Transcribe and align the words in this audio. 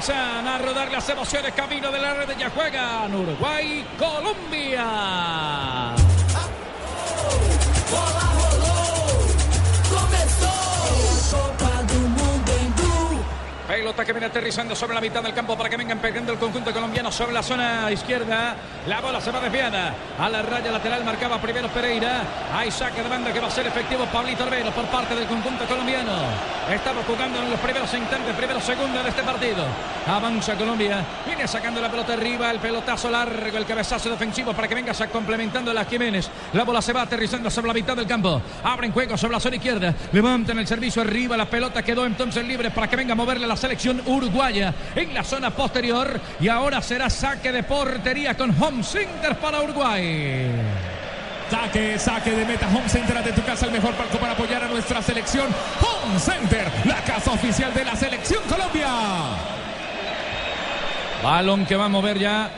A 0.00 0.58
rodar 0.58 0.92
las 0.92 1.08
emociones 1.08 1.52
camino 1.54 1.90
de 1.90 1.98
la 1.98 2.14
red 2.14 2.28
ya 2.38 2.48
juegan 2.50 3.12
Uruguay, 3.12 3.84
Colombia. 3.98 4.86
Pelota 13.88 14.04
que 14.04 14.12
viene 14.12 14.26
aterrizando 14.26 14.76
sobre 14.76 14.94
la 14.94 15.00
mitad 15.00 15.22
del 15.22 15.32
campo 15.32 15.56
para 15.56 15.70
que 15.70 15.78
vengan 15.78 15.98
pegando 15.98 16.30
el 16.30 16.38
conjunto 16.38 16.74
colombiano 16.74 17.10
sobre 17.10 17.32
la 17.32 17.42
zona 17.42 17.90
izquierda. 17.90 18.54
La 18.86 19.00
bola 19.00 19.18
se 19.18 19.30
va 19.30 19.40
desviada 19.40 19.94
a 20.18 20.28
la 20.28 20.42
raya 20.42 20.70
lateral. 20.70 21.06
Marcaba 21.06 21.40
primero 21.40 21.68
Pereira. 21.68 22.20
Hay 22.52 22.70
saque 22.70 23.02
de 23.02 23.08
banda 23.08 23.32
que 23.32 23.40
va 23.40 23.46
a 23.46 23.50
ser 23.50 23.66
efectivo 23.66 24.04
Pablito 24.12 24.44
Arbero 24.44 24.72
por 24.72 24.84
parte 24.88 25.14
del 25.14 25.26
conjunto 25.26 25.64
colombiano. 25.64 26.12
Estamos 26.70 27.02
jugando 27.06 27.42
en 27.42 27.48
los 27.50 27.58
primeros 27.60 27.94
instantes, 27.94 28.36
primeros 28.36 28.62
segundos 28.62 29.02
de 29.02 29.08
este 29.08 29.22
partido. 29.22 29.64
Avanza 30.06 30.54
Colombia. 30.54 31.02
Viene 31.24 31.48
sacando 31.48 31.80
la 31.80 31.90
pelota 31.90 32.12
arriba. 32.12 32.50
El 32.50 32.58
pelotazo 32.58 33.08
largo, 33.08 33.56
el 33.56 33.64
cabezazo 33.64 34.10
defensivo 34.10 34.52
para 34.52 34.68
que 34.68 34.74
venga 34.74 34.92
complementando 35.10 35.70
a 35.70 35.74
las 35.74 35.88
Jiménez. 35.88 36.28
La 36.52 36.64
bola 36.64 36.82
se 36.82 36.92
va 36.92 37.02
aterrizando 37.02 37.48
sobre 37.48 37.68
la 37.68 37.74
mitad 37.74 37.96
del 37.96 38.06
campo. 38.06 38.42
Abren 38.62 38.92
juego 38.92 39.16
sobre 39.16 39.32
la 39.32 39.40
zona 39.40 39.56
izquierda. 39.56 39.94
Levantan 40.12 40.58
el 40.58 40.66
servicio 40.66 41.00
arriba. 41.00 41.38
La 41.38 41.46
pelota 41.46 41.82
quedó 41.82 42.04
entonces 42.04 42.46
libre 42.46 42.70
para 42.70 42.86
que 42.86 42.96
venga 42.96 43.12
a 43.12 43.16
moverle 43.16 43.46
la 43.46 43.56
selección 43.56 43.77
uruguaya 44.06 44.74
en 44.94 45.14
la 45.14 45.24
zona 45.24 45.50
posterior 45.50 46.20
y 46.40 46.48
ahora 46.48 46.82
será 46.82 47.08
saque 47.10 47.52
de 47.52 47.62
portería 47.62 48.36
con 48.36 48.54
Home 48.62 48.82
Center 48.82 49.36
para 49.36 49.62
Uruguay. 49.62 50.50
Saque, 51.50 51.98
saque 51.98 52.32
de 52.32 52.44
meta 52.44 52.66
Home 52.68 52.88
Center 52.88 53.22
de 53.22 53.32
tu 53.32 53.42
casa, 53.42 53.66
el 53.66 53.72
mejor 53.72 53.94
palco 53.94 54.18
para 54.18 54.32
apoyar 54.32 54.64
a 54.64 54.68
nuestra 54.68 55.00
selección. 55.00 55.46
Home 55.80 56.18
Center, 56.18 56.70
la 56.84 56.96
casa 57.04 57.30
oficial 57.30 57.72
de 57.72 57.84
la 57.84 57.96
selección 57.96 58.42
Colombia. 58.48 58.88
Balón 61.22 61.66
que 61.66 61.74
va 61.74 61.86
a 61.86 61.88
mover 61.88 62.18
ya 62.18 62.50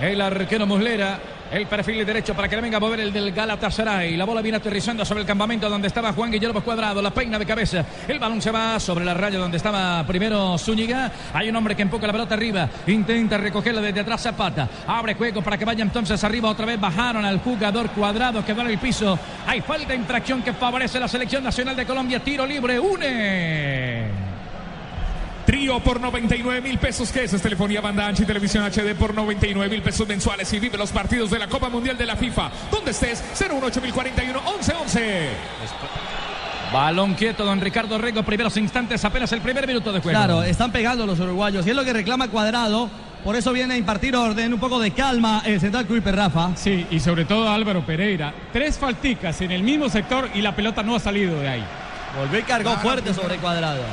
el 0.00 0.20
arquero 0.20 0.66
Muslera. 0.66 1.18
El 1.50 1.66
perfil 1.66 2.04
derecho 2.04 2.34
para 2.34 2.46
que 2.46 2.56
le 2.56 2.62
venga 2.62 2.76
a 2.76 2.80
mover 2.80 3.00
el 3.00 3.10
del 3.10 3.32
Galatasaray. 3.32 4.16
La 4.18 4.26
bola 4.26 4.42
viene 4.42 4.58
aterrizando 4.58 5.02
sobre 5.04 5.22
el 5.22 5.26
campamento 5.26 5.70
donde 5.70 5.88
estaba 5.88 6.12
Juan 6.12 6.30
Guillermo 6.30 6.60
Cuadrado. 6.60 7.00
La 7.00 7.10
peina 7.10 7.38
de 7.38 7.46
cabeza. 7.46 7.84
El 8.06 8.18
balón 8.18 8.42
se 8.42 8.50
va 8.50 8.78
sobre 8.78 9.04
la 9.04 9.14
raya 9.14 9.38
donde 9.38 9.56
estaba 9.56 10.06
primero 10.06 10.58
Zúñiga. 10.58 11.10
Hay 11.32 11.48
un 11.48 11.56
hombre 11.56 11.74
que 11.74 11.82
empuja 11.82 12.06
la 12.06 12.12
pelota 12.12 12.34
arriba. 12.34 12.68
Intenta 12.86 13.38
recogerla 13.38 13.80
desde 13.80 14.00
atrás 14.00 14.20
Zapata. 14.20 14.68
Abre 14.86 15.14
juego 15.14 15.40
para 15.40 15.56
que 15.56 15.64
vaya 15.64 15.82
entonces 15.82 16.22
arriba 16.22 16.50
otra 16.50 16.66
vez. 16.66 16.78
Bajaron 16.78 17.24
al 17.24 17.38
jugador 17.38 17.88
Cuadrado. 17.90 18.44
Quedó 18.44 18.60
en 18.60 18.68
el 18.68 18.78
piso. 18.78 19.18
Hay 19.46 19.62
falta 19.62 19.88
de 19.88 19.96
infracción 19.96 20.42
que 20.42 20.52
favorece 20.52 21.00
la 21.00 21.08
selección 21.08 21.42
nacional 21.42 21.74
de 21.74 21.86
Colombia. 21.86 22.22
Tiro 22.22 22.44
libre. 22.44 22.78
Une. 22.78 24.27
Trío 25.48 25.80
por 25.80 25.98
99 25.98 26.60
mil 26.60 26.76
pesos. 26.76 27.10
¿Qué 27.10 27.24
es? 27.24 27.32
es? 27.32 27.40
Telefonía 27.40 27.80
banda 27.80 28.06
ancha 28.06 28.22
y 28.22 28.26
televisión 28.26 28.70
HD 28.70 28.94
por 28.94 29.14
99 29.14 29.70
mil 29.70 29.80
pesos 29.80 30.06
mensuales. 30.06 30.52
Y 30.52 30.58
vive 30.58 30.76
los 30.76 30.92
partidos 30.92 31.30
de 31.30 31.38
la 31.38 31.46
Copa 31.48 31.70
Mundial 31.70 31.96
de 31.96 32.04
la 32.04 32.16
FIFA. 32.16 32.50
Donde 32.70 32.90
estés, 32.90 33.24
018 33.38 33.80
1111. 33.80 35.28
Balón 36.70 37.14
quieto, 37.14 37.46
don 37.46 37.62
Ricardo 37.62 37.96
Rego. 37.96 38.22
Primeros 38.24 38.58
instantes, 38.58 39.02
apenas 39.06 39.32
el 39.32 39.40
primer 39.40 39.66
minuto 39.66 39.90
de 39.90 40.00
juego. 40.00 40.18
Claro, 40.18 40.42
están 40.42 40.70
pegando 40.70 41.06
los 41.06 41.18
uruguayos. 41.18 41.66
Y 41.66 41.70
es 41.70 41.76
lo 41.76 41.82
que 41.82 41.94
reclama 41.94 42.28
Cuadrado. 42.28 42.90
Por 43.24 43.34
eso 43.34 43.50
viene 43.50 43.72
a 43.72 43.76
impartir 43.78 44.14
orden, 44.16 44.52
un 44.52 44.60
poco 44.60 44.78
de 44.78 44.90
calma 44.90 45.40
el 45.46 45.58
central 45.58 45.86
Kuiper 45.86 46.14
Rafa. 46.14 46.50
Sí, 46.56 46.86
y 46.90 47.00
sobre 47.00 47.24
todo 47.24 47.48
Álvaro 47.48 47.86
Pereira. 47.86 48.34
Tres 48.52 48.76
falticas 48.76 49.40
en 49.40 49.52
el 49.52 49.62
mismo 49.62 49.88
sector 49.88 50.28
y 50.34 50.42
la 50.42 50.54
pelota 50.54 50.82
no 50.82 50.94
ha 50.94 51.00
salido 51.00 51.40
de 51.40 51.48
ahí. 51.48 51.64
Volvió 52.18 52.38
y 52.38 52.42
cargó 52.42 52.76
fuerte 52.76 53.14
sobre 53.14 53.38
Cuadrado. 53.38 53.84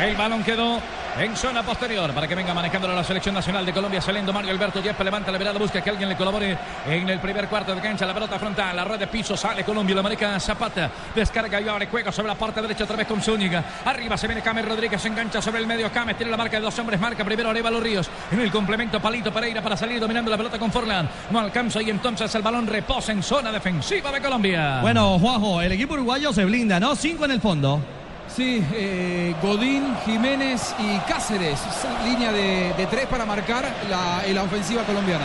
El 0.00 0.16
balón 0.16 0.42
quedó 0.42 0.80
en 1.18 1.36
zona 1.36 1.62
posterior 1.62 2.10
para 2.12 2.26
que 2.26 2.34
venga 2.34 2.54
manejándolo 2.54 2.94
la 2.94 3.04
selección 3.04 3.34
nacional 3.34 3.66
de 3.66 3.72
Colombia. 3.74 4.00
Saliendo 4.00 4.32
Mario 4.32 4.52
Alberto 4.52 4.80
Yepes 4.80 5.04
levanta 5.04 5.30
la 5.30 5.38
mirada, 5.38 5.58
busca 5.58 5.82
que 5.82 5.90
alguien 5.90 6.08
le 6.08 6.16
colabore 6.16 6.56
en 6.86 7.10
el 7.10 7.18
primer 7.18 7.48
cuarto 7.48 7.74
de 7.74 7.82
cancha. 7.82 8.06
La 8.06 8.14
pelota 8.14 8.38
frontal, 8.38 8.74
la 8.74 8.84
red 8.84 8.98
de 8.98 9.08
piso, 9.08 9.36
sale 9.36 9.62
Colombia, 9.62 9.94
la 9.94 10.02
maneja 10.02 10.40
Zapata. 10.40 10.90
Descarga 11.14 11.60
y 11.60 11.68
abre 11.68 11.86
juego 11.86 12.10
sobre 12.10 12.28
la 12.28 12.34
parte 12.34 12.62
derecha 12.62 12.84
otra 12.84 12.96
vez 12.96 13.06
con 13.06 13.20
Zúñiga. 13.20 13.62
Arriba 13.84 14.16
se 14.16 14.26
viene 14.26 14.40
Camer 14.40 14.66
Rodríguez, 14.66 15.04
engancha 15.04 15.42
sobre 15.42 15.58
el 15.58 15.66
medio. 15.66 15.92
Cames 15.92 16.16
tiene 16.16 16.30
la 16.30 16.38
marca 16.38 16.56
de 16.56 16.62
dos 16.62 16.78
hombres, 16.78 16.98
marca 16.98 17.22
primero 17.22 17.50
Arevalo 17.50 17.78
Ríos. 17.78 18.08
En 18.32 18.40
el 18.40 18.50
complemento 18.50 19.00
Palito 19.00 19.30
Pereira 19.30 19.60
para 19.60 19.76
salir 19.76 20.00
dominando 20.00 20.30
la 20.30 20.38
pelota 20.38 20.58
con 20.58 20.72
Forlan. 20.72 21.06
No 21.30 21.40
alcanza 21.40 21.82
y 21.82 21.90
entonces 21.90 22.34
el 22.34 22.40
balón 22.40 22.66
reposa 22.66 23.12
en 23.12 23.22
zona 23.22 23.52
defensiva 23.52 24.10
de 24.10 24.22
Colombia. 24.22 24.78
Bueno, 24.80 25.18
Juanjo, 25.18 25.60
el 25.60 25.72
equipo 25.72 25.92
uruguayo 25.92 26.32
se 26.32 26.46
blinda, 26.46 26.80
¿no? 26.80 26.96
Cinco 26.96 27.26
en 27.26 27.32
el 27.32 27.40
fondo. 27.42 27.99
Sí, 28.34 28.64
eh, 28.72 29.34
Godín, 29.42 29.96
Jiménez 30.04 30.74
y 30.78 30.98
Cáceres. 31.00 31.60
Línea 32.04 32.32
de, 32.32 32.72
de 32.76 32.86
tres 32.86 33.06
para 33.06 33.26
marcar 33.26 33.64
la, 33.88 34.22
la, 34.32 34.42
ofensiva 34.44 34.82
colombiana. 34.84 35.24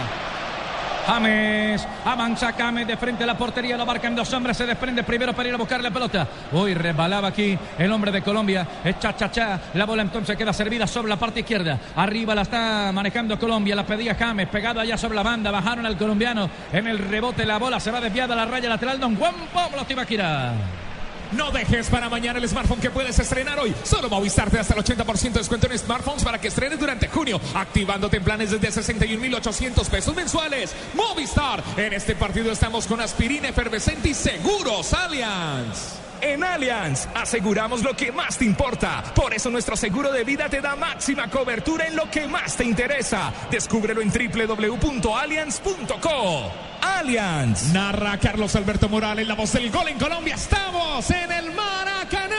James, 1.06 1.88
avanza 2.04 2.52
James 2.54 2.88
de 2.88 2.98
frente 2.98 3.24
a 3.24 3.28
la 3.28 3.38
portería, 3.38 3.78
lo 3.78 3.86
marcan 3.86 4.16
dos 4.16 4.34
hombres, 4.34 4.58
se 4.58 4.66
desprende 4.66 5.04
primero 5.04 5.34
para 5.34 5.48
ir 5.48 5.54
a 5.54 5.58
buscar 5.58 5.84
la 5.84 5.92
pelota. 5.92 6.28
Uy, 6.52 6.74
resbalaba 6.74 7.28
aquí 7.28 7.56
el 7.78 7.92
hombre 7.92 8.12
de 8.12 8.24
Colombia, 8.24 8.68
es 8.84 8.98
cha 8.98 9.16
cha 9.16 9.30
cha, 9.30 9.62
la 9.76 9.86
bola 9.86 10.02
entonces 10.02 10.36
queda 10.36 10.52
servida 10.52 10.88
sobre 10.88 11.10
la 11.10 11.18
parte 11.18 11.42
izquierda. 11.42 11.80
Arriba 11.96 12.34
la 12.34 12.42
está 12.42 12.92
manejando 12.92 13.38
Colombia, 13.38 13.76
la 13.76 13.86
pedía 13.86 14.16
James, 14.16 14.48
pegado 14.48 14.80
allá 14.80 14.98
sobre 14.98 15.14
la 15.14 15.22
banda, 15.22 15.52
bajaron 15.52 15.86
al 15.86 15.96
colombiano 15.96 16.50
en 16.74 16.88
el 16.88 16.98
rebote, 16.98 17.46
la 17.46 17.60
bola 17.60 17.80
se 17.80 17.92
va 17.92 18.02
desviada 18.02 18.34
a 18.34 18.38
la 18.38 18.46
raya 18.46 18.68
lateral, 18.68 19.00
don 19.00 19.16
Juan 19.16 19.36
Pablo 19.54 19.86
Tibaquira. 19.86 20.54
No 21.32 21.52
dejes 21.52 21.90
para 21.90 22.10
mañana 22.10 22.40
el 22.40 22.48
smartphone 22.48 22.80
que 22.80 22.90
puedes 22.90 23.18
estrenar 23.20 23.60
hoy. 23.60 23.74
Solo 23.84 24.10
Movistar 24.10 24.50
te 24.50 24.58
da 24.58 24.62
hasta 24.62 24.74
el 24.74 24.84
80% 24.84 25.32
de 25.32 25.40
descuento 25.40 25.68
en 25.68 25.78
smartphones 25.78 26.24
para 26.24 26.40
que 26.40 26.48
estrenes 26.48 26.80
durante 26.80 27.08
junio, 27.08 27.40
activándote 27.54 28.18
en 28.18 28.24
planes 28.24 28.52
desde 28.52 28.72
61,800 28.72 29.90
pesos 29.90 30.16
mensuales. 30.16 30.74
Movistar, 30.94 31.64
en 31.78 31.94
este 31.94 32.16
partido 32.16 32.52
estamos 32.52 32.88
con 32.88 33.02
aspirina 33.02 33.50
efervescente 33.50 34.10
y 34.10 34.14
seguros 34.14 34.94
Allianz. 34.94 36.06
En 36.22 36.44
Allianz 36.44 37.08
aseguramos 37.14 37.84
lo 37.84 37.96
que 37.96 38.12
más 38.12 38.38
te 38.38 38.46
importa. 38.46 39.04
Por 39.14 39.34
eso 39.34 39.50
nuestro 39.50 39.76
seguro 39.76 40.12
de 40.12 40.24
vida 40.24 40.50
te 40.50 40.62
da 40.62 40.76
máxima 40.76 41.30
cobertura 41.30 41.88
en 41.88 41.96
lo 41.96 42.10
que 42.10 42.28
más 42.28 42.56
te 42.56 42.64
interesa. 42.64 43.34
Descúbrelo 43.52 44.02
en 44.02 44.12
www.allianz.co. 44.12 46.52
Allianz. 46.82 47.74
Narra 47.74 48.18
Carlos 48.18 48.56
Alberto 48.56 48.90
Morales, 48.90 49.28
la 49.28 49.36
voz 49.36 49.54
del 49.54 49.70
gol 49.72 49.88
en 49.88 49.98
Colombia. 49.98 50.36
Estamos 50.36 51.10
en 51.12 51.32
el 51.32 51.52
Maracaná. 51.52 52.36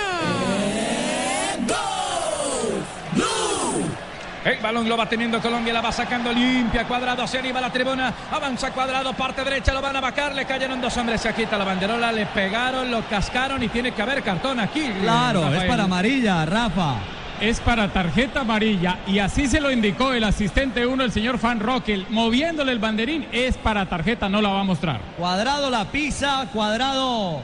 El 4.47 4.61
balón 4.61 4.89
lo 4.89 4.97
va 4.97 5.09
teniendo 5.09 5.41
Colombia, 5.41 5.73
la 5.73 5.81
va 5.81 5.91
sacando 5.91 6.33
limpia. 6.33 6.87
Cuadrado 6.87 7.25
hacia 7.25 7.41
arriba 7.41 7.61
la 7.61 7.73
tribuna. 7.73 8.15
Avanza 8.31 8.71
Cuadrado, 8.71 9.13
parte 9.13 9.43
derecha, 9.43 9.75
lo 9.75 9.83
van 9.83 9.97
a 9.97 10.01
vacar. 10.01 10.37
Le 10.37 10.45
cayeron 10.45 10.81
dos 10.81 10.97
hombres. 10.97 11.21
Se 11.21 11.35
quita 11.35 11.59
la 11.59 11.65
banderola, 11.65 12.13
le 12.13 12.27
pegaron, 12.27 12.89
lo 12.89 13.03
cascaron 13.09 13.61
y 13.65 13.69
tiene 13.69 13.91
que 13.91 14.03
haber 14.03 14.23
cartón 14.23 14.61
aquí. 14.61 14.89
Claro, 15.03 15.43
Rafael. 15.43 15.63
es 15.63 15.69
para 15.69 15.83
amarilla, 15.83 16.47
Rafa. 16.47 16.95
Es 17.41 17.61
para 17.61 17.93
tarjeta 17.93 18.41
amarilla 18.41 19.01
y 19.07 19.19
así 19.19 19.47
se 19.47 19.61
lo 19.61 19.71
indicó 19.71 20.15
el 20.15 20.25
asistente 20.25 20.87
uno, 20.87 21.05
el 21.05 21.13
señor 21.13 21.39
Fan 21.39 21.61
Rockel, 21.61 22.07
moviéndole 22.09 22.73
el 22.73 22.79
banderín, 22.79 23.27
es 23.31 23.59
para 23.59 23.87
tarjeta, 23.87 24.29
no 24.31 24.41
la 24.41 24.49
va 24.49 24.61
a 24.61 24.65
mostrar. 24.65 25.01
Cuadrado 25.19 25.69
la 25.69 25.85
pisa, 25.85 26.49
Cuadrado 26.51 27.43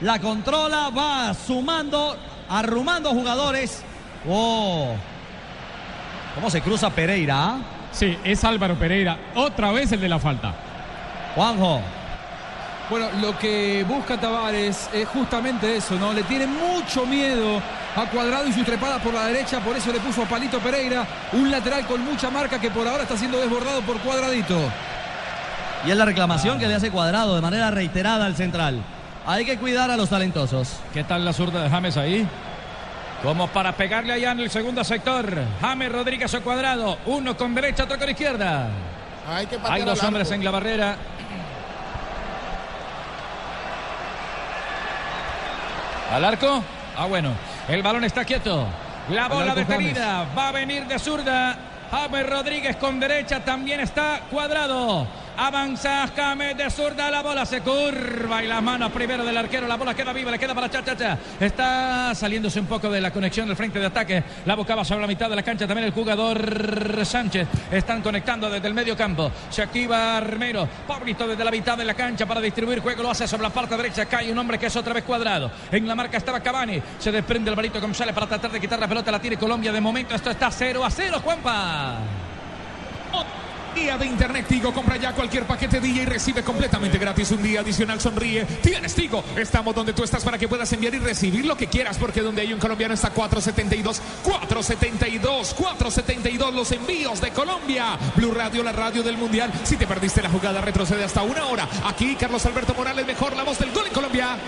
la 0.00 0.18
controla, 0.20 0.88
va 0.88 1.34
sumando, 1.34 2.16
arrumando 2.48 3.10
jugadores. 3.10 3.82
Oh. 4.26 4.94
¿Cómo 6.34 6.48
se 6.48 6.62
cruza 6.62 6.88
Pereira? 6.90 7.56
Sí, 7.92 8.16
es 8.24 8.42
Álvaro 8.42 8.74
Pereira. 8.76 9.18
Otra 9.34 9.70
vez 9.70 9.92
el 9.92 10.00
de 10.00 10.08
la 10.08 10.18
falta. 10.18 10.54
Juanjo. 11.34 11.82
Bueno, 12.88 13.08
lo 13.20 13.36
que 13.36 13.84
busca 13.88 14.16
Tavares 14.16 14.88
es 14.92 15.08
justamente 15.08 15.76
eso, 15.76 15.96
¿no? 15.96 16.12
Le 16.12 16.22
tiene 16.22 16.46
mucho 16.46 17.04
miedo 17.04 17.60
a 17.96 18.06
Cuadrado 18.06 18.46
y 18.46 18.52
su 18.52 18.62
trepada 18.62 19.00
por 19.00 19.12
la 19.12 19.26
derecha, 19.26 19.58
por 19.58 19.76
eso 19.76 19.92
le 19.92 19.98
puso 19.98 20.22
a 20.22 20.26
Palito 20.26 20.60
Pereira, 20.60 21.04
un 21.32 21.50
lateral 21.50 21.84
con 21.86 22.04
mucha 22.04 22.30
marca 22.30 22.60
que 22.60 22.70
por 22.70 22.86
ahora 22.86 23.02
está 23.02 23.16
siendo 23.16 23.40
desbordado 23.40 23.82
por 23.82 23.98
Cuadradito. 23.98 24.56
Y 25.84 25.90
es 25.90 25.96
la 25.96 26.04
reclamación 26.04 26.60
que 26.60 26.68
le 26.68 26.74
hace 26.74 26.92
Cuadrado 26.92 27.34
de 27.34 27.40
manera 27.40 27.72
reiterada 27.72 28.24
al 28.24 28.36
central. 28.36 28.80
Hay 29.26 29.44
que 29.44 29.58
cuidar 29.58 29.90
a 29.90 29.96
los 29.96 30.08
talentosos. 30.08 30.78
¿Qué 30.94 31.02
tal 31.02 31.24
la 31.24 31.32
zurda 31.32 31.64
de 31.64 31.70
James 31.70 31.96
ahí? 31.96 32.26
Como 33.20 33.48
para 33.48 33.72
pegarle 33.72 34.12
allá 34.12 34.30
en 34.30 34.40
el 34.40 34.50
segundo 34.50 34.84
sector. 34.84 35.32
James 35.60 35.90
Rodríguez 35.90 36.32
o 36.34 36.42
cuadrado. 36.42 36.98
Uno 37.06 37.36
con 37.36 37.52
derecha, 37.52 37.84
otro 37.84 37.98
con 37.98 38.08
izquierda. 38.08 38.68
Hay, 39.28 39.46
que 39.46 39.58
Hay 39.64 39.82
dos 39.82 40.00
hombres 40.04 40.30
en 40.30 40.44
la 40.44 40.52
barrera. 40.52 40.96
Al 46.12 46.24
arco. 46.24 46.62
Ah, 46.96 47.06
bueno. 47.06 47.32
El 47.68 47.82
balón 47.82 48.04
está 48.04 48.24
quieto. 48.24 48.66
La 49.10 49.28
bola 49.28 49.54
detenida. 49.54 50.26
Va 50.36 50.48
a 50.48 50.52
venir 50.52 50.86
de 50.86 50.98
zurda. 50.98 51.56
James 51.90 52.28
Rodríguez 52.28 52.76
con 52.76 52.98
derecha. 53.00 53.40
También 53.44 53.80
está 53.80 54.20
cuadrado. 54.30 55.06
Avanza 55.38 56.08
James 56.16 56.56
de 56.56 56.70
zurda, 56.70 57.10
la 57.10 57.20
bola 57.22 57.44
se 57.44 57.60
curva 57.60 58.42
y 58.42 58.46
las 58.46 58.62
manos 58.62 58.90
primero 58.90 59.22
del 59.22 59.36
arquero, 59.36 59.68
la 59.68 59.76
bola 59.76 59.94
queda 59.94 60.12
viva, 60.14 60.30
le 60.30 60.38
queda 60.38 60.54
para 60.54 60.70
Chachacha. 60.70 61.18
Está 61.38 62.14
saliéndose 62.14 62.58
un 62.58 62.66
poco 62.66 62.88
de 62.90 63.02
la 63.02 63.10
conexión 63.10 63.46
del 63.46 63.54
frente 63.54 63.78
de 63.78 63.84
ataque. 63.84 64.24
La 64.46 64.54
buscaba 64.54 64.82
sobre 64.82 65.02
la 65.02 65.06
mitad 65.06 65.28
de 65.28 65.36
la 65.36 65.42
cancha 65.42 65.66
también 65.66 65.86
el 65.86 65.92
jugador 65.92 67.04
Sánchez. 67.04 67.48
Están 67.70 68.00
conectando 68.00 68.48
desde 68.48 68.66
el 68.66 68.72
medio 68.72 68.96
campo. 68.96 69.30
Se 69.50 69.62
activa 69.62 70.16
Armero. 70.16 70.66
Pablito 70.86 71.28
desde 71.28 71.44
la 71.44 71.50
mitad 71.50 71.76
de 71.76 71.84
la 71.84 71.94
cancha 71.94 72.24
para 72.24 72.40
distribuir 72.40 72.80
juego. 72.80 73.02
Lo 73.02 73.10
hace 73.10 73.28
sobre 73.28 73.42
la 73.42 73.50
parte 73.50 73.76
derecha. 73.76 74.06
Cae 74.06 74.32
un 74.32 74.38
hombre 74.38 74.58
que 74.58 74.66
es 74.66 74.76
otra 74.76 74.94
vez 74.94 75.04
cuadrado. 75.04 75.50
En 75.70 75.86
la 75.86 75.94
marca 75.94 76.16
estaba 76.16 76.40
Cavani. 76.40 76.80
Se 76.98 77.12
desprende 77.12 77.50
el 77.50 77.56
Barito 77.56 77.78
González 77.78 78.14
para 78.14 78.26
tratar 78.26 78.50
de 78.50 78.60
quitar 78.60 78.78
la 78.78 78.88
pelota. 78.88 79.10
La 79.10 79.20
tiene 79.20 79.36
Colombia. 79.36 79.70
De 79.70 79.82
momento 79.82 80.14
esto 80.14 80.30
está 80.30 80.50
0 80.50 80.82
a 80.82 80.90
0, 80.90 81.20
Juanpa. 81.22 81.98
Día 83.76 83.98
de 83.98 84.06
Internet 84.06 84.46
Tigo, 84.48 84.72
compra 84.72 84.96
ya 84.96 85.12
cualquier 85.12 85.44
paquete 85.44 85.80
DJ 85.80 86.02
y 86.02 86.06
recibe 86.06 86.42
completamente 86.42 86.96
gratis 86.96 87.30
un 87.32 87.42
día 87.42 87.60
adicional. 87.60 88.00
Sonríe. 88.00 88.46
Tienes 88.62 88.94
Tigo. 88.94 89.22
Estamos 89.36 89.74
donde 89.74 89.92
tú 89.92 90.02
estás 90.02 90.24
para 90.24 90.38
que 90.38 90.48
puedas 90.48 90.72
enviar 90.72 90.94
y 90.94 90.98
recibir 90.98 91.44
lo 91.44 91.58
que 91.58 91.66
quieras, 91.66 91.98
porque 91.98 92.22
donde 92.22 92.40
hay 92.40 92.54
un 92.54 92.58
colombiano 92.58 92.94
está 92.94 93.10
472, 93.10 94.00
472, 94.22 95.52
472 95.52 96.54
los 96.54 96.72
envíos 96.72 97.20
de 97.20 97.30
Colombia. 97.32 97.98
Blue 98.14 98.32
Radio, 98.32 98.62
la 98.62 98.72
radio 98.72 99.02
del 99.02 99.18
Mundial. 99.18 99.52
Si 99.62 99.76
te 99.76 99.86
perdiste 99.86 100.22
la 100.22 100.30
jugada, 100.30 100.62
retrocede 100.62 101.04
hasta 101.04 101.22
una 101.22 101.44
hora. 101.44 101.68
Aquí 101.84 102.16
Carlos 102.16 102.46
Alberto 102.46 102.72
Morales, 102.72 103.06
mejor 103.06 103.36
la 103.36 103.42
voz 103.42 103.58
del 103.58 103.72
gol 103.72 103.84
en 103.86 103.92
Colombia. 103.92 104.38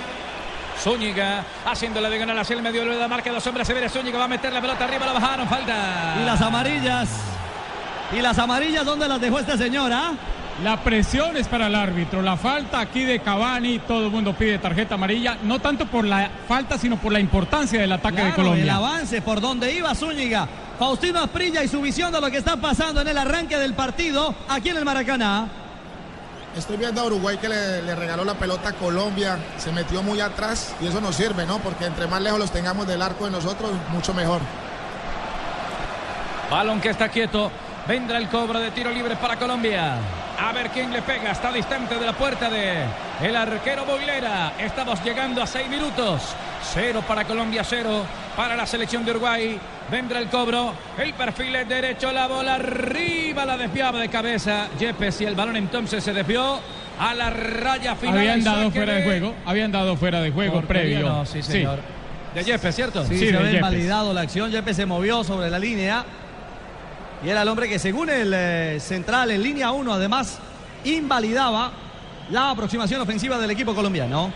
Zúñiga 0.83 1.45
haciéndole 1.67 2.09
de 2.09 2.19
ganar 2.19 2.39
hacia 2.39 2.57
el 2.57 2.63
medio 2.63 2.83
de 2.83 2.97
la 2.97 3.09
marca. 3.09 3.31
Dos 3.31 3.47
hombres 3.47 3.67
se 3.67 3.75
ve 3.75 3.87
Zúñiga. 3.91 4.19
Va 4.19 4.25
a 4.25 4.29
meter 4.29 4.55
la 4.55 4.63
pelota 4.63 4.85
arriba. 4.85 5.05
La 5.05 5.13
bajaron. 5.13 5.47
Falta. 5.47 6.17
Y 6.19 6.25
las 6.25 6.41
amarillas. 6.41 7.38
¿Y 8.16 8.22
las 8.22 8.38
amarillas 8.38 8.87
dónde 8.87 9.06
las 9.06 9.20
dejó 9.20 9.38
esta 9.38 9.58
señora? 9.58 10.12
La 10.62 10.82
presión 10.82 11.37
es 11.37 11.46
para 11.46 11.66
el 11.66 11.75
árbitro. 11.75 12.22
La 12.22 12.37
falta 12.37 12.81
aquí 12.81 13.05
de 13.05 13.20
Cavani, 13.20 13.78
todo 13.81 14.06
el 14.06 14.10
mundo 14.10 14.34
pide 14.34 14.58
tarjeta 14.58 14.94
amarilla, 14.94 15.37
no 15.43 15.60
tanto 15.60 15.87
por 15.87 16.05
la 16.05 16.31
falta, 16.49 16.78
sino 16.78 16.96
por 16.96 17.12
la 17.12 17.20
importancia 17.20 17.81
del 17.81 17.93
ataque 17.93 18.16
claro, 18.16 18.31
de 18.31 18.34
Colombia. 18.34 18.62
El 18.64 18.70
avance 18.70 19.22
por 19.22 19.40
donde 19.40 19.72
iba 19.72 19.94
Zúñiga. 19.94 20.49
Faustino 20.78 21.20
Asprilla 21.20 21.62
y 21.62 21.69
su 21.69 21.81
visión 21.81 22.12
de 22.12 22.20
lo 22.20 22.31
que 22.31 22.38
está 22.38 22.56
pasando 22.56 23.00
en 23.00 23.08
el 23.08 23.19
arranque 23.19 23.58
del 23.58 23.75
partido 23.75 24.34
aquí 24.49 24.70
en 24.70 24.78
el 24.78 24.84
Maracaná. 24.84 25.49
Estoy 26.56 26.76
viendo 26.76 27.00
a 27.00 27.05
Uruguay 27.05 27.37
que 27.37 27.49
le, 27.49 27.82
le, 27.82 27.94
regaló 27.94 28.25
la 28.25 28.34
pelota 28.34 28.70
a 28.70 28.72
Colombia, 28.72 29.38
se 29.58 29.70
metió 29.70 30.02
muy 30.02 30.20
atrás 30.20 30.75
y 30.81 30.87
eso 30.87 31.00
nos 31.00 31.14
sirve, 31.14 31.46
¿no? 31.46 31.58
Porque 31.58 31.84
entre 31.84 32.06
más 32.06 32.22
lejos 32.22 32.38
los 32.38 32.50
tengamos 32.50 32.87
del 32.87 33.02
arco 33.02 33.26
de 33.26 33.32
nosotros, 33.32 33.70
mucho 33.93 34.14
mejor. 34.14 34.40
Balón 36.50 36.81
que 36.81 36.88
está 36.88 37.08
quieto. 37.08 37.50
Vendrá 37.88 38.19
el 38.19 38.29
cobro 38.29 38.61
de 38.61 38.70
tiro 38.70 38.90
libre 38.93 39.17
para 39.17 39.37
Colombia. 39.37 39.94
A 40.38 40.52
ver 40.52 40.69
quién 40.69 40.93
le 40.93 41.00
pega. 41.00 41.31
Está 41.31 41.50
distante 41.50 41.99
de 41.99 42.05
la 42.05 42.12
puerta 42.12 42.50
de 42.50 42.85
el 43.23 43.35
arquero 43.35 43.87
Boilera. 43.87 44.52
Estamos 44.58 45.02
llegando 45.02 45.43
a 45.43 45.46
seis 45.46 45.70
minutos. 45.70 46.37
Cero 46.62 47.02
para 47.08 47.25
Colombia, 47.25 47.64
cero 47.64 48.05
para 48.37 48.55
la 48.55 48.67
selección 48.67 49.06
de 49.06 49.12
Uruguay. 49.12 49.58
Vendrá 49.90 50.19
el 50.19 50.29
cobro. 50.29 50.75
El 50.99 51.14
perfil 51.14 51.56
es 51.56 51.67
derecho. 51.67 52.12
La 52.12 52.26
bola 52.26 52.56
arriba. 52.56 53.46
La 53.46 53.56
desviaba 53.56 53.99
de 54.00 54.11
cabeza. 54.11 54.69
Yepes 54.79 55.23
y 55.23 55.25
el 55.25 55.34
balón 55.34 55.56
entonces 55.56 56.05
se 56.05 56.12
desvió 56.12 56.61
a 57.00 57.14
la 57.14 57.31
raya 57.31 57.96
final. 57.96 58.19
Habían 58.19 58.44
dado 58.44 58.70
fuera 58.70 58.93
de 58.93 59.02
juego. 59.02 59.34
Habían 59.46 59.73
dado 59.73 59.96
fuera 59.96 60.20
de 60.20 60.31
juego 60.31 60.61
previo. 60.61 61.08
No, 61.08 61.25
sí, 61.25 61.43
señor. 61.43 61.79
Sí. 61.79 62.38
De 62.38 62.44
Yepes, 62.44 62.76
¿cierto? 62.76 63.06
Sí, 63.06 63.19
sí 63.19 63.31
se 63.31 63.37
había 63.38 63.52
invalidado 63.52 64.12
la 64.12 64.20
acción. 64.20 64.50
Yepes 64.50 64.76
se 64.76 64.84
movió 64.84 65.25
sobre 65.25 65.49
la 65.49 65.58
línea. 65.58 66.05
Y 67.25 67.29
era 67.29 67.43
el 67.43 67.49
hombre 67.49 67.69
que 67.69 67.79
según 67.79 68.11
el 68.11 68.32
eh, 68.35 68.79
central 68.81 69.31
en 69.31 69.43
línea 69.43 69.73
1 69.73 69.93
además 69.93 70.38
invalidaba 70.85 71.73
la 72.31 72.50
aproximación 72.50 73.00
ofensiva 73.00 73.38
del 73.38 73.50
equipo 73.50 73.75
colombiano. 73.75 74.32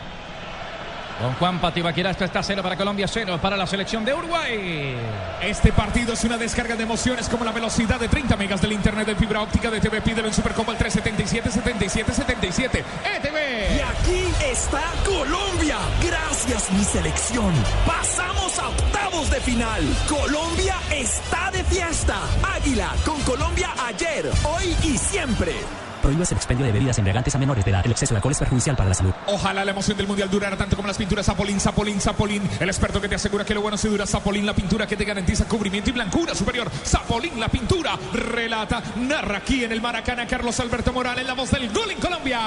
Don 1.23 1.33
Juan 1.35 1.61
Patibaquira, 1.61 2.11
esto 2.11 2.25
está 2.25 2.43
cero 2.43 2.65
para 2.65 2.77
Colombia, 2.77 3.07
cero 3.07 3.39
para 3.41 3.57
la 3.57 3.65
selección 3.65 4.05
de 4.05 4.13
Uruguay. 4.13 4.97
Este 5.41 5.71
partido 5.71 6.15
es 6.15 6.25
una 6.25 6.37
descarga 6.37 6.75
de 6.75 6.83
emociones 6.83 7.29
como 7.29 7.45
la 7.45 7.53
velocidad 7.53 8.01
de 8.01 8.09
30 8.09 8.37
megas 8.37 8.61
del 8.61 8.73
internet 8.73 9.07
de 9.07 9.15
fibra 9.15 9.41
óptica 9.41 9.71
de 9.71 9.79
TV. 9.79 10.03
Pídelo 10.03 10.27
en 10.27 10.35
Supercombo 10.35 10.73
al 10.73 10.79
377-7777 10.79 12.83
ETV. 13.05 13.77
Y 13.77 13.81
aquí 13.81 14.25
está 14.51 14.83
Colombia. 15.07 15.79
Gracias, 16.05 16.73
mi 16.73 16.83
selección. 16.83 17.55
Pasamos 17.87 18.59
a 18.59 18.71
octavos 18.71 19.31
de 19.31 19.41
final. 19.43 19.81
Colombia 20.09 20.75
está 20.91 21.53
de 21.53 21.63
fiesta. 21.63 22.17
Águila 22.57 22.93
con 23.05 23.21
Colombia 23.21 23.69
ayer, 23.87 24.29
hoy 24.43 24.77
y 24.83 24.99
siempre. 24.99 25.55
Prohíbes 26.03 26.33
el 26.33 26.37
expendio 26.37 26.67
de 26.67 26.73
bebidas 26.73 26.99
embriagantes 26.99 27.35
a 27.35 27.39
menores 27.39 27.65
de 27.65 27.71
edad. 27.71 27.83
El 27.85 27.93
exceso 27.93 28.13
de 28.13 28.17
alcohol 28.17 28.33
es 28.33 28.39
perjudicial 28.39 28.77
para 28.77 28.89
la 28.89 28.95
salud. 28.95 29.13
Ojalá 29.27 29.65
la 29.65 29.71
emoción 29.71 29.97
del 29.97 30.07
mundial 30.09 30.29
durara 30.29 30.57
tanto 30.57 30.77
como 30.77 30.89
las 30.89 30.99
pinturas 30.99 31.25
Zapolín, 31.25 31.61
Zapolín, 31.61 32.01
Zapolín. 32.01 32.43
El 32.59 32.69
experto 32.69 33.01
que 33.01 33.09
te 33.09 33.15
asegura 33.15 33.45
que 33.45 33.55
lo 33.55 33.63
bueno 33.63 33.79
se 33.79 33.89
dura 33.89 34.07
Zapolín, 34.07 34.45
la 34.45 34.55
pintura 34.55 34.87
que 34.87 34.97
te 34.97 35.05
garantiza 35.05 35.45
cubrimiento 35.47 35.91
y 35.91 35.93
blancura 35.93 36.35
superior. 36.35 36.71
Zapolín, 36.85 37.39
la 37.39 37.49
pintura. 37.49 37.97
Relata, 38.13 38.83
narra 38.97 39.39
aquí 39.39 39.65
en 39.65 39.73
el 39.73 39.81
Maracaná 39.81 40.27
Carlos 40.27 40.59
Alberto 40.61 40.93
Morales, 40.93 41.25
la 41.25 41.35
voz 41.35 41.51
del 41.51 41.73
gol 41.73 41.91
en 41.91 42.01
Colombia. 42.01 42.41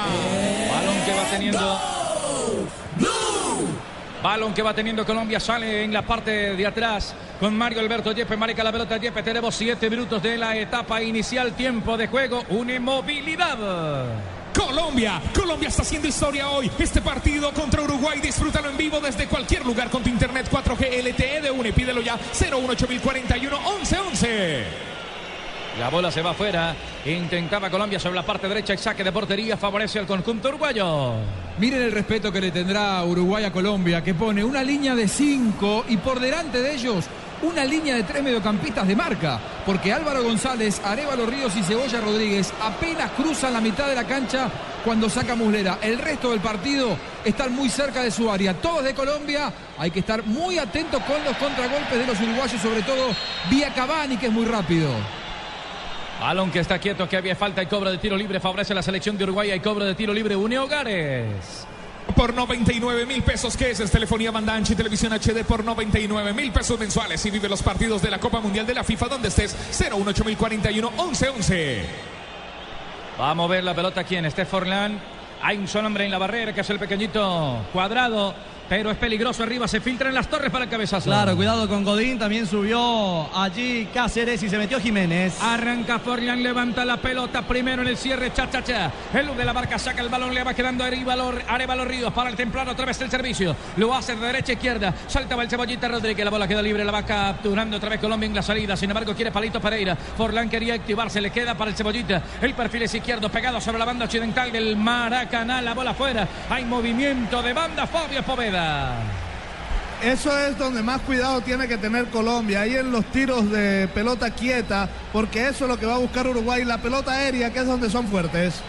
Balón 0.70 0.96
que 1.06 1.14
va 1.14 1.24
teniendo. 1.32 1.80
Balón 4.26 4.56
que 4.56 4.64
va 4.64 4.74
teniendo 4.74 5.06
Colombia 5.06 5.40
sale 5.40 5.84
en 5.84 5.94
la 5.94 6.02
parte 6.02 6.56
de 6.56 6.66
atrás 6.66 7.14
con 7.40 7.56
Mario 7.56 7.80
Alberto 7.80 8.12
Yepes. 8.12 8.36
Marica 8.36 8.64
la 8.64 8.72
pelota 8.72 8.98
Yepes. 8.98 9.24
Tenemos 9.24 9.54
siete 9.54 9.88
minutos 9.88 10.24
de 10.24 10.36
la 10.36 10.58
etapa 10.58 11.00
inicial. 11.04 11.54
Tiempo 11.54 11.96
de 11.96 12.08
juego. 12.08 12.44
Una 12.50 12.74
inmovilidad. 12.74 13.56
Colombia, 14.52 15.22
Colombia 15.32 15.70
está 15.70 15.84
haciendo 15.84 16.08
historia 16.08 16.50
hoy. 16.50 16.72
Este 16.80 17.02
partido 17.02 17.54
contra 17.54 17.84
Uruguay, 17.84 18.20
disfrútalo 18.20 18.72
en 18.72 18.78
vivo 18.78 19.00
desde 19.00 19.28
cualquier 19.28 19.64
lugar 19.64 19.92
con 19.92 20.02
tu 20.02 20.10
internet 20.10 20.48
4G 20.52 21.04
LTE 21.04 21.42
de 21.42 21.52
UNE. 21.52 21.72
Pídelo 21.72 22.02
ya 22.02 22.18
018041 22.18 23.60
1111. 23.80 24.95
La 25.80 25.90
bola 25.90 26.10
se 26.10 26.22
va 26.22 26.32
afuera. 26.32 26.74
Intentaba 27.06 27.70
Colombia 27.70 28.00
sobre 28.00 28.16
la 28.16 28.26
parte 28.26 28.48
derecha 28.48 28.74
y 28.74 28.78
saque 28.78 29.04
de 29.04 29.12
portería. 29.12 29.58
Favorece 29.58 30.00
al 30.00 30.06
conjunto 30.06 30.48
uruguayo. 30.48 31.14
Miren 31.60 31.82
el 31.82 31.92
respeto 31.92 32.32
que 32.32 32.40
le 32.40 32.52
tendrá 32.52 33.04
Uruguay 33.04 33.44
a 33.44 33.52
Colombia, 33.52 34.04
que 34.04 34.14
pone 34.14 34.44
una 34.44 34.64
línea 34.64 34.96
de 34.96 35.08
cinco 35.08 35.84
y 35.88 35.98
por 35.98 36.20
delante 36.20 36.62
de 36.62 36.74
ellos 36.74 37.06
una 37.42 37.66
línea 37.66 37.96
de 37.96 38.04
tres 38.04 38.24
mediocampistas 38.24 38.88
de 38.88 38.96
marca, 38.96 39.40
porque 39.66 39.92
Álvaro 39.92 40.24
González, 40.24 40.82
Arevalo 40.84 41.26
Ríos 41.26 41.56
y 41.58 41.64
Cebolla 41.64 42.02
Rodríguez 42.02 42.52
apenas 42.62 43.12
cruzan 43.12 43.54
la 43.54 43.62
mitad 43.62 43.88
de 43.88 43.96
la 43.96 44.06
cancha 44.06 44.50
cuando 44.84 45.10
saca 45.10 45.36
Muslera. 45.36 45.80
El 45.82 45.98
resto 45.98 46.32
del 46.32 46.40
partido 46.40 46.98
están 47.24 47.54
muy 47.54 47.70
cerca 47.70 48.02
de 48.02 48.12
su 48.12 48.32
área. 48.32 48.54
Todos 48.54 48.84
de 48.84 48.94
Colombia, 48.94 49.52
hay 49.78 49.92
que 49.92 50.00
estar 50.00 50.24
muy 50.24 50.58
atentos 50.58 51.02
con 51.04 51.24
los 51.24 51.36
contragolpes 51.38 51.98
de 51.98 52.08
los 52.08 52.20
uruguayos, 52.20 52.62
sobre 52.62 52.82
todo 52.82 53.10
vía 53.50 53.74
Cavani, 53.74 54.18
que 54.18 54.28
es 54.28 54.32
muy 54.32 54.46
rápido. 54.46 54.90
Balón 56.20 56.50
que 56.52 56.60
está 56.60 56.80
quieto, 56.80 57.08
que 57.10 57.18
había 57.18 57.36
falta 57.36 57.62
y 57.62 57.68
cobro 57.68 57.92
de 57.92 57.98
tiro 57.98 58.16
libre. 58.16 58.40
Favorece 58.40 58.74
la 58.74 58.82
selección 58.82 59.18
de 59.18 59.26
Uruguay. 59.26 59.52
Hay 59.52 59.60
cobro 59.60 59.84
de 59.84 59.96
tiro 59.96 60.14
libre. 60.14 60.36
Une 60.36 60.58
Hogares. 60.58 61.68
Por 62.16 62.34
99 62.34 63.06
mil 63.06 63.24
pesos, 63.24 63.58
¿qué 63.58 63.72
es? 63.72 63.80
Es 63.80 63.92
telefonía 63.92 64.32
banda 64.32 64.54
ancha 64.54 64.74
y 64.74 64.76
televisión 64.76 65.12
HD 65.12 65.44
por 65.44 65.64
99 65.64 66.34
mil 66.34 66.52
pesos 66.52 66.80
mensuales. 66.80 67.26
Y 67.26 67.32
vive 67.32 67.50
los 67.50 67.62
partidos 67.62 68.02
de 68.02 68.10
la 68.10 68.20
Copa 68.20 68.40
Mundial 68.40 68.66
de 68.66 68.74
la 68.74 68.84
FIFA 68.84 69.08
donde 69.08 69.28
estés. 69.28 69.56
018041 69.72 70.92
1111. 70.92 71.86
Va 73.20 73.32
a 73.32 73.34
mover 73.34 73.64
la 73.64 73.74
pelota 73.74 74.02
aquí 74.02 74.16
en 74.16 74.30
Steph 74.30 74.48
Forlán. 74.48 75.00
Hay 75.42 75.58
un 75.58 75.68
solo 75.68 75.88
hombre 75.88 76.06
en 76.06 76.12
la 76.12 76.18
barrera 76.18 76.54
que 76.54 76.62
es 76.62 76.70
el 76.70 76.80
pequeñito 76.80 77.66
cuadrado. 77.74 78.34
Pero 78.68 78.90
es 78.90 78.98
peligroso 78.98 79.44
arriba, 79.44 79.68
se 79.68 79.80
filtra 79.80 80.10
en 80.10 80.16
las 80.16 80.28
torres 80.28 80.52
para 80.52 80.66
el 80.66 80.70
cabezazo. 80.70 81.06
Claro, 81.06 81.36
cuidado 81.36 81.68
con 81.68 81.84
Godín, 81.84 82.18
también 82.18 82.48
subió 82.48 83.30
allí 83.38 83.88
Cáceres 83.94 84.42
y 84.42 84.50
se 84.50 84.58
metió 84.58 84.80
Jiménez. 84.80 85.38
Arranca 85.42 86.00
Forlán, 86.00 86.42
levanta 86.42 86.84
la 86.84 86.98
pelota 86.98 87.44
primero 87.44 87.84
en 87.84 87.90
el 87.90 87.98
cierre, 87.98 88.34
cha 88.34 88.50
cha 88.50 88.64
cha. 88.64 88.92
El 89.14 89.36
de 89.38 89.46
la 89.46 89.54
barca 89.54 89.78
saca 89.78 90.02
el 90.02 90.10
balón, 90.10 90.34
le 90.34 90.44
va 90.44 90.54
quedando 90.54 90.84
Arevalo 90.84 91.86
Ríos 91.86 92.12
para 92.14 92.30
el 92.30 92.36
templado 92.36 92.72
otra 92.72 92.86
vez 92.86 93.00
el 93.02 93.12
servicio. 93.12 93.56
Lo 93.78 93.94
hace 93.94 94.16
de 94.16 94.26
derecha 94.26 94.54
a 94.54 94.56
izquierda, 94.56 94.94
saltaba 95.08 95.44
el 95.44 95.50
cebollita 95.50 95.88
Rodríguez, 95.88 96.26
la 96.26 96.32
bola 96.32 96.48
queda 96.48 96.62
libre, 96.62 96.84
la 96.84 96.92
va 96.92 97.06
capturando 97.06 97.78
otra 97.78 97.90
vez 97.90 98.00
Colombia 98.00 98.28
en 98.28 98.36
la 98.36 98.42
salida. 98.42 98.76
Sin 98.76 98.90
embargo, 98.90 99.14
quiere 99.14 99.32
Palito 99.32 99.62
Pereira. 99.62 99.96
Forlán 99.96 100.50
quería 100.50 100.74
activarse, 100.74 101.22
le 101.22 101.30
queda 101.30 101.56
para 101.56 101.70
el 101.70 101.78
cebollita. 101.78 102.22
El 102.42 102.54
perfil 102.54 102.84
es 102.84 102.96
izquierdo, 102.96 103.30
pegado 103.30 103.62
sobre 103.62 103.78
la 103.78 103.86
banda 103.86 104.06
occidental 104.06 104.52
del 104.52 104.76
Maracaná, 104.76 105.62
la 105.62 105.74
bola 105.74 105.92
afuera. 105.92 106.28
Hay 106.50 106.66
movimiento 106.66 107.42
de 107.44 107.54
banda, 107.54 107.86
Fabio 107.86 108.24
Poveda. 108.24 108.55
Eso 110.04 110.38
es 110.38 110.58
donde 110.58 110.84
más 110.84 111.02
cuidado 111.02 111.42
tiene 111.42 111.68
que 111.68 111.78
tener 111.78 112.06
Colombia, 112.08 112.62
ahí 112.62 112.76
en 112.76 112.92
los 112.92 113.06
tiros 113.06 113.50
de 113.50 113.88
pelota 113.94 114.30
quieta, 114.30 114.90
porque 115.12 115.48
eso 115.48 115.66
es 115.66 115.72
lo 115.72 115.80
que 115.80 115.86
va 115.86 115.96
a 115.96 116.00
buscar 116.00 116.28
Uruguay, 116.28 116.64
la 116.64 116.78
pelota 116.78 117.14
aérea, 117.14 117.52
que 117.52 117.60
es 117.60 117.68
donde 117.68 117.90
son 117.90 118.08
fuertes. 118.08 118.62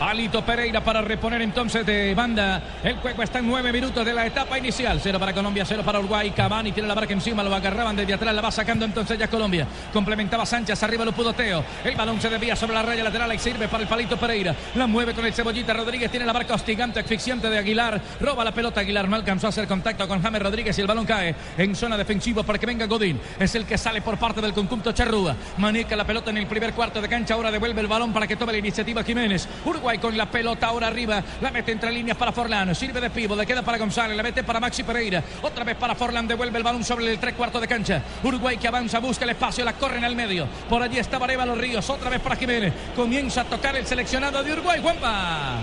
Alito 0.00 0.44
Pereira 0.44 0.80
para 0.80 1.02
reponer 1.02 1.42
entonces 1.42 1.84
de 1.84 2.14
banda. 2.14 2.62
El 2.84 2.96
juego 2.98 3.22
está 3.22 3.40
en 3.40 3.48
nueve 3.48 3.72
minutos 3.72 4.04
de 4.04 4.12
la 4.12 4.26
etapa 4.26 4.56
inicial. 4.56 5.00
Cero 5.02 5.18
para 5.18 5.32
Colombia, 5.32 5.64
cero 5.66 5.82
para 5.84 5.98
Uruguay. 5.98 6.30
Cavani 6.30 6.70
tiene 6.70 6.88
la 6.88 6.94
barca 6.94 7.12
encima, 7.12 7.42
lo 7.42 7.52
agarraban 7.52 7.96
desde 7.96 8.14
atrás, 8.14 8.32
la 8.32 8.40
va 8.40 8.52
sacando 8.52 8.84
entonces 8.84 9.18
ya 9.18 9.26
Colombia. 9.26 9.66
Complementaba 9.92 10.46
Sánchez, 10.46 10.80
arriba 10.84 11.04
lo 11.04 11.12
pudo 11.12 11.32
Teo. 11.32 11.64
El 11.84 11.96
balón 11.96 12.20
se 12.20 12.30
desvía 12.30 12.54
sobre 12.54 12.74
la 12.74 12.82
raya 12.82 13.02
lateral 13.02 13.34
y 13.34 13.38
sirve 13.38 13.66
para 13.66 13.82
el 13.82 13.88
palito 13.88 14.16
Pereira. 14.16 14.54
La 14.76 14.86
mueve 14.86 15.14
con 15.14 15.26
el 15.26 15.34
cebollita 15.34 15.72
Rodríguez, 15.72 16.10
tiene 16.10 16.26
la 16.26 16.32
barca 16.32 16.54
hostigante, 16.54 17.00
asfixiante 17.00 17.50
de 17.50 17.58
Aguilar. 17.58 18.00
Roba 18.20 18.44
la 18.44 18.52
pelota 18.52 18.80
Aguilar, 18.80 19.08
no 19.08 19.16
alcanzó 19.16 19.46
a 19.46 19.50
hacer 19.50 19.66
contacto 19.66 20.06
con 20.06 20.22
James 20.22 20.40
Rodríguez 20.40 20.78
y 20.78 20.80
el 20.80 20.86
balón 20.86 21.06
cae 21.06 21.34
en 21.56 21.74
zona 21.74 21.96
defensiva 21.96 22.44
para 22.44 22.58
que 22.58 22.66
venga 22.66 22.86
Godín. 22.86 23.20
Es 23.40 23.56
el 23.56 23.66
que 23.66 23.76
sale 23.76 24.00
por 24.00 24.16
parte 24.16 24.40
del 24.40 24.52
conjunto 24.52 24.92
Charrúa. 24.92 25.34
Maneca 25.56 25.96
la 25.96 26.06
pelota 26.06 26.30
en 26.30 26.38
el 26.38 26.46
primer 26.46 26.72
cuarto 26.72 27.02
de 27.02 27.08
cancha, 27.08 27.34
ahora 27.34 27.50
devuelve 27.50 27.80
el 27.80 27.88
balón 27.88 28.12
para 28.12 28.28
que 28.28 28.36
tome 28.36 28.52
la 28.52 28.58
iniciativa 28.58 29.02
Jiménez. 29.02 29.48
Uruguay 29.64 29.87
con 29.96 30.14
la 30.14 30.30
pelota 30.30 30.66
ahora 30.66 30.88
arriba. 30.88 31.22
La 31.40 31.50
mete 31.50 31.72
entre 31.72 31.90
líneas 31.90 32.18
para 32.18 32.32
Forlán. 32.32 32.74
Sirve 32.74 33.00
de 33.00 33.08
pivo. 33.08 33.34
Le 33.34 33.46
queda 33.46 33.62
para 33.62 33.78
González. 33.78 34.14
La 34.14 34.22
mete 34.22 34.44
para 34.44 34.60
Maxi 34.60 34.82
Pereira. 34.82 35.24
Otra 35.40 35.64
vez 35.64 35.76
para 35.76 35.94
Forlán. 35.94 36.28
Devuelve 36.28 36.58
el 36.58 36.64
balón 36.64 36.84
sobre 36.84 37.10
el 37.10 37.18
tres 37.18 37.32
cuartos 37.34 37.62
de 37.62 37.68
cancha. 37.68 38.02
Uruguay 38.22 38.58
que 38.58 38.68
avanza, 38.68 38.98
busca 38.98 39.24
el 39.24 39.30
espacio. 39.30 39.64
La 39.64 39.72
corre 39.72 39.96
en 39.96 40.04
el 40.04 40.14
medio. 40.14 40.46
Por 40.68 40.82
allí 40.82 40.98
está 40.98 41.18
Vareva 41.18 41.46
Los 41.46 41.56
Ríos. 41.56 41.88
Otra 41.88 42.10
vez 42.10 42.20
para 42.20 42.36
Jiménez. 42.36 42.74
Comienza 42.94 43.40
a 43.40 43.44
tocar 43.44 43.74
el 43.76 43.86
seleccionado 43.86 44.42
de 44.42 44.52
Uruguay. 44.52 44.80
Juanpa. 44.82 45.60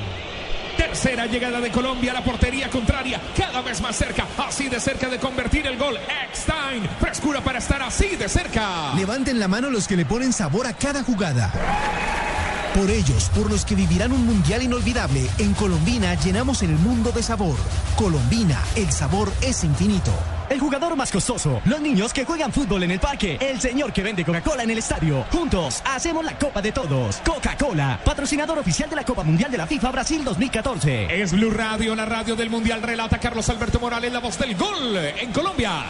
Tercera 0.78 1.26
llegada 1.26 1.62
de 1.62 1.72
Colombia 1.72 2.12
a 2.12 2.16
la 2.16 2.24
portería 2.24 2.70
contraria, 2.70 3.22
cada 3.38 3.62
vez 3.62 3.80
más 3.80 3.96
cerca, 3.96 4.28
así 4.38 4.68
de 4.68 4.80
cerca 4.80 5.08
de 5.08 5.20
convertir 5.20 5.66
el 5.68 5.78
gol. 5.78 5.98
Eckstein, 6.26 6.84
frescura 7.00 7.42
para 7.42 7.60
estar 7.60 7.82
así 7.82 8.16
de 8.18 8.28
cerca. 8.28 8.94
Levanten 8.96 9.40
la 9.40 9.48
mano 9.48 9.70
los 9.70 9.88
que 9.88 9.96
le 9.96 10.06
ponen 10.06 10.34
sabor 10.34 10.68
a 10.68 10.74
cada 10.74 11.02
jugada. 11.04 11.52
Por 12.76 12.92
ellos, 12.92 13.32
por 13.34 13.50
los 13.50 13.64
que 13.64 13.74
vivirán 13.74 14.12
un 14.12 14.26
mundial 14.26 14.62
inolvidable, 14.62 15.30
en 15.38 15.54
Colombina 15.54 16.14
llenamos 16.16 16.62
el 16.62 16.72
mundo 16.72 17.14
de 17.14 17.24
sabor. 17.24 17.56
Colombina, 17.96 18.62
el 18.76 18.92
sabor 18.92 19.32
es 19.42 19.64
infinito. 19.64 20.12
El 20.50 20.60
jugador 20.60 20.98
más 20.98 21.10
costoso, 21.10 21.62
los 21.64 21.80
niños 21.80 22.12
que 22.12 22.26
juegan 22.26 22.52
fútbol 22.52 22.84
en 22.84 22.92
el 22.92 23.00
parque, 23.00 23.38
el 23.40 23.62
señor 23.62 23.94
que 23.94 24.04
vende 24.04 24.26
Coca-Cola 24.26 24.64
en 24.64 24.72
el 24.72 24.80
estadio. 24.80 25.24
Juntos 25.32 25.82
hacemos 25.86 26.26
la 26.26 26.38
Copa 26.38 26.62
de 26.62 26.74
Todos. 26.74 27.22
Coca-Cola, 27.26 28.02
patrocinador 28.04 28.60
oficial 28.60 28.90
de 28.90 28.98
la 28.98 29.06
Copa 29.06 29.24
Mundial 29.24 29.50
de 29.50 29.58
la 29.58 29.68
FIFA 29.68 29.92
Brasil 29.92 30.26
2014. 30.26 31.22
Es 31.22 31.32
Blue 31.32 31.52
Radio, 31.52 31.96
la 31.96 32.06
radio 32.06 32.36
del 32.36 32.50
Mundial, 32.50 32.82
relata 32.82 33.20
Carlos 33.20 33.48
Alberto 33.48 33.80
Morales, 33.80 34.12
la 34.12 34.20
voz 34.20 34.38
del 34.38 34.54
gol 34.54 34.98
en 34.98 35.32
Colombia. 35.32 35.86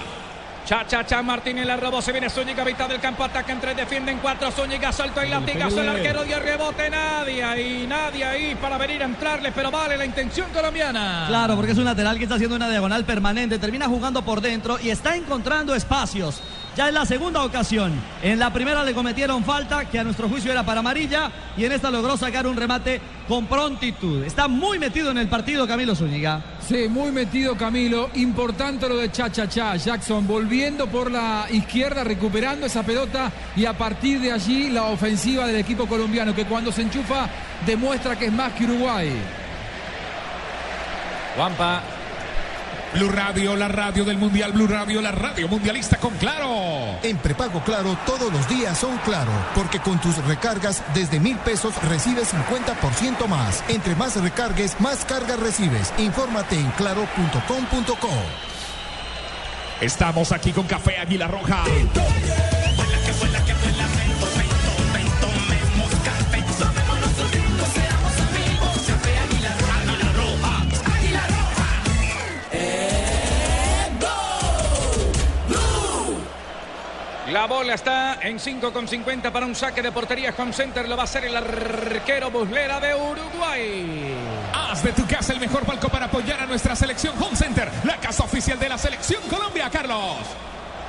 Cha, 0.65 0.83
cha, 0.87 1.05
cha, 1.05 1.21
Martínez 1.21 1.63
la 1.63 1.77
robó, 1.77 2.01
se 2.01 2.11
viene 2.11 2.27
Zúñiga, 2.27 2.65
mitad 2.65 2.89
del 2.89 2.99
campo, 2.99 3.23
ataca 3.23 3.51
en 3.51 3.61
tres, 3.61 3.77
defienden 3.77 4.17
cuatro, 4.17 4.49
Zúñiga, 4.51 4.91
salto 4.91 5.23
y 5.23 5.29
latigazo, 5.29 5.79
el 5.79 5.89
arquero 5.89 6.23
dio 6.23 6.39
rebote, 6.39 6.89
nadie 6.89 7.43
ahí, 7.43 7.85
nadie 7.87 8.25
ahí 8.25 8.55
para 8.55 8.79
venir 8.79 9.03
a 9.03 9.05
entrarle, 9.05 9.51
pero 9.51 9.69
vale 9.69 9.95
la 9.95 10.05
intención 10.05 10.49
colombiana. 10.51 11.25
Claro, 11.27 11.55
porque 11.55 11.73
es 11.73 11.77
un 11.77 11.85
lateral 11.85 12.17
que 12.17 12.23
está 12.23 12.35
haciendo 12.35 12.55
una 12.55 12.67
diagonal 12.67 13.05
permanente, 13.05 13.59
termina 13.59 13.85
jugando 13.85 14.23
por 14.23 14.41
dentro 14.41 14.79
y 14.81 14.89
está 14.89 15.15
encontrando 15.15 15.75
espacios. 15.75 16.41
Ya 16.75 16.89
es 16.89 16.93
la 16.93 17.05
segunda 17.05 17.41
ocasión. 17.43 17.93
En 18.21 18.37
la 18.37 18.51
primera 18.51 18.83
le 18.83 18.93
cometieron 18.93 19.45
falta, 19.45 19.85
que 19.85 19.97
a 19.97 20.03
nuestro 20.03 20.27
juicio 20.27 20.51
era 20.51 20.65
para 20.65 20.81
amarilla, 20.81 21.31
y 21.55 21.63
en 21.63 21.71
esta 21.71 21.89
logró 21.89 22.17
sacar 22.17 22.45
un 22.45 22.57
remate 22.57 22.99
con 23.29 23.45
prontitud. 23.45 24.23
Está 24.25 24.49
muy 24.49 24.77
metido 24.77 25.09
en 25.11 25.17
el 25.17 25.29
partido 25.29 25.65
Camilo 25.65 25.95
Zúñiga. 25.95 26.43
Sí, 26.59 26.89
muy 26.89 27.13
metido 27.13 27.55
Camilo. 27.55 28.09
Importante 28.15 28.89
lo 28.89 28.97
de 28.97 29.09
Cha 29.09 29.31
Cha 29.31 29.47
Cha. 29.47 29.77
Jackson 29.77 30.27
volviendo 30.27 30.87
por 30.87 31.09
la 31.09 31.47
izquierda, 31.49 32.03
recuperando 32.03 32.65
esa 32.65 32.83
pelota 32.83 33.31
y 33.55 33.63
a 33.63 33.77
partir 33.77 34.19
de 34.19 34.33
allí 34.33 34.69
la 34.69 34.83
ofensiva 34.83 35.47
del 35.47 35.55
equipo 35.55 35.87
colombiano 35.87 36.35
que 36.35 36.43
cuando 36.43 36.73
se 36.73 36.81
enchufa 36.81 37.29
demuestra 37.65 38.17
que 38.17 38.25
es 38.25 38.33
más 38.33 38.51
que 38.51 38.65
Uruguay. 38.65 39.13
Juanpa. 41.37 41.94
Blue 42.95 43.09
Radio, 43.09 43.57
la 43.57 43.67
radio 43.67 44.05
del 44.05 44.17
Mundial, 44.17 44.53
Blue 44.53 44.67
Radio, 44.67 45.01
la 45.01 45.11
radio 45.11 45.49
mundialista 45.49 45.97
con 45.97 46.13
Claro. 46.13 46.97
En 47.03 47.17
prepago 47.17 47.61
Claro 47.61 47.97
todos 48.05 48.31
los 48.31 48.47
días 48.47 48.77
son 48.77 48.97
Claro, 48.99 49.31
porque 49.53 49.79
con 49.79 49.99
tus 49.99 50.15
recargas 50.25 50.81
desde 50.93 51.19
mil 51.19 51.35
pesos 51.39 51.75
recibes 51.83 52.33
50% 52.33 53.27
más. 53.27 53.65
Entre 53.67 53.95
más 53.95 54.15
recargues, 54.15 54.79
más 54.79 55.03
cargas 55.03 55.41
recibes. 55.41 55.93
Infórmate 55.97 56.55
en 56.55 56.71
claro.com.co. 56.71 58.09
Estamos 59.81 60.31
aquí 60.31 60.53
con 60.53 60.65
Café 60.65 60.97
Águila 60.97 61.27
Roja. 61.27 61.65
La 77.35 77.47
bola 77.47 77.73
está 77.73 78.17
en 78.21 78.39
5,50 78.39 79.29
para 79.29 79.45
un 79.45 79.53
saque 79.53 79.81
de 79.81 79.91
portería. 79.91 80.33
Home 80.37 80.53
Center 80.53 80.87
lo 80.87 80.95
va 80.95 81.01
a 81.01 81.03
hacer 81.03 81.25
el 81.25 81.35
arquero 81.35 82.31
Buslera 82.31 82.79
de 82.79 82.95
Uruguay. 82.95 84.15
Haz 84.53 84.81
de 84.81 84.93
tu 84.93 85.05
casa 85.05 85.33
el 85.33 85.41
mejor 85.41 85.65
palco 85.65 85.89
para 85.89 86.05
apoyar 86.05 86.39
a 86.39 86.45
nuestra 86.45 86.77
selección 86.77 87.13
Home 87.21 87.35
Center, 87.35 87.69
la 87.83 87.97
casa 87.97 88.23
oficial 88.23 88.57
de 88.57 88.69
la 88.69 88.77
selección 88.77 89.21
Colombia, 89.29 89.69
Carlos. 89.69 90.15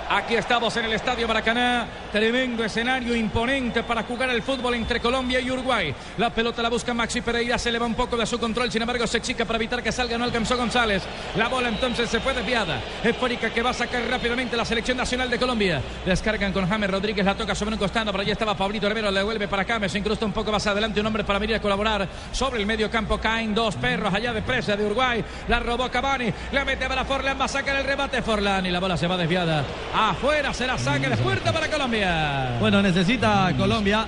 Aquí 0.09 0.37
estamos 0.37 0.77
en 0.77 0.85
el 0.85 0.93
Estadio 0.93 1.27
Maracaná. 1.27 1.89
Tremendo 2.13 2.65
escenario 2.65 3.15
imponente 3.17 3.83
para 3.83 4.05
jugar 4.05 4.31
el 4.31 4.41
fútbol 4.41 4.75
entre 4.75 5.01
Colombia 5.01 5.41
y 5.41 5.51
Uruguay. 5.51 5.93
La 6.17 6.31
pelota 6.31 6.63
la 6.63 6.69
busca 6.69 6.95
Maxi 6.95 7.21
Pereira. 7.21 7.59
Se 7.59 7.73
le 7.73 7.79
va 7.81 7.87
un 7.87 7.95
poco 7.95 8.17
de 8.17 8.25
su 8.25 8.39
control. 8.39 8.71
Sin 8.71 8.81
embargo, 8.81 9.05
se 9.09 9.21
chica 9.21 9.45
para 9.45 9.57
evitar 9.57 9.83
que 9.83 9.91
salga. 9.91 10.17
No 10.17 10.25
alcanzó 10.25 10.57
González. 10.57 11.03
La 11.35 11.49
bola 11.49 11.69
entonces 11.69 12.09
se 12.09 12.21
fue 12.21 12.35
desviada. 12.35 12.81
Esférica 13.03 13.51
que 13.51 13.63
va 13.63 13.71
a 13.71 13.75
sacar 13.75 14.01
rápidamente 14.09 14.57
la 14.57 14.65
selección 14.65 14.97
nacional 14.97 15.29
de 15.29 15.39
Colombia. 15.41 15.83
Descargan 16.05 16.53
con 16.53 16.69
James 16.69 16.89
Rodríguez. 16.89 17.25
La 17.25 17.35
toca 17.35 17.57
sobre 17.57 17.75
un 17.75 17.79
costado. 17.79 18.13
Por 18.13 18.21
allí 18.21 18.31
estaba 18.31 18.57
Pablito 18.57 18.89
Rivero. 18.89 19.11
Le 19.11 19.19
devuelve 19.19 19.49
para 19.49 19.63
acá. 19.63 19.89
Se 19.89 19.99
incrusta 19.99 20.25
un 20.25 20.33
poco 20.33 20.53
más 20.53 20.65
adelante. 20.69 21.01
Un 21.01 21.07
hombre 21.07 21.25
para 21.25 21.41
venir 21.41 21.57
a 21.57 21.61
colaborar. 21.61 22.09
Sobre 22.31 22.61
el 22.61 22.67
medio 22.67 22.89
campo 22.89 23.19
caen 23.19 23.53
dos 23.53 23.75
perros 23.75 24.15
allá 24.15 24.33
de 24.33 24.43
presa 24.43 24.77
de 24.77 24.87
Uruguay. 24.87 25.25
La 25.49 25.59
robó 25.59 25.91
Cavani. 25.91 26.33
La 26.53 26.65
mete 26.65 26.87
para 26.87 27.05
Forlán. 27.05 27.39
Va 27.41 27.47
a 27.47 27.49
sacar 27.49 27.75
el 27.75 27.85
remate 27.85 28.23
Forlán. 28.23 28.67
Y 28.67 28.71
la 28.71 28.79
bola 28.79 28.97
se 28.97 29.09
va 29.09 29.17
desviada. 29.17 29.65
Afuera 29.99 30.53
será 30.53 30.77
saque 30.77 31.09
de 31.09 31.17
puerta 31.17 31.51
para 31.55 31.71
Colombia. 31.71 32.59
Bueno, 32.61 32.83
necesita 32.83 33.51
Colombia. 33.57 34.07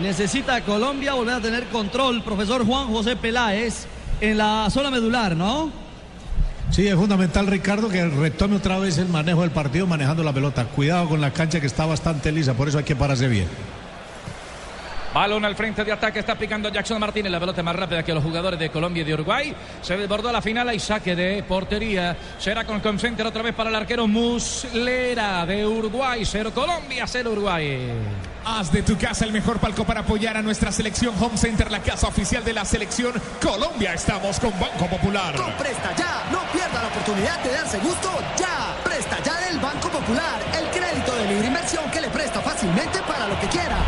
Necesita 0.00 0.60
Colombia 0.60 1.14
volver 1.14 1.34
a 1.34 1.40
tener 1.40 1.64
control, 1.64 2.22
profesor 2.22 2.64
Juan 2.64 2.86
José 2.86 3.16
Peláez, 3.16 3.86
en 4.20 4.38
la 4.38 4.68
zona 4.70 4.92
medular, 4.92 5.34
¿no? 5.34 5.72
Sí, 6.70 6.86
es 6.86 6.94
fundamental, 6.94 7.48
Ricardo, 7.48 7.88
que 7.88 8.04
retome 8.04 8.56
otra 8.56 8.78
vez 8.78 8.98
el 8.98 9.08
manejo 9.08 9.40
del 9.40 9.50
partido 9.50 9.88
manejando 9.88 10.22
la 10.22 10.32
pelota. 10.32 10.66
Cuidado 10.66 11.08
con 11.08 11.20
la 11.20 11.32
cancha 11.32 11.60
que 11.60 11.66
está 11.66 11.84
bastante 11.84 12.30
lisa, 12.30 12.54
por 12.54 12.68
eso 12.68 12.78
hay 12.78 12.84
que 12.84 12.94
pararse 12.94 13.26
bien. 13.26 13.48
Balón 15.16 15.46
al 15.46 15.56
frente 15.56 15.82
de 15.82 15.92
ataque, 15.92 16.18
está 16.18 16.34
picando 16.34 16.68
Jackson 16.68 17.00
Martínez, 17.00 17.32
la 17.32 17.40
pelota 17.40 17.62
más 17.62 17.74
rápida 17.74 18.02
que 18.02 18.12
los 18.12 18.22
jugadores 18.22 18.60
de 18.60 18.68
Colombia 18.68 19.00
y 19.00 19.04
de 19.04 19.14
Uruguay. 19.14 19.56
Se 19.80 19.96
desbordó 19.96 20.28
a 20.28 20.32
la 20.32 20.42
final, 20.42 20.68
hay 20.68 20.78
saque 20.78 21.16
de 21.16 21.42
portería. 21.42 22.14
Será 22.38 22.66
con 22.66 22.80
Concenter 22.80 23.24
otra 23.24 23.40
vez 23.42 23.54
para 23.54 23.70
el 23.70 23.76
arquero 23.76 24.06
Muslera 24.06 25.46
de 25.46 25.66
Uruguay. 25.66 26.22
Cero 26.26 26.52
Colombia, 26.54 27.06
cero 27.06 27.30
Uruguay. 27.32 27.92
Haz 28.44 28.70
de 28.70 28.82
tu 28.82 28.98
casa 28.98 29.24
el 29.24 29.32
mejor 29.32 29.58
palco 29.58 29.86
para 29.86 30.00
apoyar 30.00 30.36
a 30.36 30.42
nuestra 30.42 30.70
selección 30.70 31.14
Home 31.18 31.38
Center, 31.38 31.70
la 31.70 31.80
casa 31.80 32.08
oficial 32.08 32.44
de 32.44 32.52
la 32.52 32.66
selección 32.66 33.14
Colombia. 33.40 33.94
Estamos 33.94 34.38
con 34.38 34.50
Banco 34.60 34.86
Popular. 34.86 35.34
Con 35.34 35.50
Presta 35.52 35.96
Ya, 35.96 36.28
no 36.30 36.40
pierda 36.52 36.82
la 36.82 36.88
oportunidad 36.88 37.42
de 37.42 37.52
darse 37.52 37.78
gusto 37.78 38.10
ya. 38.38 38.76
Presta 38.84 39.16
Ya 39.22 39.40
del 39.48 39.58
Banco 39.60 39.88
Popular, 39.88 40.42
el 40.58 40.66
crédito 40.78 41.16
de 41.16 41.26
libre 41.26 41.46
inversión 41.46 41.90
que 41.90 42.02
le 42.02 42.10
presta 42.10 42.42
fácilmente 42.42 42.98
para 43.08 43.28
lo 43.28 43.40
que 43.40 43.46
quiera. 43.46 43.78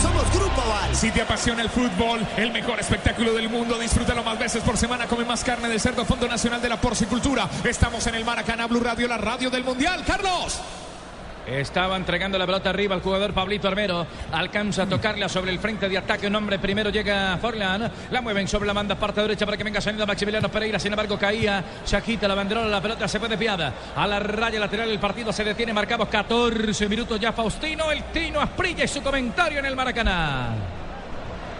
Somos 0.00 0.30
Grupo 0.32 0.60
Aval. 0.60 0.94
Si 0.94 1.10
te 1.10 1.22
apasiona 1.22 1.62
el 1.62 1.70
fútbol, 1.70 2.26
el 2.36 2.52
mejor 2.52 2.80
espectáculo 2.80 3.32
del 3.32 3.48
mundo, 3.48 3.78
disfrútalo 3.78 4.22
más 4.22 4.38
veces 4.38 4.62
por 4.62 4.76
semana. 4.76 5.06
Come 5.06 5.24
más 5.24 5.44
carne 5.44 5.68
de 5.68 5.78
cerdo, 5.78 6.04
Fondo 6.04 6.28
Nacional 6.28 6.60
de 6.60 6.68
la 6.68 6.80
Porcicultura. 6.80 7.48
Estamos 7.64 8.06
en 8.06 8.14
el 8.16 8.24
Maracaná 8.24 8.66
Blue 8.66 8.80
Radio, 8.80 9.08
la 9.08 9.18
radio 9.18 9.50
del 9.50 9.64
Mundial. 9.64 10.04
Carlos. 10.06 10.60
Estaba 11.46 11.96
entregando 11.96 12.38
la 12.38 12.46
pelota 12.46 12.70
arriba 12.70 12.94
al 12.94 13.02
jugador 13.02 13.34
Pablito 13.34 13.68
Armero. 13.68 14.06
Alcanza 14.32 14.84
a 14.84 14.86
tocarla 14.86 15.28
sobre 15.28 15.50
el 15.52 15.58
frente 15.58 15.88
de 15.88 15.98
ataque. 15.98 16.26
Un 16.26 16.36
hombre 16.36 16.58
primero 16.58 16.90
llega 16.90 17.36
Forlan. 17.38 17.90
La 18.10 18.22
mueven 18.22 18.48
sobre 18.48 18.66
la 18.66 18.72
banda 18.72 18.94
parte 18.94 19.20
derecha 19.20 19.44
para 19.44 19.58
que 19.58 19.64
venga 19.64 19.80
saliendo 19.80 20.06
Maximiliano 20.06 20.48
Pereira. 20.48 20.78
Sin 20.78 20.92
embargo, 20.92 21.18
caía. 21.18 21.62
Se 21.84 21.96
agita 21.96 22.26
la 22.26 22.34
banderola. 22.34 22.68
La 22.68 22.80
pelota 22.80 23.06
se 23.06 23.18
fue 23.18 23.28
desviada. 23.28 23.72
A 23.94 24.06
la 24.06 24.18
raya 24.20 24.58
lateral 24.58 24.88
el 24.88 24.98
partido 24.98 25.32
se 25.32 25.44
detiene. 25.44 25.74
Marcamos 25.74 26.08
14 26.08 26.88
minutos 26.88 27.20
ya. 27.20 27.32
Faustino, 27.32 27.90
el 27.92 28.04
Tino 28.04 28.40
Asprilla 28.40 28.84
y 28.84 28.88
su 28.88 29.02
comentario 29.02 29.58
en 29.58 29.66
el 29.66 29.76
Maracaná. 29.76 30.48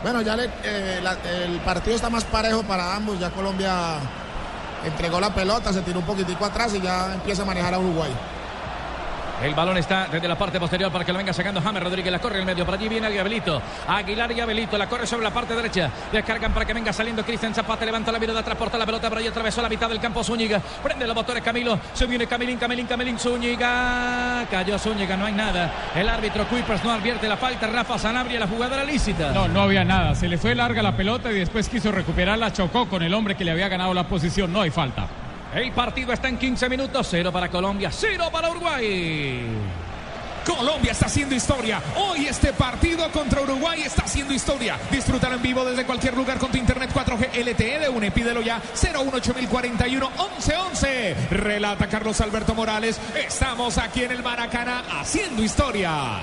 Bueno, 0.02 0.22
ya 0.22 0.36
eh, 0.36 1.00
el 1.46 1.60
partido 1.60 1.96
está 1.96 2.08
más 2.08 2.24
parejo 2.24 2.62
para 2.62 2.96
ambos. 2.96 3.20
Ya 3.20 3.28
Colombia 3.30 3.98
entregó 4.84 5.20
la 5.20 5.34
pelota, 5.34 5.72
se 5.72 5.82
tiró 5.82 5.98
un 5.98 6.06
poquitico 6.06 6.44
atrás 6.46 6.74
y 6.74 6.80
ya 6.80 7.14
empieza 7.14 7.42
a 7.42 7.46
manejar 7.46 7.74
a 7.74 7.78
Uruguay. 7.78 8.10
El 9.44 9.54
balón 9.54 9.76
está 9.76 10.08
desde 10.10 10.26
la 10.26 10.38
parte 10.38 10.58
posterior 10.58 10.90
para 10.90 11.04
que 11.04 11.12
lo 11.12 11.18
venga 11.18 11.34
sacando 11.34 11.60
James 11.60 11.82
Rodríguez. 11.82 12.10
La 12.10 12.18
corre 12.18 12.36
en 12.36 12.40
el 12.40 12.46
medio. 12.46 12.64
Por 12.64 12.74
allí 12.74 12.88
viene. 12.88 13.06
Aguilar 13.86 14.32
y 14.32 14.40
Abelito. 14.40 14.78
La 14.78 14.88
corre 14.88 15.06
sobre 15.06 15.22
la 15.22 15.34
parte 15.34 15.54
derecha. 15.54 15.90
Descargan 16.10 16.54
para 16.54 16.64
que 16.64 16.72
venga 16.72 16.94
saliendo 16.94 17.22
Cristian 17.22 17.54
Zapata. 17.54 17.84
Levanta 17.84 18.10
la 18.10 18.18
mirada, 18.18 18.42
transporta 18.42 18.78
la 18.78 18.86
pelota. 18.86 19.10
Por 19.10 19.18
ahí 19.18 19.26
atravesó 19.26 19.60
la 19.60 19.68
mitad 19.68 19.90
del 19.90 20.00
campo 20.00 20.24
Zúñiga. 20.24 20.60
Prende 20.82 21.06
los 21.06 21.14
motores 21.14 21.42
Camilo. 21.42 21.78
Se 21.92 22.06
viene 22.06 22.26
Camilín, 22.26 22.56
Camilín, 22.56 22.86
Camilín. 22.86 23.18
Zúñiga. 23.18 24.46
Cayó 24.50 24.78
Zúñiga. 24.78 25.14
No 25.14 25.26
hay 25.26 25.34
nada. 25.34 25.90
El 25.94 26.08
árbitro 26.08 26.46
Kuipers 26.48 26.82
no 26.82 26.92
advierte 26.92 27.28
la 27.28 27.36
falta. 27.36 27.66
Rafa 27.66 27.98
Sanabria, 27.98 28.40
la 28.40 28.46
jugadora 28.46 28.82
lícita. 28.82 29.30
No, 29.32 29.46
no 29.46 29.60
había 29.60 29.84
nada. 29.84 30.14
Se 30.14 30.26
le 30.26 30.38
fue 30.38 30.54
larga 30.54 30.82
la 30.82 30.96
pelota 30.96 31.30
y 31.30 31.38
después 31.38 31.68
quiso 31.68 31.92
recuperarla. 31.92 32.50
Chocó 32.50 32.88
con 32.88 33.02
el 33.02 33.12
hombre 33.12 33.34
que 33.34 33.44
le 33.44 33.50
había 33.50 33.68
ganado 33.68 33.92
la 33.92 34.04
posición. 34.04 34.50
No 34.50 34.62
hay 34.62 34.70
falta. 34.70 35.06
El 35.54 35.70
partido 35.70 36.12
está 36.12 36.28
en 36.28 36.36
15 36.36 36.68
minutos. 36.68 37.06
Cero 37.08 37.30
para 37.30 37.48
Colombia, 37.48 37.90
cero 37.92 38.28
para 38.32 38.50
Uruguay. 38.50 39.46
Colombia 40.44 40.92
está 40.92 41.06
haciendo 41.06 41.34
historia. 41.34 41.80
Hoy 41.96 42.26
este 42.26 42.52
partido 42.52 43.08
contra 43.10 43.40
Uruguay 43.40 43.82
está 43.82 44.02
haciendo 44.02 44.34
historia. 44.34 44.76
Disfrútalo 44.90 45.36
en 45.36 45.42
vivo 45.42 45.64
desde 45.64 45.86
cualquier 45.86 46.14
lugar 46.16 46.38
con 46.38 46.50
tu 46.50 46.58
internet 46.58 46.90
4G 46.92 47.38
LTE 47.44 47.78
de 47.78 47.88
UNE. 47.88 48.10
Pídelo 48.10 48.42
ya 48.42 48.60
018041 48.74 50.10
1111. 50.10 51.16
Relata 51.30 51.86
Carlos 51.86 52.20
Alberto 52.20 52.54
Morales. 52.54 53.00
Estamos 53.16 53.78
aquí 53.78 54.02
en 54.02 54.10
el 54.10 54.22
Maracaná 54.22 54.82
haciendo 55.00 55.42
historia. 55.42 56.18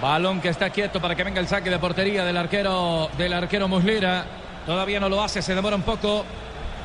Balón 0.00 0.40
que 0.40 0.48
está 0.48 0.70
quieto 0.70 1.00
para 1.00 1.14
que 1.14 1.22
venga 1.22 1.38
el 1.38 1.48
saque 1.48 1.70
de 1.70 1.78
portería 1.78 2.24
del 2.24 2.36
arquero 2.38 3.10
del 3.18 3.34
arquero 3.34 3.68
Muslera. 3.68 4.24
Todavía 4.66 4.98
no 4.98 5.08
lo 5.10 5.22
hace, 5.22 5.42
se 5.42 5.54
demora 5.54 5.76
un 5.76 5.82
poco. 5.82 6.24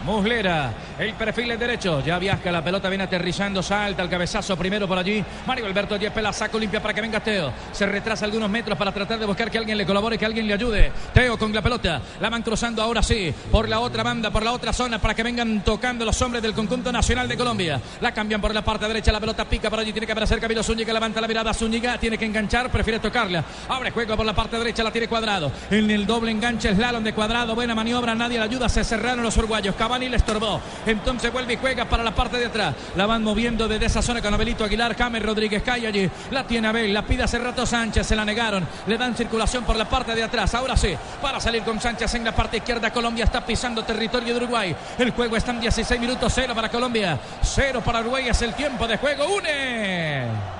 Muslera, 0.05 0.71
el 0.99 1.13
perfil 1.13 1.51
es 1.51 1.59
derecho, 1.59 2.03
ya 2.03 2.19
viaja, 2.19 2.51
la 2.51 2.61
pelota 2.61 2.89
viene 2.89 3.05
aterrizando, 3.05 3.63
salta 3.63 4.03
el 4.03 4.09
cabezazo 4.09 4.57
primero 4.57 4.87
por 4.87 4.97
allí. 4.97 5.23
Mario 5.47 5.65
Alberto 5.65 5.95
Yepes 5.95 6.21
la 6.21 6.33
saco 6.33 6.59
limpia 6.59 6.81
para 6.81 6.93
que 6.93 6.99
venga 6.99 7.21
Teo. 7.21 7.53
Se 7.71 7.85
retrasa 7.85 8.25
algunos 8.25 8.49
metros 8.49 8.77
para 8.77 8.91
tratar 8.91 9.17
de 9.17 9.25
buscar 9.25 9.49
que 9.49 9.57
alguien 9.57 9.77
le 9.77 9.85
colabore, 9.85 10.17
que 10.17 10.25
alguien 10.25 10.45
le 10.45 10.53
ayude. 10.53 10.91
Teo 11.13 11.37
con 11.37 11.53
la 11.53 11.61
pelota, 11.61 12.01
la 12.19 12.29
van 12.29 12.43
cruzando 12.43 12.81
ahora 12.81 13.01
sí, 13.01 13.33
por 13.49 13.69
la 13.69 13.79
otra 13.79 14.03
banda, 14.03 14.29
por 14.29 14.43
la 14.43 14.51
otra 14.51 14.73
zona, 14.73 14.99
para 14.99 15.13
que 15.13 15.23
vengan 15.23 15.63
tocando 15.63 16.03
los 16.03 16.21
hombres 16.21 16.43
del 16.43 16.53
conjunto 16.53 16.91
nacional 16.91 17.29
de 17.29 17.37
Colombia. 17.37 17.79
La 18.01 18.13
cambian 18.13 18.41
por 18.41 18.53
la 18.53 18.61
parte 18.61 18.87
derecha, 18.87 19.11
la 19.11 19.21
pelota 19.21 19.45
pica 19.45 19.69
por 19.69 19.79
allí, 19.79 19.93
tiene 19.93 20.05
que 20.05 20.11
aparecer 20.11 20.39
Camilo 20.39 20.63
Zúñiga, 20.63 20.91
levanta 20.91 21.21
la 21.21 21.27
mirada 21.27 21.53
Zúñiga, 21.53 21.97
tiene 21.97 22.17
que 22.17 22.25
enganchar, 22.25 22.69
prefiere 22.69 22.99
tocarla. 22.99 23.43
Abre 23.69 23.91
juego 23.91 24.17
por 24.17 24.25
la 24.25 24.33
parte 24.33 24.57
derecha, 24.57 24.83
la 24.83 24.91
tiene 24.91 25.07
cuadrado. 25.07 25.49
En 25.71 25.89
el 25.89 26.05
doble 26.05 26.31
enganche, 26.31 26.75
slalom 26.75 27.03
de 27.03 27.13
cuadrado, 27.13 27.55
buena 27.55 27.73
maniobra, 27.73 28.15
nadie 28.15 28.37
le 28.37 28.43
ayuda, 28.43 28.67
se 28.67 28.83
cerraron 28.83 29.23
los 29.23 29.37
uruguayos. 29.37 29.75
Cavani 29.75 30.09
le 30.09 30.17
estorbó. 30.17 30.59
Entonces 30.89 31.31
vuelve 31.31 31.53
y 31.53 31.57
juega 31.57 31.85
para 31.85 32.03
la 32.03 32.15
parte 32.15 32.37
de 32.37 32.47
atrás. 32.47 32.73
La 32.95 33.05
van 33.05 33.23
moviendo 33.23 33.67
desde 33.67 33.85
esa 33.85 34.01
zona 34.01 34.23
con 34.23 34.33
Abelito 34.33 34.63
Aguilar. 34.63 34.95
James 34.97 35.21
Rodríguez 35.21 35.61
cae 35.61 35.85
allí. 35.85 36.09
La 36.31 36.47
tiene 36.47 36.67
Abel. 36.67 36.91
La 36.91 37.03
pide 37.03 37.23
hace 37.23 37.37
rato 37.37 37.63
Sánchez. 37.63 38.07
Se 38.07 38.15
la 38.15 38.25
negaron. 38.25 38.67
Le 38.87 38.97
dan 38.97 39.15
circulación 39.15 39.63
por 39.63 39.75
la 39.75 39.87
parte 39.87 40.15
de 40.15 40.23
atrás. 40.23 40.55
Ahora 40.55 40.75
sí. 40.75 40.95
Para 41.21 41.39
salir 41.39 41.61
con 41.61 41.79
Sánchez 41.79 42.15
en 42.15 42.23
la 42.23 42.35
parte 42.35 42.57
izquierda. 42.57 42.91
Colombia 42.91 43.25
está 43.25 43.45
pisando 43.45 43.83
territorio 43.83 44.33
de 44.33 44.39
Uruguay. 44.39 44.75
El 44.97 45.11
juego 45.11 45.35
está 45.35 45.51
en 45.51 45.61
16 45.61 46.01
minutos. 46.01 46.31
Cero 46.33 46.53
para 46.55 46.69
Colombia. 46.69 47.19
Cero 47.43 47.83
para 47.85 47.99
Uruguay. 47.99 48.27
Es 48.27 48.41
el 48.41 48.55
tiempo 48.55 48.87
de 48.87 48.97
juego. 48.97 49.27
Une 49.35 50.58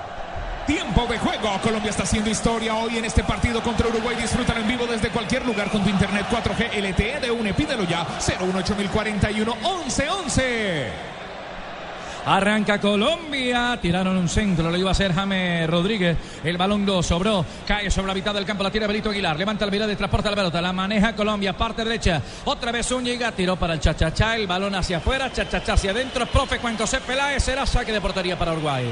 tiempo 0.70 1.08
de 1.08 1.18
juego. 1.18 1.50
Colombia 1.64 1.90
está 1.90 2.04
haciendo 2.04 2.30
historia 2.30 2.76
hoy 2.76 3.00
en 3.00 3.06
este 3.06 3.24
partido 3.24 3.60
contra 3.64 3.88
Uruguay. 3.88 4.16
Disfrutan 4.16 4.58
en 4.58 4.68
vivo 4.68 4.86
desde 4.86 5.10
cualquier 5.10 5.44
lugar 5.44 5.72
con 5.72 5.84
tu 5.84 5.90
internet 5.90 6.28
4G 6.30 6.92
LTE 6.92 7.20
de 7.22 7.32
UNE. 7.32 7.56
Pídelo 7.56 7.86
ya 7.86 8.06
018041 8.20 9.56
1111. 9.56 10.92
Arranca 12.28 12.80
Colombia. 12.80 13.80
Tiraron 13.82 14.16
un 14.16 14.30
centro. 14.30 14.70
Lo 14.70 14.78
iba 14.78 14.90
a 14.90 14.92
hacer 14.92 15.12
James 15.12 15.68
Rodríguez. 15.68 16.16
El 16.44 16.58
balón 16.58 16.86
lo 16.86 17.02
sobró. 17.02 17.44
Cae 17.66 17.90
sobre 17.90 18.10
la 18.10 18.14
mitad 18.14 18.36
del 18.36 18.46
campo. 18.46 18.62
La 18.62 18.70
tira 18.70 18.86
Belito 18.86 19.10
Aguilar. 19.10 19.40
Levanta 19.40 19.66
el 19.66 19.74
y 19.74 19.96
transporta 19.96 20.30
la 20.30 20.36
pelota. 20.36 20.62
La 20.62 20.72
maneja 20.72 21.16
Colombia. 21.16 21.58
Parte 21.58 21.84
derecha. 21.84 22.22
Otra 22.46 22.72
vez 22.72 22.86
Zúñiga. 22.86 23.32
Tiró 23.32 23.56
para 23.56 23.74
el 23.74 23.80
chachachá. 23.80 24.36
El 24.36 24.46
balón 24.46 24.76
hacia 24.76 24.98
afuera. 24.98 25.34
Chachachá 25.34 25.74
hacia 25.74 25.90
adentro. 25.90 26.28
Profe 26.28 26.60
Juan 26.60 26.78
José 26.78 27.00
Peláez. 27.02 27.42
Será 27.42 27.66
saque 27.66 27.92
de 27.92 28.02
portería 28.02 28.38
para 28.38 28.54
Uruguay. 28.54 28.86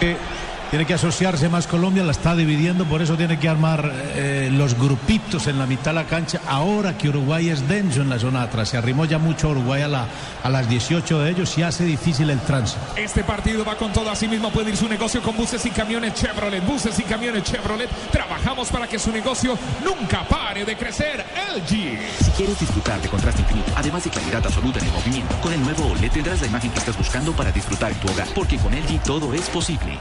E... 0.00 0.47
tiene 0.70 0.84
que 0.84 0.94
asociarse 0.94 1.48
más 1.48 1.66
Colombia, 1.66 2.04
la 2.04 2.12
está 2.12 2.36
dividiendo, 2.36 2.84
por 2.84 3.00
eso 3.00 3.16
tiene 3.16 3.38
que 3.38 3.48
armar 3.48 3.90
eh, 4.14 4.50
los 4.52 4.78
grupitos 4.78 5.46
en 5.46 5.58
la 5.58 5.66
mitad 5.66 5.86
de 5.86 5.94
la 5.94 6.04
cancha. 6.04 6.40
Ahora 6.46 6.96
que 6.96 7.08
Uruguay 7.08 7.48
es 7.48 7.66
denso 7.68 8.02
en 8.02 8.10
la 8.10 8.18
zona 8.18 8.40
de 8.40 8.46
atrás, 8.46 8.68
se 8.68 8.76
arrimó 8.76 9.04
ya 9.06 9.18
mucho 9.18 9.48
Uruguay 9.48 9.82
a, 9.82 9.88
la, 9.88 10.06
a 10.42 10.48
las 10.50 10.68
18 10.68 11.20
de 11.20 11.30
ellos 11.30 11.56
y 11.56 11.62
hace 11.62 11.84
difícil 11.84 12.28
el 12.30 12.40
tránsito. 12.40 12.80
Este 12.96 13.24
partido 13.24 13.64
va 13.64 13.76
con 13.76 13.92
todo, 13.92 14.10
así 14.10 14.28
mismo 14.28 14.50
puede 14.50 14.70
ir 14.70 14.76
su 14.76 14.88
negocio 14.88 15.22
con 15.22 15.36
buses 15.36 15.64
y 15.64 15.70
camiones 15.70 16.14
Chevrolet. 16.14 16.64
Buses 16.66 16.98
y 16.98 17.02
camiones 17.02 17.44
Chevrolet, 17.44 17.88
trabajamos 18.10 18.68
para 18.68 18.86
que 18.86 18.98
su 18.98 19.10
negocio 19.10 19.58
nunca 19.84 20.26
pare 20.28 20.64
de 20.64 20.76
crecer. 20.76 21.24
LG. 21.54 21.98
Si 22.24 22.30
quieres 22.36 22.60
disfrutar 22.60 23.00
de 23.00 23.08
contraste 23.08 23.40
infinito, 23.42 23.72
además 23.74 24.04
de 24.04 24.10
claridad 24.10 24.44
absoluta 24.44 24.78
en 24.80 24.86
el 24.86 24.92
movimiento, 24.92 25.34
con 25.40 25.52
el 25.52 25.62
nuevo 25.62 25.86
OLED 25.86 26.12
tendrás 26.12 26.40
la 26.40 26.46
imagen 26.46 26.70
que 26.70 26.78
estás 26.78 26.96
buscando 26.96 27.32
para 27.32 27.50
disfrutar 27.52 27.92
en 27.92 27.98
tu 27.98 28.08
hogar, 28.08 28.28
porque 28.34 28.58
con 28.58 28.72
LG 28.72 29.02
todo 29.02 29.32
es 29.32 29.48
posible. 29.48 29.98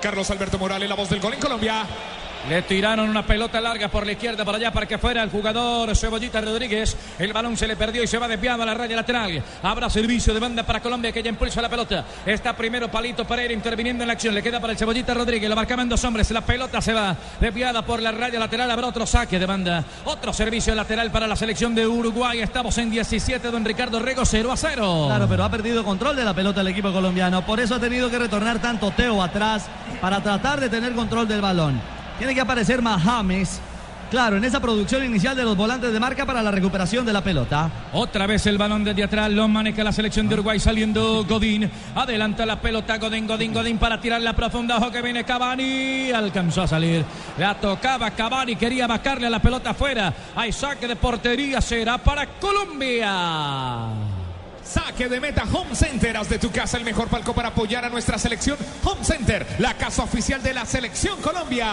Carlos 0.00 0.30
Alberto 0.30 0.58
Morales, 0.58 0.88
la 0.88 0.94
voz 0.94 1.08
del 1.08 1.20
gol 1.20 1.34
en 1.34 1.40
Colombia. 1.40 1.86
Le 2.48 2.60
tiraron 2.60 3.08
una 3.08 3.26
pelota 3.26 3.58
larga 3.58 3.88
por 3.88 4.04
la 4.04 4.12
izquierda 4.12 4.44
para 4.44 4.58
allá 4.58 4.70
para 4.70 4.84
que 4.84 4.98
fuera 4.98 5.22
el 5.22 5.30
jugador 5.30 5.96
Cebollita 5.96 6.42
Rodríguez. 6.42 6.94
El 7.18 7.32
balón 7.32 7.56
se 7.56 7.66
le 7.66 7.74
perdió 7.74 8.02
y 8.02 8.06
se 8.06 8.18
va 8.18 8.28
desviado 8.28 8.62
a 8.62 8.66
la 8.66 8.74
raya 8.74 8.94
lateral. 8.96 9.42
Habrá 9.62 9.88
servicio 9.88 10.34
de 10.34 10.40
banda 10.40 10.62
para 10.62 10.80
Colombia 10.80 11.10
que 11.10 11.22
ya 11.22 11.30
impulsa 11.30 11.62
la 11.62 11.70
pelota. 11.70 12.04
Está 12.26 12.54
primero 12.54 12.90
Palito 12.90 13.24
Pereira 13.24 13.54
interviniendo 13.54 14.04
en 14.04 14.08
la 14.08 14.12
acción. 14.12 14.34
Le 14.34 14.42
queda 14.42 14.60
para 14.60 14.74
el 14.74 14.78
Cebollita 14.78 15.14
Rodríguez. 15.14 15.48
Lo 15.48 15.56
marcaban 15.56 15.88
dos 15.88 16.04
hombres. 16.04 16.30
La 16.32 16.42
pelota 16.42 16.82
se 16.82 16.92
va 16.92 17.16
desviada 17.40 17.80
por 17.80 18.02
la 18.02 18.12
raya 18.12 18.38
lateral. 18.38 18.70
Habrá 18.70 18.88
otro 18.88 19.06
saque 19.06 19.38
de 19.38 19.46
banda. 19.46 19.82
Otro 20.04 20.34
servicio 20.34 20.74
lateral 20.74 21.10
para 21.10 21.26
la 21.26 21.36
selección 21.36 21.74
de 21.74 21.86
Uruguay. 21.86 22.42
Estamos 22.42 22.76
en 22.76 22.90
17. 22.90 23.50
Don 23.50 23.64
Ricardo 23.64 24.00
Rego 24.00 24.26
0 24.26 24.52
a 24.52 24.56
0. 24.58 25.04
Claro, 25.06 25.26
pero 25.30 25.44
ha 25.44 25.50
perdido 25.50 25.82
control 25.82 26.14
de 26.14 26.24
la 26.24 26.34
pelota 26.34 26.60
el 26.60 26.68
equipo 26.68 26.92
colombiano. 26.92 27.46
Por 27.46 27.58
eso 27.58 27.76
ha 27.76 27.80
tenido 27.80 28.10
que 28.10 28.18
retornar 28.18 28.60
tanto 28.60 28.90
Teo 28.90 29.22
atrás 29.22 29.66
para 30.02 30.22
tratar 30.22 30.60
de 30.60 30.68
tener 30.68 30.92
control 30.92 31.26
del 31.26 31.40
balón. 31.40 32.03
Tiene 32.18 32.34
que 32.34 32.40
aparecer 32.40 32.80
Mahames. 32.80 33.60
Claro, 34.10 34.36
en 34.36 34.44
esa 34.44 34.60
producción 34.60 35.04
inicial 35.04 35.34
de 35.34 35.42
los 35.42 35.56
volantes 35.56 35.92
de 35.92 35.98
marca 35.98 36.24
para 36.24 36.40
la 36.40 36.52
recuperación 36.52 37.04
de 37.04 37.12
la 37.12 37.24
pelota. 37.24 37.68
Otra 37.92 38.28
vez 38.28 38.46
el 38.46 38.58
balón 38.58 38.84
desde 38.84 39.02
atrás, 39.02 39.28
lo 39.32 39.48
maneja 39.48 39.82
la 39.82 39.90
selección 39.90 40.28
de 40.28 40.34
Uruguay 40.34 40.60
saliendo 40.60 41.24
Godín. 41.24 41.68
Adelanta 41.96 42.46
la 42.46 42.60
pelota 42.60 42.98
Godín, 42.98 43.26
Godín, 43.26 43.52
Godín 43.52 43.78
para 43.78 44.00
tirar 44.00 44.20
la 44.20 44.34
profunda. 44.34 44.76
Ojo 44.76 44.92
que 44.92 45.02
viene 45.02 45.24
Cavani. 45.24 46.12
Alcanzó 46.12 46.62
a 46.62 46.68
salir. 46.68 47.04
La 47.38 47.54
tocaba 47.54 48.10
Cavani, 48.12 48.54
quería 48.54 48.86
bajarle 48.86 49.26
a 49.26 49.30
la 49.30 49.42
pelota 49.42 49.70
afuera. 49.70 50.14
Hay 50.36 50.52
saque 50.52 50.86
de 50.86 50.94
portería, 50.94 51.60
será 51.60 51.98
para 51.98 52.26
Colombia. 52.38 53.88
Saque 54.64 55.08
de 55.08 55.20
meta 55.20 55.44
Home 55.52 55.74
Center. 55.74 56.16
Haz 56.16 56.28
de 56.28 56.38
tu 56.38 56.50
casa 56.50 56.78
el 56.78 56.84
mejor 56.84 57.08
palco 57.08 57.34
para 57.34 57.48
apoyar 57.48 57.84
a 57.84 57.90
nuestra 57.90 58.18
selección. 58.18 58.56
Home 58.82 59.04
Center, 59.04 59.46
la 59.58 59.74
casa 59.74 60.02
oficial 60.02 60.42
de 60.42 60.54
la 60.54 60.64
selección 60.64 61.20
Colombia. 61.20 61.68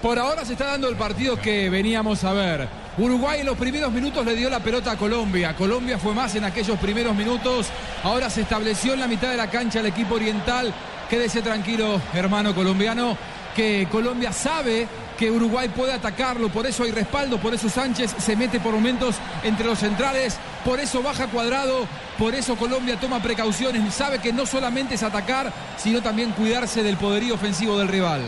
Por 0.00 0.18
ahora 0.18 0.46
se 0.46 0.54
está 0.54 0.66
dando 0.66 0.88
el 0.88 0.96
partido 0.96 1.38
que 1.38 1.68
veníamos 1.68 2.24
a 2.24 2.32
ver. 2.32 2.68
Uruguay 2.96 3.40
en 3.40 3.46
los 3.46 3.58
primeros 3.58 3.92
minutos 3.92 4.24
le 4.24 4.34
dio 4.34 4.48
la 4.48 4.60
pelota 4.60 4.92
a 4.92 4.96
Colombia. 4.96 5.54
Colombia 5.54 5.98
fue 5.98 6.14
más 6.14 6.34
en 6.34 6.44
aquellos 6.44 6.78
primeros 6.78 7.14
minutos. 7.14 7.66
Ahora 8.02 8.30
se 8.30 8.40
estableció 8.40 8.94
en 8.94 9.00
la 9.00 9.06
mitad 9.06 9.30
de 9.30 9.36
la 9.36 9.50
cancha 9.50 9.80
el 9.80 9.86
equipo 9.86 10.14
oriental. 10.14 10.72
Quédese 11.10 11.42
tranquilo, 11.42 12.00
hermano 12.14 12.54
colombiano, 12.54 13.16
que 13.54 13.88
Colombia 13.90 14.32
sabe 14.32 14.88
que 15.20 15.30
Uruguay 15.30 15.68
puede 15.68 15.92
atacarlo, 15.92 16.48
por 16.48 16.64
eso 16.64 16.82
hay 16.82 16.92
respaldo, 16.92 17.38
por 17.38 17.52
eso 17.52 17.68
Sánchez 17.68 18.14
se 18.16 18.36
mete 18.36 18.58
por 18.58 18.72
momentos 18.72 19.16
entre 19.44 19.66
los 19.66 19.78
centrales, 19.78 20.38
por 20.64 20.80
eso 20.80 21.02
baja 21.02 21.26
cuadrado, 21.26 21.86
por 22.16 22.34
eso 22.34 22.56
Colombia 22.56 22.98
toma 22.98 23.20
precauciones, 23.20 23.92
sabe 23.92 24.20
que 24.20 24.32
no 24.32 24.46
solamente 24.46 24.94
es 24.94 25.02
atacar, 25.02 25.52
sino 25.76 26.00
también 26.00 26.32
cuidarse 26.32 26.82
del 26.82 26.96
poderío 26.96 27.34
ofensivo 27.34 27.78
del 27.78 27.88
rival. 27.88 28.22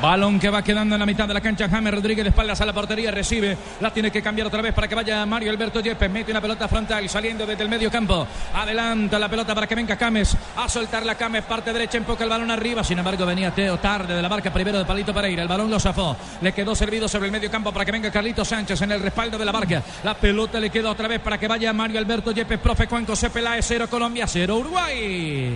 Balón 0.00 0.38
que 0.38 0.50
va 0.50 0.62
quedando 0.62 0.94
en 0.94 0.98
la 1.00 1.06
mitad 1.06 1.26
de 1.26 1.32
la 1.32 1.40
cancha. 1.40 1.68
James 1.68 1.94
Rodríguez 1.94 2.26
espaldas 2.26 2.60
a 2.60 2.66
la 2.66 2.72
portería. 2.72 3.10
Recibe. 3.10 3.56
La 3.80 3.90
tiene 3.90 4.10
que 4.10 4.20
cambiar 4.20 4.46
otra 4.46 4.60
vez 4.60 4.74
para 4.74 4.86
que 4.86 4.94
vaya 4.94 5.24
Mario 5.24 5.50
Alberto 5.50 5.80
Yepes. 5.80 6.10
Mete 6.10 6.30
una 6.30 6.40
pelota 6.40 6.68
frontal 6.68 7.08
saliendo 7.08 7.46
desde 7.46 7.62
el 7.62 7.68
medio 7.68 7.90
campo. 7.90 8.26
Adelanta 8.54 9.18
la 9.18 9.28
pelota 9.28 9.54
para 9.54 9.66
que 9.66 9.74
venga 9.74 9.96
Cames. 9.96 10.36
A 10.56 10.68
soltar 10.68 11.04
la 11.06 11.14
Cames. 11.14 11.44
Parte 11.44 11.72
derecha. 11.72 11.96
Empoca 11.96 12.24
el 12.24 12.30
balón 12.30 12.50
arriba. 12.50 12.84
Sin 12.84 12.98
embargo, 12.98 13.24
venía 13.24 13.50
Teo 13.52 13.78
tarde 13.78 14.14
de 14.14 14.20
la 14.20 14.28
marca 14.28 14.52
primero 14.52 14.78
de 14.78 14.84
Palito 14.84 15.14
Pereira. 15.14 15.42
El 15.42 15.48
balón 15.48 15.70
lo 15.70 15.80
zafó. 15.80 16.14
Le 16.42 16.52
quedó 16.52 16.74
servido 16.74 17.08
sobre 17.08 17.26
el 17.26 17.32
medio 17.32 17.50
campo 17.50 17.72
para 17.72 17.84
que 17.86 17.92
venga 17.92 18.10
Carlito 18.10 18.44
Sánchez 18.44 18.82
en 18.82 18.92
el 18.92 19.00
respaldo 19.00 19.38
de 19.38 19.44
la 19.46 19.52
barca. 19.52 19.82
La 20.04 20.14
pelota 20.14 20.60
le 20.60 20.68
queda 20.68 20.90
otra 20.90 21.08
vez 21.08 21.20
para 21.20 21.38
que 21.38 21.48
vaya 21.48 21.72
Mario 21.72 21.98
Alberto 21.98 22.32
Yepes. 22.32 22.58
Profe 22.58 22.86
Juan 22.86 23.06
José 23.06 23.30
Peláez. 23.30 23.64
Cero 23.66 23.86
Colombia. 23.88 24.26
Cero 24.26 24.56
Uruguay. 24.56 25.54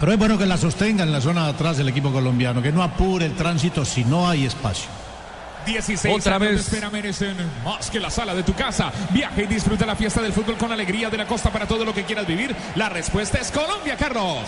Pero 0.00 0.12
es 0.12 0.18
bueno 0.18 0.36
que 0.36 0.46
la 0.46 0.56
sostenga 0.56 1.04
en 1.04 1.12
la 1.12 1.20
zona 1.20 1.44
de 1.44 1.50
atrás 1.50 1.76
del 1.76 1.88
equipo 1.88 2.12
colombiano, 2.12 2.60
que 2.60 2.72
no 2.72 2.82
apure 2.82 3.26
el 3.26 3.34
tránsito 3.34 3.84
si 3.84 4.04
no 4.04 4.28
hay 4.28 4.44
espacio. 4.44 4.88
16 5.66 6.14
Otra 6.18 6.36
años 6.36 6.48
de 6.48 6.54
vez. 6.56 6.64
espera 6.66 6.90
merecen 6.90 7.36
más 7.64 7.90
que 7.90 7.98
la 7.98 8.10
sala 8.10 8.34
de 8.34 8.42
tu 8.42 8.52
casa. 8.54 8.92
Viaja 9.10 9.40
y 9.42 9.46
disfruta 9.46 9.86
la 9.86 9.96
fiesta 9.96 10.20
del 10.20 10.32
fútbol 10.32 10.58
con 10.58 10.70
alegría 10.72 11.08
de 11.08 11.16
la 11.16 11.26
costa 11.26 11.50
para 11.50 11.66
todo 11.66 11.84
lo 11.84 11.94
que 11.94 12.04
quieras 12.04 12.26
vivir. 12.26 12.54
La 12.74 12.88
respuesta 12.90 13.38
es 13.38 13.50
Colombia, 13.50 13.96
Carlos. 13.96 14.40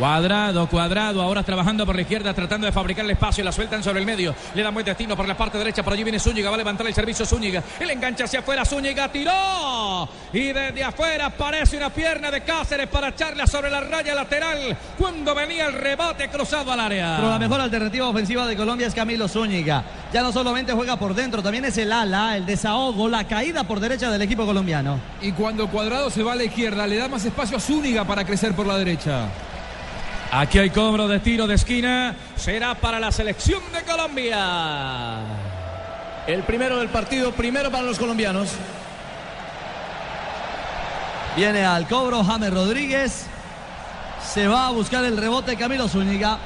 Cuadrado, 0.00 0.66
cuadrado, 0.66 1.20
ahora 1.20 1.42
trabajando 1.42 1.84
por 1.84 1.94
la 1.94 2.00
izquierda, 2.00 2.32
tratando 2.32 2.64
de 2.66 2.72
fabricar 2.72 3.04
el 3.04 3.10
espacio, 3.10 3.44
la 3.44 3.52
sueltan 3.52 3.82
sobre 3.82 4.00
el 4.00 4.06
medio, 4.06 4.34
le 4.54 4.62
dan 4.62 4.72
buen 4.72 4.86
destino 4.86 5.14
por 5.14 5.28
la 5.28 5.36
parte 5.36 5.58
derecha, 5.58 5.82
por 5.82 5.92
allí 5.92 6.02
viene 6.02 6.18
Zúñiga, 6.18 6.48
va 6.48 6.54
a 6.54 6.56
levantar 6.56 6.86
el 6.86 6.94
servicio 6.94 7.26
Zúñiga, 7.26 7.62
el 7.78 7.90
enganche 7.90 8.24
hacia 8.24 8.38
afuera, 8.38 8.64
Zúñiga 8.64 9.12
tiró 9.12 10.08
y 10.32 10.52
desde 10.54 10.82
afuera 10.82 11.26
aparece 11.26 11.76
una 11.76 11.90
pierna 11.90 12.30
de 12.30 12.40
Cáceres 12.40 12.88
para 12.88 13.08
echarla 13.08 13.46
sobre 13.46 13.68
la 13.68 13.82
raya 13.82 14.14
lateral 14.14 14.74
cuando 14.96 15.34
venía 15.34 15.66
el 15.66 15.74
rebote 15.74 16.30
cruzado 16.30 16.72
al 16.72 16.80
área. 16.80 17.16
Pero 17.18 17.28
la 17.28 17.38
mejor 17.38 17.60
alternativa 17.60 18.08
ofensiva 18.08 18.46
de 18.46 18.56
Colombia 18.56 18.86
es 18.86 18.94
Camilo 18.94 19.28
Zúñiga. 19.28 19.84
Ya 20.14 20.22
no 20.22 20.32
solamente 20.32 20.72
juega 20.72 20.96
por 20.96 21.14
dentro, 21.14 21.42
también 21.42 21.66
es 21.66 21.76
el 21.76 21.92
ala, 21.92 22.38
el 22.38 22.46
desahogo, 22.46 23.06
la 23.06 23.24
caída 23.24 23.64
por 23.64 23.80
derecha 23.80 24.10
del 24.10 24.22
equipo 24.22 24.46
colombiano. 24.46 24.98
Y 25.20 25.32
cuando 25.32 25.68
Cuadrado 25.68 26.08
se 26.08 26.22
va 26.22 26.32
a 26.32 26.36
la 26.36 26.44
izquierda, 26.44 26.86
le 26.86 26.96
da 26.96 27.06
más 27.06 27.22
espacio 27.26 27.58
a 27.58 27.60
Zúñiga 27.60 28.06
para 28.06 28.24
crecer 28.24 28.54
por 28.54 28.66
la 28.66 28.78
derecha. 28.78 29.28
Aquí 30.32 30.58
hay 30.58 30.70
cobro 30.70 31.08
de 31.08 31.18
tiro 31.18 31.46
de 31.48 31.54
esquina, 31.56 32.14
será 32.36 32.74
para 32.76 33.00
la 33.00 33.10
selección 33.10 33.60
de 33.72 33.82
Colombia. 33.82 35.18
El 36.26 36.44
primero 36.44 36.78
del 36.78 36.88
partido, 36.88 37.32
primero 37.32 37.70
para 37.70 37.82
los 37.82 37.98
colombianos. 37.98 38.50
Viene 41.36 41.64
al 41.64 41.88
cobro 41.88 42.22
James 42.22 42.52
Rodríguez. 42.52 43.26
Se 44.24 44.46
va 44.46 44.68
a 44.68 44.70
buscar 44.70 45.04
el 45.04 45.16
rebote 45.16 45.56
Camilo 45.56 45.88
Zúñiga. 45.88 46.38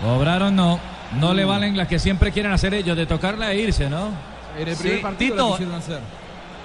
Cobraron 0.00 0.54
no, 0.54 0.78
no 1.18 1.34
le 1.34 1.44
valen 1.44 1.76
las 1.76 1.88
que 1.88 1.98
siempre 1.98 2.30
quieren 2.30 2.52
hacer 2.52 2.72
ellos, 2.74 2.96
de 2.96 3.06
tocarla 3.06 3.52
e 3.52 3.58
irse, 3.60 3.88
¿no? 3.90 4.10
En 4.58 4.68
el 4.68 4.76
Sí, 4.76 4.82
primer 4.82 5.02
partido 5.02 5.56
Tito. 5.56 5.74
hacer. 5.76 5.98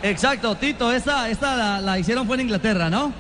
Exacto, 0.03 0.55
Tito, 0.55 0.91
esta, 0.91 1.29
esta 1.29 1.55
la, 1.55 1.82
la 1.82 1.97
hicieron 1.97 2.27
fue 2.27 2.36
en 2.36 2.41
Inglaterra, 2.41 2.89
¿no? 2.91 3.12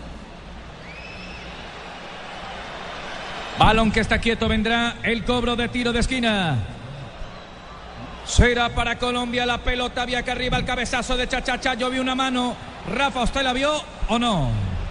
Balón 3.59 3.91
que 3.91 3.99
está 3.99 4.19
quieto, 4.19 4.47
vendrá 4.47 4.95
el 5.03 5.23
cobro 5.25 5.55
de 5.57 5.67
tiro 5.67 5.91
de 5.91 5.99
esquina. 5.99 6.55
Será 8.25 8.69
para 8.69 8.97
Colombia 8.97 9.45
la 9.45 9.57
pelota, 9.57 10.05
vía 10.05 10.23
que 10.23 10.31
arriba 10.31 10.57
el 10.57 10.63
cabezazo 10.65 11.17
de 11.17 11.27
Chachacha. 11.27 11.73
Yo 11.73 11.89
vi 11.89 11.99
una 11.99 12.15
mano. 12.15 12.55
Rafa, 12.89 13.23
¿usted 13.23 13.41
la 13.43 13.51
vio 13.53 13.73
o 14.07 14.17
no? 14.17 14.49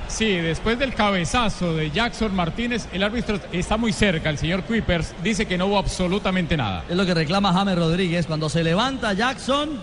Sí, 0.08 0.36
después 0.36 0.78
del 0.78 0.94
cabezazo 0.94 1.74
de 1.74 1.90
Jackson 1.90 2.34
Martínez, 2.34 2.88
el 2.92 3.02
árbitro 3.02 3.38
está 3.52 3.76
muy 3.76 3.92
cerca, 3.92 4.30
el 4.30 4.38
señor 4.38 4.62
Kuipers 4.64 5.14
dice 5.22 5.46
que 5.46 5.58
no 5.58 5.66
hubo 5.66 5.78
absolutamente 5.78 6.56
nada. 6.56 6.84
Es 6.88 6.96
lo 6.96 7.04
que 7.06 7.14
reclama 7.14 7.52
James 7.52 7.76
Rodríguez. 7.76 8.26
Cuando 8.26 8.48
se 8.48 8.62
levanta 8.62 9.12
Jackson, 9.14 9.80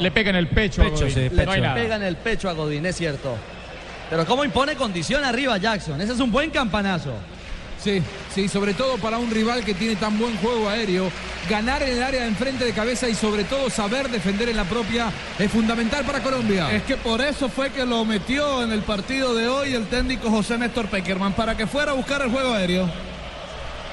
Le 0.00 0.10
pega 0.10 0.30
en 0.30 0.36
el 0.36 0.48
pecho. 0.48 0.82
a 0.82 0.86
Pecho, 0.86 1.00
Godín. 1.04 1.14
sí, 1.14 1.28
No 1.30 1.44
le 1.44 1.50
hay 1.52 1.60
nada. 1.60 1.74
pega 1.74 1.96
en 1.96 2.02
el 2.02 2.16
pecho 2.16 2.48
a 2.48 2.52
Godín, 2.52 2.84
es 2.86 2.96
cierto. 2.96 3.36
Pero 4.10 4.26
cómo 4.26 4.44
impone 4.44 4.74
condición 4.76 5.24
arriba 5.24 5.56
Jackson. 5.58 6.00
Ese 6.00 6.12
es 6.14 6.20
un 6.20 6.30
buen 6.32 6.50
campanazo. 6.50 7.12
Sí, 7.82 8.00
sí, 8.32 8.48
sobre 8.48 8.74
todo 8.74 8.96
para 8.98 9.18
un 9.18 9.30
rival 9.30 9.64
que 9.64 9.74
tiene 9.74 9.96
tan 9.96 10.16
buen 10.16 10.36
juego 10.36 10.68
aéreo, 10.68 11.10
ganar 11.50 11.82
en 11.82 11.96
el 11.96 12.02
área 12.02 12.22
de 12.22 12.28
enfrente 12.28 12.64
de 12.64 12.72
cabeza 12.72 13.08
y 13.08 13.14
sobre 13.14 13.42
todo 13.42 13.70
saber 13.70 14.08
defender 14.08 14.48
en 14.48 14.56
la 14.56 14.64
propia 14.64 15.10
es 15.38 15.50
fundamental 15.50 16.04
para 16.04 16.22
Colombia. 16.22 16.72
Es 16.72 16.84
que 16.84 16.96
por 16.96 17.20
eso 17.20 17.48
fue 17.48 17.70
que 17.70 17.84
lo 17.84 18.04
metió 18.04 18.62
en 18.62 18.70
el 18.70 18.82
partido 18.82 19.34
de 19.34 19.48
hoy 19.48 19.74
el 19.74 19.88
técnico 19.88 20.30
José 20.30 20.58
Néstor 20.58 20.86
Peckerman, 20.86 21.32
para 21.32 21.56
que 21.56 21.66
fuera 21.66 21.90
a 21.90 21.94
buscar 21.94 22.22
el 22.22 22.30
juego 22.30 22.52
aéreo. 22.52 23.11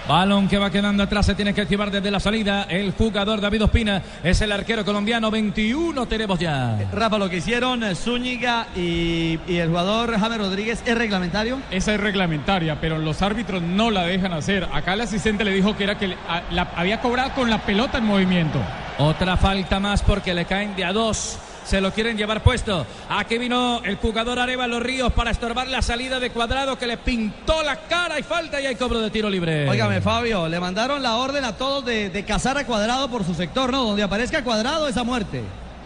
Balón 0.09 0.47
que 0.47 0.57
va 0.57 0.71
quedando 0.71 1.03
atrás, 1.03 1.27
se 1.27 1.35
tiene 1.35 1.53
que 1.53 1.61
activar 1.61 1.91
desde 1.91 2.09
la 2.09 2.19
salida. 2.19 2.63
El 2.63 2.93
jugador 2.93 3.39
David 3.41 3.65
Ospina 3.65 4.01
es 4.23 4.41
el 4.41 4.51
arquero 4.51 4.83
colombiano. 4.83 5.29
21 5.29 6.07
tenemos 6.07 6.39
ya. 6.39 6.79
Rafa, 6.91 7.19
lo 7.19 7.29
que 7.29 7.37
hicieron 7.37 7.83
eh, 7.83 7.93
Zúñiga 7.93 8.65
y, 8.75 9.37
y 9.47 9.57
el 9.57 9.69
jugador 9.69 10.19
James 10.19 10.39
Rodríguez 10.39 10.81
es 10.83 10.97
reglamentario. 10.97 11.59
Esa 11.69 11.93
es 11.93 11.99
reglamentaria, 11.99 12.81
pero 12.81 12.97
los 12.97 13.21
árbitros 13.21 13.61
no 13.61 13.91
la 13.91 14.01
dejan 14.07 14.33
hacer. 14.33 14.67
Acá 14.73 14.93
el 14.93 15.01
asistente 15.01 15.43
le 15.45 15.51
dijo 15.53 15.77
que 15.77 15.83
era 15.83 15.95
que 15.99 16.07
le- 16.07 16.17
a- 16.27 16.41
la, 16.49 16.71
había 16.75 17.01
cobrado 17.01 17.29
con 17.35 17.51
la 17.51 17.59
pelota 17.59 17.99
en 17.99 18.05
movimiento. 18.05 18.57
Otra 18.97 19.37
falta 19.37 19.79
más 19.79 20.01
porque 20.01 20.33
le 20.33 20.45
caen 20.45 20.75
de 20.75 20.85
a 20.85 20.91
dos. 20.91 21.37
Se 21.69 21.79
lo 21.79 21.93
quieren 21.93 22.17
llevar 22.17 22.41
puesto. 22.41 22.83
Aquí 23.09 23.37
vino 23.37 23.83
el 23.83 23.97
jugador 23.97 24.39
Arevalo 24.39 24.79
Ríos 24.79 25.13
para 25.13 25.29
estorbar 25.29 25.67
la 25.67 25.83
salida 25.83 26.19
de 26.19 26.31
cuadrado 26.31 26.79
que 26.79 26.87
le 26.87 26.97
pintó 26.97 27.61
la 27.61 27.75
cara 27.75 28.17
y 28.17 28.23
falta 28.23 28.59
y 28.59 28.65
hay 28.65 28.73
cobro 28.73 28.99
de 28.99 29.11
tiro 29.11 29.29
libre. 29.29 29.69
Óigame, 29.69 30.01
Fabio, 30.01 30.49
le 30.49 30.59
mandaron 30.59 31.03
la 31.03 31.17
orden 31.17 31.45
a 31.45 31.55
todos 31.55 31.85
de, 31.85 32.09
de 32.09 32.25
cazar 32.25 32.57
a 32.57 32.65
Cuadrado 32.65 33.07
por 33.07 33.23
su 33.23 33.35
sector, 33.35 33.71
¿no? 33.71 33.83
Donde 33.83 34.01
aparezca 34.01 34.43
Cuadrado, 34.43 34.87
esa 34.87 35.03
muerte. 35.03 35.43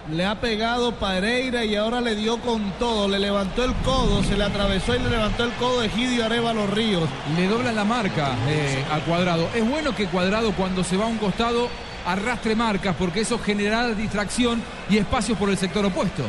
Le 0.10 0.26
ha 0.26 0.39
pegado 0.39 0.93
Pereira 0.93 1.65
y 1.65 1.76
ahora 1.76 2.00
le 2.00 2.15
dio 2.15 2.39
con 2.39 2.72
todo. 2.80 3.10
Le 3.10 3.19
levantó 3.19 3.65
el 3.65 3.74
codo, 3.84 4.24
se 4.24 4.38
le 4.38 4.46
atravesó 4.46 4.96
y 4.96 5.00
le 5.00 5.10
levantó 5.10 5.43
el 5.43 5.52
codo 5.56 5.82
de 5.82 5.89
Gidio 5.89 6.24
Arevalo 6.24 6.65
Ríos. 6.67 7.10
Le 7.36 7.46
doblan 7.48 7.76
la 7.76 7.84
marca 7.84 8.32
eh, 8.48 8.86
a 8.89 9.00
Cuadrado. 9.00 9.50
Es 9.54 9.67
bueno 9.69 9.93
que 9.93 10.08
Cuadrado 10.08 10.54
cuando 10.54 10.82
se 10.82 10.96
va 10.96 11.04
a 11.04 11.08
un 11.10 11.17
costado 11.17 11.67
arrastre 12.06 12.56
marcas 12.56 12.96
porque 12.98 13.22
eso 13.22 13.39
genera 13.39 13.89
distracción 13.89 14.62
y 14.89 14.98
espacios 14.98 15.38
por 15.38 15.50
el 15.50 15.58
sector 15.58 15.86
opuesto. 15.86 16.24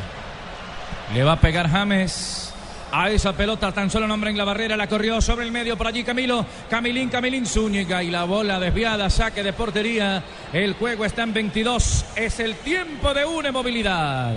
Le 1.12 1.22
va 1.22 1.32
a 1.32 1.40
pegar 1.40 1.68
James. 1.68 2.50
A 2.96 3.10
esa 3.10 3.32
pelota 3.32 3.72
tan 3.72 3.90
solo 3.90 4.06
nombre 4.06 4.30
en 4.30 4.38
la 4.38 4.44
barrera, 4.44 4.76
la 4.76 4.86
corrió 4.86 5.20
sobre 5.20 5.44
el 5.44 5.50
medio 5.50 5.76
por 5.76 5.88
allí 5.88 6.04
Camilo, 6.04 6.46
Camilín, 6.70 7.08
Camilín 7.08 7.44
Zúñiga 7.44 8.04
y 8.04 8.10
la 8.10 8.22
bola 8.22 8.60
desviada, 8.60 9.10
saque 9.10 9.42
de 9.42 9.52
portería. 9.52 10.22
El 10.52 10.74
juego 10.74 11.04
está 11.04 11.24
en 11.24 11.34
22, 11.34 12.04
es 12.14 12.38
el 12.38 12.54
tiempo 12.54 13.12
de 13.12 13.24
una 13.24 13.50
movilidad. 13.50 14.32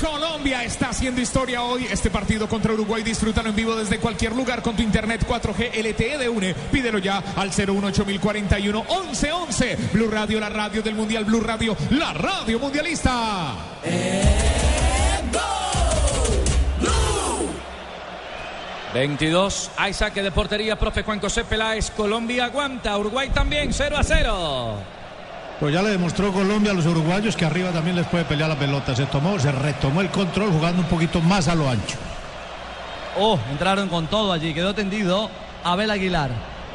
Colombia 0.00 0.64
está 0.64 0.90
haciendo 0.90 1.20
historia 1.20 1.62
hoy. 1.62 1.86
Este 1.90 2.10
partido 2.10 2.48
contra 2.48 2.72
Uruguay, 2.72 3.02
disfrútalo 3.02 3.50
en 3.50 3.56
vivo 3.56 3.76
desde 3.76 3.98
cualquier 3.98 4.34
lugar 4.34 4.62
con 4.62 4.76
tu 4.76 4.82
internet 4.82 5.26
4G 5.26 5.70
LTE 5.74 6.18
de 6.18 6.28
UNE. 6.28 6.54
Pídelo 6.72 6.98
ya 6.98 7.22
al 7.36 7.50
018041 7.50 8.84
1111. 8.84 9.78
Blue 9.92 10.10
Radio, 10.10 10.40
la 10.40 10.48
radio 10.48 10.82
del 10.82 10.94
Mundial. 10.94 11.24
Blue 11.24 11.40
Radio, 11.40 11.76
la 11.90 12.12
radio 12.12 12.58
mundialista. 12.58 13.54
22, 18.94 19.72
hay 19.76 19.92
saque 19.92 20.22
de 20.22 20.30
portería, 20.30 20.78
profe 20.78 21.02
Juan 21.02 21.18
José 21.18 21.44
Peláez, 21.44 21.90
Colombia 21.90 22.44
aguanta, 22.44 22.96
Uruguay 22.96 23.28
también, 23.30 23.72
0 23.72 23.96
a 23.96 24.04
0. 24.04 24.76
Pues 25.60 25.72
ya 25.72 25.82
le 25.82 25.90
demostró 25.90 26.32
Colombia 26.32 26.72
a 26.72 26.74
los 26.74 26.86
uruguayos 26.86 27.36
que 27.36 27.44
arriba 27.44 27.70
también 27.70 27.96
les 27.96 28.06
puede 28.06 28.24
pelear 28.24 28.48
la 28.48 28.58
pelota. 28.58 28.94
Se 28.96 29.06
tomó, 29.06 29.38
se 29.38 29.52
retomó 29.52 30.00
el 30.00 30.10
control 30.10 30.50
jugando 30.50 30.82
un 30.82 30.88
poquito 30.88 31.20
más 31.20 31.46
a 31.48 31.54
lo 31.54 31.70
ancho. 31.70 31.96
Oh, 33.18 33.38
entraron 33.50 33.88
con 33.88 34.08
todo 34.08 34.32
allí, 34.32 34.52
quedó 34.52 34.74
tendido 34.74 35.30
Abel 35.62 35.90
Aguilar. 35.90 36.30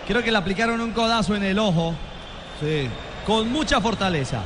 Creo 0.08 0.24
que 0.24 0.32
le 0.32 0.38
aplicaron 0.38 0.80
un 0.80 0.92
codazo 0.92 1.36
en 1.36 1.44
el 1.44 1.60
ojo. 1.60 1.94
Sí. 2.62 2.88
Con 3.28 3.52
mucha 3.52 3.82
fortaleza. 3.82 4.40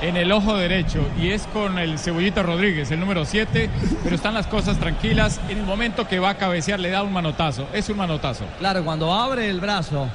En 0.00 0.16
el 0.16 0.32
ojo 0.32 0.56
derecho 0.56 1.06
y 1.18 1.28
es 1.30 1.46
con 1.52 1.78
el 1.78 1.98
Cebollita 1.98 2.42
Rodríguez, 2.42 2.90
el 2.90 3.00
número 3.00 3.26
7, 3.26 3.68
pero 4.02 4.16
están 4.16 4.32
las 4.32 4.46
cosas 4.46 4.78
tranquilas. 4.78 5.38
En 5.50 5.58
el 5.58 5.64
momento 5.64 6.08
que 6.08 6.18
va 6.18 6.30
a 6.30 6.34
cabecear 6.38 6.80
le 6.80 6.88
da 6.88 7.02
un 7.02 7.12
manotazo, 7.12 7.68
es 7.74 7.86
un 7.90 7.98
manotazo. 7.98 8.46
Claro, 8.58 8.82
cuando 8.82 9.12
abre 9.12 9.50
el 9.50 9.60
brazo. 9.60 10.08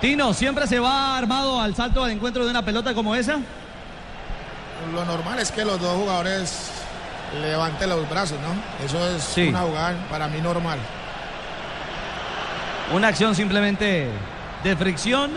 Tino, 0.00 0.34
¿siempre 0.34 0.66
se 0.66 0.78
va 0.78 1.16
armado 1.16 1.60
al 1.60 1.74
salto 1.74 2.04
al 2.04 2.10
encuentro 2.10 2.44
de 2.44 2.50
una 2.50 2.62
pelota 2.62 2.94
como 2.94 3.14
esa? 3.14 3.38
Lo 4.94 5.04
normal 5.04 5.38
es 5.38 5.50
que 5.50 5.64
los 5.64 5.80
dos 5.80 5.96
jugadores 5.96 6.70
levanten 7.40 7.88
los 7.88 8.08
brazos, 8.08 8.38
¿no? 8.40 8.84
Eso 8.84 9.04
es 9.16 9.22
Sí. 9.22 9.48
una 9.48 9.60
jugada 9.60 9.94
para 10.10 10.28
mí 10.28 10.40
normal. 10.40 10.78
Una 12.92 13.08
acción 13.08 13.34
simplemente 13.34 14.08
de 14.62 14.76
fricción. 14.76 15.32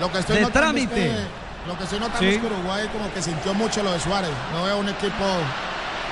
Lo 0.00 0.10
que 0.10 0.18
estoy 0.18 0.36
De 0.36 0.42
notando 0.42 0.60
trámite. 0.66 1.06
Es 1.10 1.16
que, 1.16 1.68
lo 1.68 1.76
que 1.78 1.84
estoy 1.84 2.00
notando 2.00 2.20
Sí. 2.20 2.28
es 2.34 2.38
que 2.40 2.46
Uruguay 2.46 2.88
como 2.92 3.12
que 3.12 3.22
sintió 3.22 3.54
mucho 3.54 3.82
lo 3.82 3.92
de 3.92 4.00
Suárez. 4.00 4.30
No 4.52 4.64
veo 4.64 4.78
un 4.78 4.88
equipo 4.88 5.24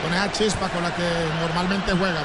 con 0.02 0.12
esa 0.14 0.30
chispa 0.32 0.68
con 0.68 0.82
la 0.82 0.94
que 0.94 1.02
normalmente 1.40 1.92
juegan. 1.92 2.24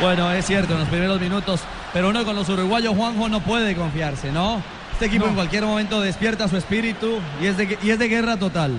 Bueno, 0.00 0.30
es 0.32 0.46
cierto, 0.46 0.74
en 0.74 0.80
los 0.80 0.88
primeros 0.88 1.20
minutos. 1.20 1.60
Pero 1.92 2.10
uno 2.10 2.24
con 2.24 2.36
los 2.36 2.48
uruguayos, 2.48 2.94
Juanjo, 2.94 3.28
no 3.28 3.40
puede 3.40 3.74
confiarse, 3.74 4.30
¿no? 4.30 4.62
Este 4.92 5.06
equipo 5.06 5.24
No. 5.24 5.30
en 5.30 5.36
cualquier 5.36 5.64
momento 5.64 6.00
despierta 6.00 6.48
su 6.48 6.56
espíritu 6.56 7.18
y 7.40 7.46
es 7.46 7.56
de, 7.56 7.78
y 7.82 7.90
es 7.90 7.98
de 7.98 8.08
guerra 8.08 8.36
total. 8.36 8.72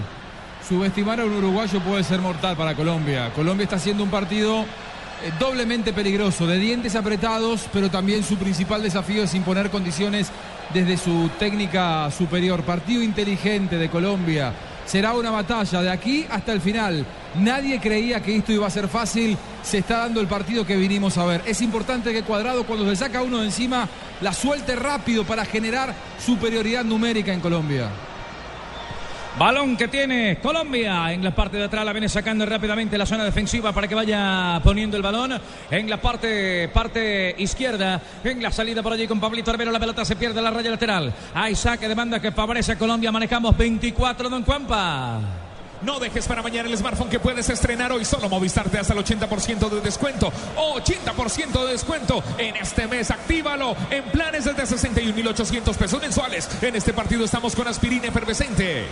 Subestimar 0.67 1.19
a 1.19 1.26
un 1.26 1.34
uruguayo 1.34 1.80
puede 1.80 2.04
ser 2.04 2.19
mortal 2.19 2.56
para 2.56 2.76
Colombia. 2.76 3.32
Colombia 3.34 3.63
está 3.63 3.78
haciendo 3.78 4.04
un 4.04 4.10
partido 4.10 4.62
eh, 4.62 5.32
doblemente 5.39 5.93
peligroso, 5.93 6.45
de 6.45 6.58
dientes 6.58 6.95
apretados, 6.95 7.67
pero 7.74 7.89
también 7.89 8.24
su 8.24 8.36
principal 8.38 8.84
desafío 8.84 9.24
es 9.24 9.34
imponer 9.34 9.69
condiciones 9.72 10.30
desde 10.74 10.98
su 10.98 11.30
técnica 11.39 12.12
superior. 12.12 12.62
Partido 12.63 13.02
inteligente 13.02 13.78
de 13.78 13.89
Colombia. 13.89 14.54
Será 14.89 15.13
una 15.13 15.30
batalla 15.30 15.84
de 15.84 15.89
aquí 15.91 16.25
hasta 16.32 16.52
el 16.52 16.62
final. 16.62 17.06
Nadie 17.36 17.80
creía 17.80 18.23
que 18.23 18.36
esto 18.36 18.52
iba 18.52 18.65
a 18.65 18.71
ser 18.71 18.88
fácil. 18.88 19.38
Se 19.62 19.78
está 19.78 19.99
dando 19.99 20.19
el 20.19 20.25
partido 20.25 20.65
que 20.65 20.75
vinimos 20.78 21.15
a 21.19 21.25
ver. 21.25 21.43
Es 21.45 21.62
importante 21.62 22.12
que 22.12 22.23
Cuadrado, 22.23 22.65
cuando 22.65 22.89
se 22.89 22.95
saca 22.95 23.21
uno 23.21 23.38
de 23.41 23.45
encima, 23.45 23.88
la 24.19 24.34
suelte 24.34 24.75
rápido 24.75 25.25
para 25.25 25.45
generar 25.45 25.93
superioridad 26.17 26.84
numérica 26.84 27.32
en 27.32 27.39
Colombia. 27.39 27.91
Balón 29.39 29.78
que 29.78 29.88
tiene 29.88 30.38
Colombia 30.41 31.13
en 31.13 31.23
la 31.23 31.34
parte 31.34 31.56
de 31.56 31.63
atrás, 31.63 31.86
la 31.86 31.93
viene 31.93 32.10
sacando 32.10 32.45
rápidamente 32.45 32.97
la 32.97 33.06
zona 33.06 33.23
defensiva 33.23 33.71
para 33.71 33.88
que 33.88 33.95
vaya 33.95 34.60
poniendo 34.62 34.97
el 34.97 35.02
balón 35.02 35.39
en 35.71 35.89
la 35.89 36.02
parte, 36.02 36.67
parte 36.67 37.36
izquierda, 37.38 38.02
en 38.21 38.43
la 38.43 38.52
salida 38.52 38.84
por 38.84 38.91
allí 38.91 39.08
con 39.08 39.21
Pablito 39.21 39.49
Armero, 39.49 39.71
la 39.71 39.80
pelota 39.80 40.04
se 40.04 40.17
pierde 40.17 40.39
en 40.39 40.43
la 40.43 40.52
raya 40.52 40.71
lateral. 40.71 41.13
Hay 41.34 41.56
saque 41.56 41.88
de 41.88 42.19
que 42.19 42.34
favorece 42.34 42.73
a 42.73 42.78
Colombia, 42.78 43.13
manejamos 43.13 43.56
24, 43.58 44.28
Don 44.28 44.43
Cuampa. 44.43 45.21
No 45.84 45.99
dejes 45.99 46.28
para 46.28 46.43
mañana 46.43 46.67
el 46.67 46.78
smartphone 46.78 47.10
que 47.10 47.21
puedes 47.21 47.49
estrenar 47.49 47.93
hoy. 47.93 48.04
Solo 48.04 48.28
Movistar 48.28 48.69
te 48.69 48.80
hasta 48.80 48.93
el 48.93 48.99
80% 48.99 49.69
de 49.69 49.80
descuento. 49.80 50.34
80% 50.58 51.65
de 51.65 51.71
descuento 51.71 52.21
en 52.38 52.58
este 52.58 52.88
mes. 52.88 53.10
Actívalo 53.10 53.73
en 53.89 54.04
planes 54.12 54.43
desde 54.43 54.63
61.800 54.63 55.75
pesos 55.78 56.02
mensuales. 56.02 56.49
En 56.62 56.75
este 56.75 56.91
partido 56.91 57.23
estamos 57.23 57.56
con 57.56 57.69
aspirina 57.69 58.08
efervescente. 58.08 58.84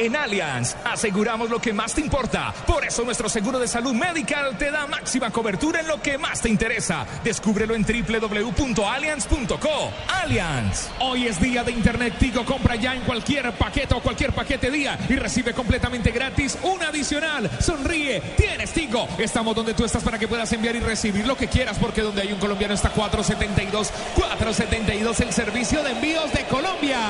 En 0.00 0.16
Allianz 0.16 0.74
aseguramos 0.82 1.50
lo 1.50 1.60
que 1.60 1.74
más 1.74 1.92
te 1.92 2.00
importa. 2.00 2.54
Por 2.66 2.86
eso 2.86 3.04
nuestro 3.04 3.28
seguro 3.28 3.58
de 3.58 3.68
salud 3.68 3.92
medical 3.92 4.56
te 4.56 4.70
da 4.70 4.86
máxima 4.86 5.30
cobertura 5.30 5.80
en 5.80 5.88
lo 5.88 6.00
que 6.00 6.16
más 6.16 6.40
te 6.40 6.48
interesa. 6.48 7.06
Descúbrelo 7.22 7.74
en 7.74 7.84
www.allianz.co. 7.84 9.92
Allianz. 10.08 10.88
Hoy 11.00 11.26
es 11.26 11.38
día 11.38 11.64
de 11.64 11.72
Internet 11.72 12.14
Tigo. 12.18 12.46
Compra 12.46 12.76
ya 12.76 12.94
en 12.94 13.02
cualquier 13.02 13.52
paquete 13.52 13.94
o 13.94 14.00
cualquier 14.00 14.32
paquete 14.32 14.70
día 14.70 14.98
y 15.06 15.16
recibe 15.16 15.52
completamente 15.52 16.12
gratis 16.12 16.56
un 16.62 16.82
adicional. 16.82 17.50
Sonríe. 17.60 18.22
Tienes 18.38 18.72
Tigo. 18.72 19.06
Estamos 19.18 19.54
donde 19.54 19.74
tú 19.74 19.84
estás 19.84 20.02
para 20.02 20.18
que 20.18 20.28
puedas 20.28 20.50
enviar 20.54 20.76
y 20.76 20.80
recibir 20.80 21.26
lo 21.26 21.36
que 21.36 21.48
quieras 21.48 21.76
porque 21.78 22.00
donde 22.00 22.22
hay 22.22 22.32
un 22.32 22.38
colombiano 22.38 22.72
está 22.72 22.88
472. 22.88 23.92
472 24.14 25.20
el 25.20 25.32
servicio 25.34 25.82
de 25.82 25.90
envíos 25.90 26.32
de 26.32 26.46
Colombia. 26.46 27.00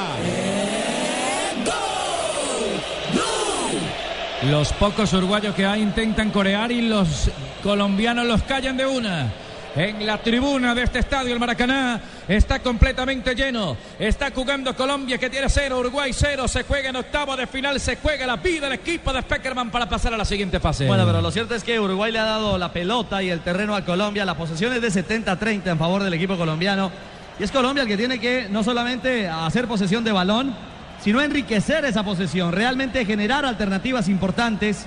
Los 4.48 4.72
pocos 4.72 5.12
uruguayos 5.12 5.55
que 5.55 5.66
hay 5.66 5.83
intentan 5.83 6.31
corear 6.31 6.72
y 6.72 6.81
los 6.81 7.31
colombianos 7.62 8.24
los 8.26 8.42
callan 8.44 8.74
de 8.74 8.87
una. 8.87 9.31
En 9.76 10.05
la 10.07 10.16
tribuna 10.16 10.74
de 10.74 10.83
este 10.83 11.00
estadio, 11.00 11.35
el 11.35 11.38
Maracaná, 11.38 12.00
está 12.26 12.59
completamente 12.61 13.35
lleno. 13.35 13.76
Está 13.98 14.31
jugando 14.31 14.74
Colombia 14.74 15.18
que 15.18 15.29
tiene 15.29 15.46
cero, 15.50 15.79
Uruguay 15.81 16.12
cero. 16.14 16.48
Se 16.48 16.62
juega 16.62 16.88
en 16.88 16.96
octavo 16.96 17.37
de 17.37 17.46
final, 17.46 17.79
se 17.79 17.96
juega 17.96 18.26
la 18.26 18.37
vida 18.37 18.62
del 18.62 18.79
equipo 18.79 19.12
de 19.12 19.20
Speckerman 19.20 19.70
para 19.70 19.87
pasar 19.87 20.14
a 20.14 20.16
la 20.16 20.24
siguiente 20.24 20.59
fase. 20.59 20.87
Bueno, 20.87 21.05
pero 21.05 21.20
lo 21.20 21.31
cierto 21.31 21.55
es 21.55 21.62
que 21.62 21.79
Uruguay 21.79 22.11
le 22.11 22.18
ha 22.18 22.24
dado 22.24 22.57
la 22.57 22.72
pelota 22.72 23.22
y 23.22 23.29
el 23.29 23.40
terreno 23.40 23.76
a 23.76 23.85
Colombia. 23.85 24.24
La 24.24 24.38
posesión 24.38 24.72
es 24.72 24.81
de 24.81 24.88
70-30 24.88 25.66
en 25.66 25.79
favor 25.79 26.03
del 26.03 26.14
equipo 26.14 26.38
colombiano. 26.38 26.90
Y 27.38 27.42
es 27.42 27.53
Colombia 27.53 27.83
el 27.83 27.88
que 27.88 27.98
tiene 27.98 28.18
que 28.18 28.48
no 28.50 28.64
solamente 28.64 29.29
hacer 29.29 29.68
posesión 29.68 30.03
de 30.03 30.12
balón, 30.12 30.57
sino 31.03 31.21
enriquecer 31.21 31.85
esa 31.85 32.05
posesión, 32.05 32.53
realmente 32.53 33.05
generar 33.05 33.45
alternativas 33.45 34.09
importantes, 34.09 34.87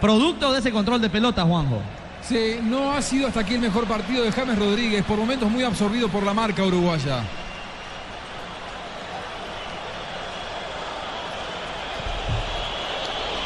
producto 0.00 0.52
de 0.52 0.60
ese 0.60 0.72
control 0.72 1.00
de 1.00 1.10
pelota, 1.10 1.44
Juanjo. 1.44 1.80
Sí, 2.22 2.58
no 2.62 2.92
ha 2.92 3.02
sido 3.02 3.28
hasta 3.28 3.40
aquí 3.40 3.54
el 3.54 3.60
mejor 3.60 3.86
partido 3.86 4.24
de 4.24 4.32
James 4.32 4.58
Rodríguez, 4.58 5.04
por 5.04 5.18
momentos 5.18 5.50
muy 5.50 5.64
absorbido 5.64 6.08
por 6.08 6.22
la 6.22 6.34
marca 6.34 6.64
uruguaya. 6.64 7.22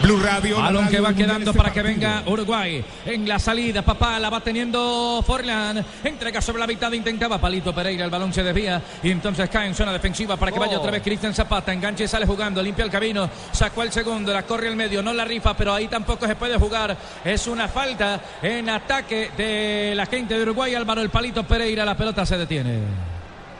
Blue 0.04 0.20
Radio. 0.20 0.58
Balón 0.58 0.88
que 0.88 1.00
va 1.00 1.14
quedando 1.14 1.54
para 1.54 1.72
que 1.72 1.80
venga 1.80 2.22
Uruguay. 2.26 2.84
En 3.06 3.26
la 3.26 3.38
salida, 3.38 3.80
papá 3.80 4.18
la 4.18 4.28
va 4.28 4.40
teniendo 4.40 5.24
Forlan. 5.26 5.82
Entrega 6.04 6.42
sobre 6.42 6.58
la 6.58 6.66
mitad, 6.66 6.92
intentaba 6.92 7.38
Palito 7.38 7.74
Pereira. 7.74 8.04
El 8.04 8.10
balón 8.10 8.30
se 8.30 8.42
desvía 8.42 8.82
y 9.02 9.10
entonces 9.10 9.48
cae 9.48 9.66
en 9.66 9.74
zona 9.74 9.94
defensiva 9.94 10.36
para 10.36 10.52
que 10.52 10.58
vaya 10.58 10.78
otra 10.78 10.90
vez 10.90 11.02
Cristian 11.02 11.32
Zapata. 11.32 11.72
Enganche 11.72 12.04
y 12.04 12.08
sale 12.08 12.26
jugando, 12.26 12.62
limpia 12.62 12.84
el 12.84 12.90
camino. 12.90 13.30
Sacó 13.50 13.82
el 13.82 13.92
segundo, 13.92 14.30
la 14.30 14.42
corre 14.42 14.68
al 14.68 14.76
medio, 14.76 15.02
no 15.02 15.14
la 15.14 15.24
rifa, 15.24 15.56
pero 15.56 15.72
ahí 15.72 15.88
tampoco 15.88 16.26
se 16.26 16.36
puede 16.36 16.58
jugar. 16.58 16.94
Es 17.24 17.46
una 17.46 17.66
falta 17.68 18.20
en 18.42 18.68
ataque 18.68 19.30
de 19.34 19.94
la 19.94 20.04
gente 20.04 20.36
de 20.36 20.42
Uruguay. 20.42 20.74
Álvaro 20.74 21.00
el 21.00 21.08
Palito 21.08 21.44
Pereira, 21.44 21.82
la 21.82 21.96
pelota 21.96 22.26
se 22.26 22.36
detiene. 22.36 23.13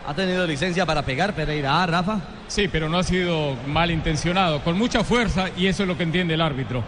¿Ha 0.06 0.14
tenido 0.14 0.46
licencia 0.46 0.84
para 0.84 1.02
pegar 1.02 1.34
Pereira, 1.34 1.82
¿ah, 1.82 1.86
Rafa? 1.86 2.20
Sí, 2.46 2.68
pero 2.68 2.90
no 2.90 2.98
ha 2.98 3.02
sido 3.02 3.56
malintencionado, 3.66 4.60
con 4.62 4.76
mucha 4.76 5.02
fuerza 5.02 5.48
y 5.56 5.66
eso 5.66 5.84
es 5.84 5.88
lo 5.88 5.96
que 5.96 6.02
entiende 6.02 6.34
el 6.34 6.42
árbitro. 6.42 6.84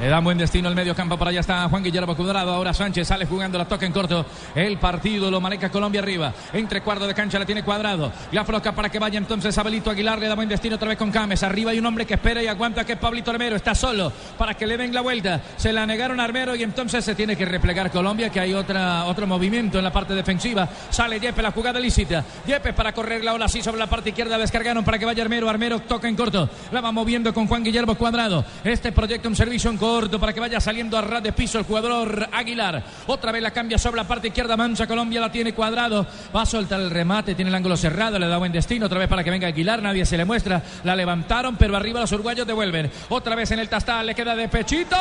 Le 0.00 0.08
da 0.08 0.18
buen 0.18 0.36
destino 0.36 0.68
al 0.68 0.74
medio 0.74 0.96
campo. 0.96 1.16
Para 1.16 1.30
allá 1.30 1.40
está 1.40 1.68
Juan 1.68 1.82
Guillermo 1.82 2.16
Cuadrado. 2.16 2.52
Ahora 2.52 2.74
Sánchez 2.74 3.06
sale 3.06 3.24
jugando 3.26 3.56
la 3.56 3.66
toca 3.66 3.86
en 3.86 3.92
corto. 3.92 4.26
El 4.54 4.78
partido 4.78 5.30
lo 5.30 5.40
maneja 5.40 5.70
Colombia 5.70 6.00
arriba. 6.00 6.32
Entre 6.52 6.80
cuarto 6.80 7.06
de 7.06 7.14
cancha 7.14 7.38
la 7.38 7.46
tiene 7.46 7.62
cuadrado. 7.62 8.10
La 8.32 8.40
afloca 8.40 8.74
para 8.74 8.88
que 8.88 8.98
vaya 8.98 9.18
entonces 9.18 9.56
Abelito 9.58 9.90
Aguilar. 9.90 10.18
Le 10.18 10.26
da 10.26 10.34
buen 10.34 10.48
destino 10.48 10.74
otra 10.74 10.88
vez 10.88 10.98
con 10.98 11.12
Cames. 11.12 11.42
Arriba 11.44 11.70
hay 11.70 11.78
un 11.78 11.86
hombre 11.86 12.04
que 12.04 12.14
espera 12.14 12.42
y 12.42 12.48
aguanta 12.48 12.84
que 12.84 12.94
es 12.94 12.98
Pablito 12.98 13.30
Armero. 13.30 13.54
Está 13.54 13.76
solo 13.76 14.12
para 14.36 14.54
que 14.54 14.66
le 14.66 14.76
den 14.76 14.92
la 14.92 15.02
vuelta. 15.02 15.40
Se 15.56 15.72
la 15.72 15.86
negaron 15.86 16.18
a 16.18 16.24
Armero 16.24 16.56
y 16.56 16.64
entonces 16.64 17.04
se 17.04 17.14
tiene 17.14 17.36
que 17.36 17.44
replegar 17.44 17.90
Colombia. 17.92 18.28
Que 18.28 18.40
hay 18.40 18.54
otra, 18.54 19.04
otro 19.04 19.28
movimiento 19.28 19.78
en 19.78 19.84
la 19.84 19.92
parte 19.92 20.14
defensiva. 20.14 20.68
Sale 20.90 21.20
Yepe, 21.20 21.42
la 21.42 21.52
jugada 21.52 21.78
lícita. 21.78 22.24
Yepe 22.44 22.72
para 22.72 22.92
correr 22.92 23.22
la 23.22 23.34
ola 23.34 23.44
así 23.44 23.62
sobre 23.62 23.78
la 23.78 23.86
parte 23.86 24.08
izquierda. 24.08 24.36
Descargaron 24.36 24.84
para 24.84 24.98
que 24.98 25.04
vaya 25.04 25.22
Armero. 25.22 25.48
Armero 25.48 25.78
toca 25.78 26.08
en 26.08 26.16
corto. 26.16 26.48
La 26.72 26.80
va 26.80 26.90
moviendo 26.90 27.32
con 27.32 27.46
Juan 27.46 27.62
Guillermo 27.62 27.94
Cuadrado. 27.94 28.44
Este 28.64 28.90
proyecta 28.90 29.28
un 29.28 29.36
servicio 29.36 29.70
en 29.70 29.76
corto 29.76 29.91
para 29.92 30.32
que 30.32 30.40
vaya 30.40 30.58
saliendo 30.58 30.96
a 30.96 31.02
ras 31.02 31.22
de 31.22 31.32
piso 31.32 31.58
el 31.58 31.64
jugador 31.64 32.28
Aguilar. 32.32 32.82
Otra 33.06 33.30
vez 33.30 33.42
la 33.42 33.50
cambia 33.50 33.76
sobre 33.76 33.98
la 33.98 34.08
parte 34.08 34.28
izquierda. 34.28 34.56
Mancha 34.56 34.86
Colombia 34.86 35.20
la 35.20 35.30
tiene 35.30 35.52
cuadrado. 35.52 36.06
Va 36.34 36.42
a 36.42 36.46
soltar 36.46 36.80
el 36.80 36.90
remate. 36.90 37.34
Tiene 37.34 37.50
el 37.50 37.54
ángulo 37.54 37.76
cerrado. 37.76 38.18
Le 38.18 38.26
da 38.26 38.38
buen 38.38 38.52
destino. 38.52 38.86
Otra 38.86 38.98
vez 38.98 39.08
para 39.08 39.22
que 39.22 39.30
venga 39.30 39.48
Aguilar. 39.48 39.82
Nadie 39.82 40.06
se 40.06 40.16
le 40.16 40.24
muestra. 40.24 40.62
La 40.84 40.96
levantaron, 40.96 41.56
pero 41.56 41.76
arriba 41.76 42.00
los 42.00 42.12
uruguayos 42.12 42.46
devuelven. 42.46 42.90
Otra 43.10 43.34
vez 43.34 43.50
en 43.50 43.58
el 43.58 43.68
tastal. 43.68 44.06
Le 44.06 44.14
queda 44.14 44.34
de 44.34 44.48
pechito. 44.48 44.96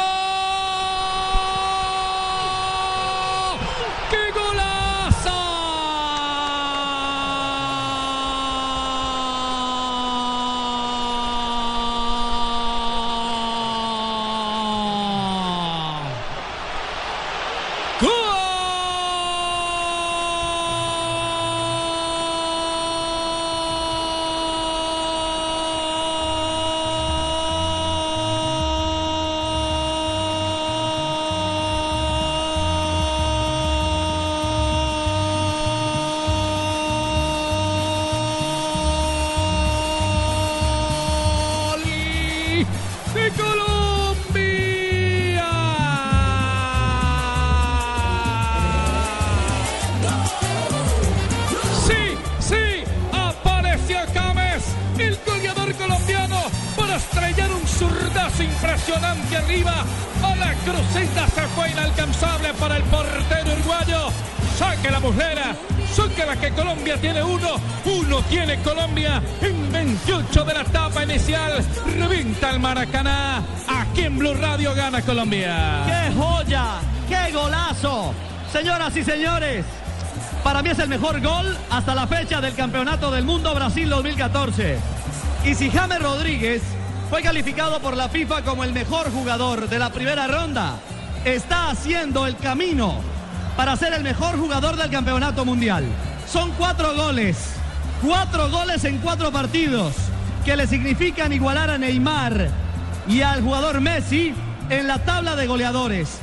Y 78.94 79.04
señores, 79.06 79.64
para 80.44 80.62
mí 80.62 80.70
es 80.70 80.80
el 80.80 80.90
mejor 80.90 81.22
gol 81.22 81.58
hasta 81.70 81.96
la 81.96 82.08
fecha 82.08 82.42
del 82.42 82.54
Campeonato 82.56 83.10
del 83.10 83.24
Mundo 83.24 83.56
Brasil 83.56 83.88
2014. 83.88 84.78
Y 85.46 85.56
si 85.56 85.72
James 85.72 86.02
Rodríguez 86.02 86.62
fue 87.10 87.22
calificado 87.22 87.80
por 87.80 87.96
la 87.96 88.10
FIFA 88.10 88.42
como 88.42 88.66
el 88.66 88.74
mejor 88.74 89.10
jugador 89.12 89.70
de 89.70 89.80
la 89.80 89.92
primera 89.92 90.28
ronda, 90.28 90.76
está 91.24 91.70
haciendo 91.70 92.28
el 92.28 92.36
camino 92.36 93.00
para 93.56 93.78
ser 93.78 93.94
el 93.94 94.04
mejor 94.04 94.38
jugador 94.38 94.76
del 94.76 94.90
Campeonato 94.90 95.46
Mundial. 95.46 95.86
Son 96.28 96.52
cuatro 96.52 96.94
goles, 96.94 97.38
cuatro 98.06 98.50
goles 98.50 98.84
en 98.84 98.98
cuatro 98.98 99.32
partidos 99.32 99.96
que 100.44 100.58
le 100.58 100.68
significan 100.68 101.32
igualar 101.32 101.70
a 101.70 101.78
Neymar 101.78 102.50
y 103.08 103.22
al 103.22 103.42
jugador 103.42 103.80
Messi 103.80 104.34
en 104.70 104.88
la 104.88 105.00
tabla 105.00 105.38
de 105.38 105.48
goleadores. 105.48 106.20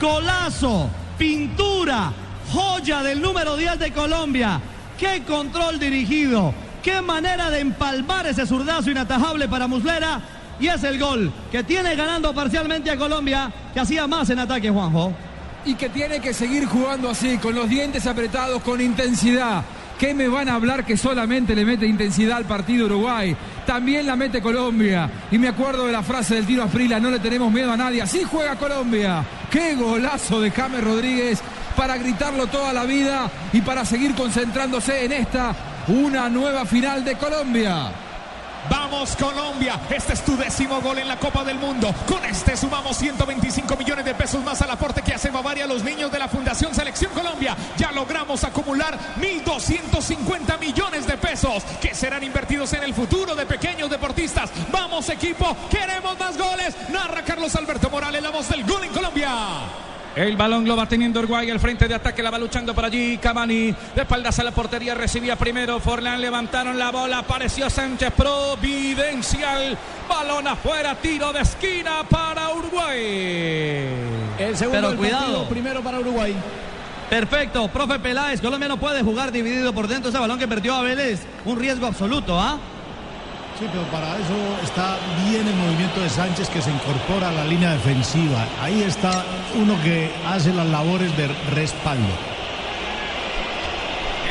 Golazo, 0.00 0.88
pintura, 1.18 2.12
joya 2.52 3.02
del 3.02 3.20
número 3.20 3.56
10 3.56 3.78
de 3.78 3.92
Colombia, 3.92 4.60
qué 4.98 5.22
control 5.22 5.78
dirigido, 5.78 6.54
qué 6.82 7.00
manera 7.00 7.50
de 7.50 7.60
empalmar 7.60 8.26
ese 8.26 8.46
zurdazo 8.46 8.90
inatajable 8.90 9.48
para 9.48 9.66
Muslera. 9.66 10.20
Y 10.60 10.68
es 10.68 10.84
el 10.84 10.98
gol 10.98 11.32
que 11.50 11.64
tiene 11.64 11.96
ganando 11.96 12.34
parcialmente 12.34 12.90
a 12.90 12.96
Colombia, 12.96 13.52
que 13.72 13.80
hacía 13.80 14.06
más 14.06 14.30
en 14.30 14.38
ataque, 14.38 14.70
Juanjo. 14.70 15.12
Y 15.64 15.74
que 15.74 15.88
tiene 15.88 16.20
que 16.20 16.34
seguir 16.34 16.66
jugando 16.66 17.10
así, 17.10 17.38
con 17.38 17.54
los 17.54 17.68
dientes 17.68 18.06
apretados, 18.06 18.62
con 18.62 18.80
intensidad. 18.80 19.64
¿Qué 20.02 20.14
me 20.14 20.26
van 20.26 20.48
a 20.48 20.56
hablar 20.56 20.84
que 20.84 20.96
solamente 20.96 21.54
le 21.54 21.64
mete 21.64 21.86
intensidad 21.86 22.38
al 22.38 22.44
partido 22.44 22.86
Uruguay? 22.86 23.36
También 23.64 24.04
la 24.04 24.16
mete 24.16 24.42
Colombia. 24.42 25.08
Y 25.30 25.38
me 25.38 25.46
acuerdo 25.46 25.86
de 25.86 25.92
la 25.92 26.02
frase 26.02 26.34
del 26.34 26.44
tiro 26.44 26.64
a 26.64 26.66
Frila, 26.66 26.98
no 26.98 27.08
le 27.08 27.20
tenemos 27.20 27.52
miedo 27.52 27.70
a 27.70 27.76
nadie. 27.76 28.02
Así 28.02 28.24
juega 28.24 28.56
Colombia. 28.56 29.24
Qué 29.48 29.76
golazo 29.76 30.40
de 30.40 30.50
James 30.50 30.82
Rodríguez 30.82 31.40
para 31.76 31.96
gritarlo 31.98 32.48
toda 32.48 32.72
la 32.72 32.82
vida 32.82 33.30
y 33.52 33.60
para 33.60 33.84
seguir 33.84 34.16
concentrándose 34.16 35.04
en 35.04 35.12
esta, 35.12 35.54
una 35.86 36.28
nueva 36.28 36.66
final 36.66 37.04
de 37.04 37.14
Colombia. 37.14 38.01
Vamos 38.70 39.16
Colombia, 39.16 39.80
este 39.90 40.12
es 40.12 40.24
tu 40.24 40.36
décimo 40.36 40.80
gol 40.80 40.98
en 40.98 41.08
la 41.08 41.18
Copa 41.18 41.44
del 41.44 41.58
Mundo. 41.58 41.92
Con 42.06 42.24
este 42.24 42.56
sumamos 42.56 42.96
125 42.96 43.76
millones 43.76 44.04
de 44.04 44.14
pesos 44.14 44.42
más 44.44 44.62
al 44.62 44.70
aporte 44.70 45.02
que 45.02 45.14
hace 45.14 45.30
Bavaria 45.30 45.64
a 45.64 45.66
los 45.66 45.82
niños 45.82 46.12
de 46.12 46.18
la 46.18 46.28
Fundación 46.28 46.74
Selección 46.74 47.12
Colombia. 47.12 47.56
Ya 47.76 47.92
logramos 47.92 48.44
acumular 48.44 48.98
1.250 49.20 50.58
millones 50.60 51.06
de 51.06 51.18
pesos 51.18 51.62
que 51.80 51.94
serán 51.94 52.22
invertidos 52.22 52.72
en 52.74 52.84
el 52.84 52.94
futuro 52.94 53.34
de 53.34 53.46
pequeños 53.46 53.90
deportistas. 53.90 54.50
Vamos 54.70 55.08
equipo, 55.08 55.56
queremos 55.70 56.18
más 56.18 56.38
goles. 56.38 56.74
Narra 56.90 57.22
Carlos 57.22 57.54
Alberto 57.56 57.90
Morales, 57.90 58.22
la 58.22 58.30
voz 58.30 58.48
del 58.48 58.64
gol 58.64 58.84
en 58.84 58.92
Colombia. 58.92 59.91
El 60.14 60.36
balón 60.36 60.66
lo 60.66 60.76
va 60.76 60.86
teniendo 60.86 61.20
Uruguay, 61.20 61.48
el 61.48 61.58
frente 61.58 61.88
de 61.88 61.94
ataque 61.94 62.22
la 62.22 62.30
va 62.30 62.38
luchando 62.38 62.74
por 62.74 62.84
allí. 62.84 63.16
Cavani 63.16 63.74
de 63.94 64.02
espaldas 64.02 64.38
a 64.38 64.44
la 64.44 64.50
portería 64.50 64.94
recibía 64.94 65.36
primero. 65.36 65.80
Forlán 65.80 66.20
levantaron 66.20 66.78
la 66.78 66.90
bola, 66.90 67.18
apareció 67.18 67.70
Sánchez 67.70 68.12
providencial. 68.12 69.78
Balón 70.06 70.46
afuera, 70.48 70.94
tiro 70.96 71.32
de 71.32 71.40
esquina 71.40 72.04
para 72.10 72.50
Uruguay. 72.50 73.88
El 74.38 74.56
segundo 74.56 74.88
Pero 74.88 74.98
cuidado. 74.98 75.48
primero 75.48 75.82
para 75.82 76.00
Uruguay. 76.00 76.34
Perfecto, 77.08 77.68
profe 77.68 77.98
Peláez, 77.98 78.40
Colombia 78.40 78.68
no 78.68 78.78
puede 78.78 79.02
jugar 79.02 79.32
dividido 79.32 79.72
por 79.74 79.86
dentro 79.86 80.10
ese 80.10 80.18
balón 80.18 80.38
que 80.38 80.48
perdió 80.48 80.74
a 80.74 80.82
Vélez. 80.82 81.20
Un 81.44 81.58
riesgo 81.58 81.86
absoluto, 81.86 82.38
¿ah? 82.38 82.58
Sí, 83.58 83.66
pero 83.70 83.84
para 83.92 84.16
eso 84.16 84.34
está 84.62 84.96
bien 85.24 85.46
el 85.46 85.54
movimiento 85.54 86.00
de 86.00 86.08
Sánchez 86.08 86.48
que 86.48 86.62
se 86.62 86.70
incorpora 86.70 87.28
a 87.28 87.32
la 87.32 87.44
línea 87.44 87.72
defensiva. 87.72 88.46
Ahí 88.60 88.82
está 88.82 89.24
uno 89.54 89.74
que 89.82 90.10
hace 90.26 90.52
las 90.52 90.66
labores 90.66 91.14
de 91.16 91.28
respaldo. 91.54 92.31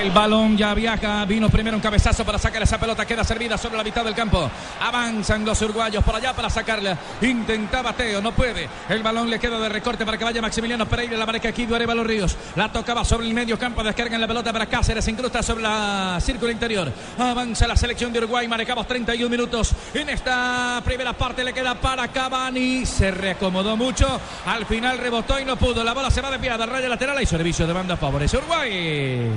El 0.01 0.09
balón 0.09 0.57
ya 0.57 0.73
viaja. 0.73 1.23
Vino 1.25 1.47
primero 1.47 1.77
un 1.77 1.81
cabezazo 1.81 2.25
para 2.25 2.39
sacar 2.39 2.63
esa 2.63 2.79
pelota. 2.79 3.05
Queda 3.05 3.23
servida 3.23 3.55
sobre 3.55 3.77
la 3.77 3.83
mitad 3.83 4.03
del 4.03 4.15
campo. 4.15 4.49
Avanzan 4.81 5.45
los 5.45 5.61
uruguayos 5.61 6.03
por 6.03 6.15
allá 6.15 6.33
para 6.33 6.49
sacarla. 6.49 6.97
Intentaba 7.21 7.93
Teo, 7.93 8.19
no 8.19 8.31
puede. 8.31 8.67
El 8.89 9.03
balón 9.03 9.29
le 9.29 9.37
queda 9.37 9.59
de 9.59 9.69
recorte 9.69 10.03
para 10.03 10.17
que 10.17 10.23
vaya 10.23 10.41
Maximiliano 10.41 10.87
Pereira. 10.87 11.17
La 11.17 11.27
marca 11.27 11.49
aquí 11.49 11.67
Duareva 11.67 11.93
los 11.93 12.07
Ríos. 12.07 12.35
La 12.55 12.71
tocaba 12.71 13.05
sobre 13.05 13.27
el 13.27 13.35
medio 13.35 13.59
campo. 13.59 13.83
Descargan 13.83 14.19
la 14.19 14.27
pelota 14.27 14.51
para 14.51 14.65
Cáceres. 14.65 15.07
Incrusta 15.07 15.43
sobre 15.43 15.61
la 15.61 16.17
círculo 16.19 16.51
interior. 16.51 16.91
Avanza 17.19 17.67
la 17.67 17.75
selección 17.75 18.11
de 18.11 18.17
Uruguay. 18.17 18.47
Manejamos 18.47 18.87
31 18.87 19.29
minutos. 19.29 19.71
En 19.93 20.09
esta 20.09 20.81
primera 20.83 21.13
parte 21.13 21.43
le 21.43 21.53
queda 21.53 21.75
para 21.75 22.07
Cavani. 22.07 22.87
Se 22.87 23.11
reacomodó 23.11 23.77
mucho. 23.77 24.19
Al 24.47 24.65
final 24.65 24.97
rebotó 24.97 25.39
y 25.39 25.45
no 25.45 25.57
pudo. 25.57 25.83
La 25.83 25.93
bola 25.93 26.09
se 26.09 26.21
va 26.21 26.31
desviada. 26.31 26.65
Raya 26.65 26.89
lateral 26.89 27.21
y 27.21 27.27
servicio 27.27 27.67
de 27.67 27.73
banda 27.73 27.97
favorece 27.97 28.37
Uruguay. 28.37 29.29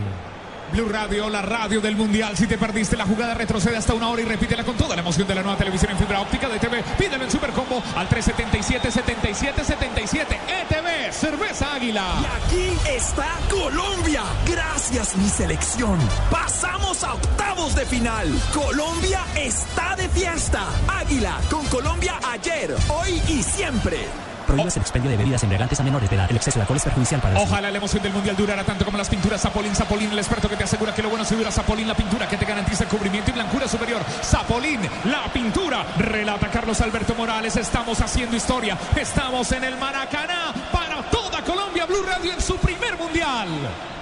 Blue 0.73 0.89
Radio, 0.89 1.29
la 1.29 1.43
radio 1.43 1.81
del 1.81 1.97
Mundial. 1.97 2.37
Si 2.37 2.47
te 2.47 2.57
perdiste 2.59 2.97
la 2.97 3.07
jugada, 3.07 3.35
retrocede 3.35 3.77
hasta 3.77 3.95
una 3.95 4.09
hora 4.09 4.23
y 4.23 4.25
repítela 4.25 4.65
con 4.65 4.77
toda 4.77 4.95
la 4.97 5.03
emoción 5.03 5.29
de 5.29 5.35
la 5.35 5.43
nueva 5.43 5.59
televisión 5.59 5.91
en 5.93 5.99
fibra 5.99 6.21
óptica 6.21 6.49
de 6.49 6.59
TV. 6.59 6.83
Pídelo 6.99 7.25
en 7.25 7.31
Supercombo 7.31 7.83
al 7.97 8.09
377-7777. 8.09 10.39
ETV, 10.49 11.13
cerveza 11.13 11.75
águila. 11.75 12.05
Y 12.21 12.25
aquí 12.43 12.77
está 12.89 13.27
Colombia. 13.51 14.23
Gracias, 14.47 15.17
mi 15.17 15.29
selección. 15.29 15.99
Pasamos 16.31 17.05
a 17.05 17.15
octavos 17.15 17.75
de 17.75 17.85
final. 17.87 18.29
Colombia 18.53 19.21
está 19.37 19.97
de 19.97 20.09
fiesta. 20.09 20.65
Águila 20.89 21.39
con 21.51 21.65
Colombia 21.67 22.19
ayer, 22.33 22.75
hoy 22.89 23.21
y 23.29 23.43
siempre. 23.43 23.99
Prohíbes 24.47 24.77
el 24.77 24.83
expendio 24.83 25.11
de 25.11 25.17
bebidas 25.17 25.43
embriagantes 25.43 25.81
a 25.81 25.83
menores 25.83 26.09
de 26.11 26.17
edad. 26.17 26.31
El 26.31 26.37
exceso 26.37 26.59
de 26.59 26.63
alcohol 26.63 26.77
es 26.77 26.85
perjudicial 26.85 27.21
para 27.21 27.39
Ojalá 27.41 27.71
la 27.71 27.79
emoción 27.79 28.03
del 28.03 28.13
mundial 28.13 28.37
durara 28.37 28.65
tanto 28.65 28.85
como 28.85 28.99
las 28.99 29.09
pinturas 29.09 29.41
Zapolín. 29.41 29.75
Zapolín, 29.75 30.11
el 30.13 30.19
experto 30.19 30.49
que 30.49 30.57
te 30.57 30.65
asegura 30.65 30.95
que 30.95 31.03
lo 31.03 31.09
bueno 31.09 31.25
se 31.25 31.37
dura. 31.37 31.51
Zapolín, 31.51 31.89
la 31.89 31.95
pintura 31.95 32.29
que 32.29 32.37
te 32.37 32.45
garantiza 32.45 32.85
el 32.85 32.91
cubrimiento 32.91 33.31
y 33.31 33.35
blancura 33.35 33.69
superior. 33.69 34.03
Zapolín, 34.23 34.81
la 35.05 35.25
pintura. 35.33 35.85
Relata 35.99 36.49
Carlos 36.49 36.81
Alberto 36.81 37.15
Morales. 37.15 37.57
Estamos 37.57 38.01
haciendo 38.01 38.37
historia. 38.37 38.77
Estamos 38.97 39.51
en 39.53 39.65
el 39.65 39.77
Maracaná 39.77 40.53
para 40.73 41.03
toda 41.11 41.43
Colombia. 41.43 41.87
Blue 41.87 42.03
Radio 42.03 42.33
en 42.33 42.41
su 42.41 42.57
primer 42.57 42.97
mundial. 42.97 43.49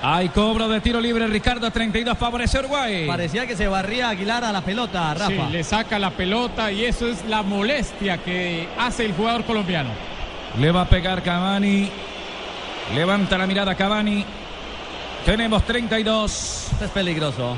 Hay 0.03 0.29
cobro 0.31 0.69
de 0.69 0.81
tiro 0.81 1.01
libre. 1.01 1.27
Ricardo 1.29 1.71
32 1.71 2.19
favorece 2.19 2.59
Uruguay. 2.59 3.07
Parecía 3.07 3.47
que 3.47 3.57
se 3.57 3.69
barría 3.69 4.09
Aguilar 4.09 4.45
a 4.45 4.53
la 4.53 4.61
pelota, 4.61 5.15
Rafa. 5.15 5.29
Sí, 5.29 5.53
le 5.53 5.63
saca 5.63 5.99
la 5.99 6.11
pelota 6.11 6.73
y 6.73 6.85
eso 6.85 7.07
es 7.07 7.25
la 7.27 7.43
molestia 7.43 8.19
que 8.19 8.69
hace 8.79 9.05
el 9.05 9.15
jugador 9.15 9.45
colombiano. 9.45 9.91
Le 10.59 10.71
va 10.71 10.83
a 10.83 10.85
pegar 10.85 11.23
Cavani. 11.23 11.91
Levanta 12.95 13.39
la 13.39 13.47
mirada 13.47 13.75
Cavani. 13.75 14.25
Tenemos 15.25 15.63
32. 15.65 16.69
es 16.81 16.91
peligroso. 16.91 17.57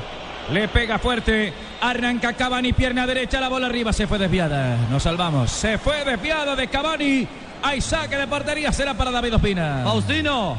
Le 0.51 0.67
pega 0.67 0.97
fuerte. 0.99 1.53
Arranca 1.81 2.33
Cavani, 2.33 2.71
pierna 2.73 3.05
derecha, 3.05 3.41
la 3.41 3.49
bola 3.49 3.67
arriba. 3.67 3.91
Se 3.91 4.07
fue 4.07 4.17
desviada. 4.17 4.77
Nos 4.89 5.03
salvamos. 5.03 5.51
Se 5.51 5.77
fue 5.77 6.05
desviada 6.05 6.55
de 6.55 6.67
Cavani. 6.67 7.27
Hay 7.63 7.81
saque 7.81 8.15
de 8.15 8.27
portería. 8.27 8.71
Será 8.71 8.93
para 8.93 9.11
David 9.11 9.35
Ospina. 9.35 9.81
Faustino, 9.83 10.55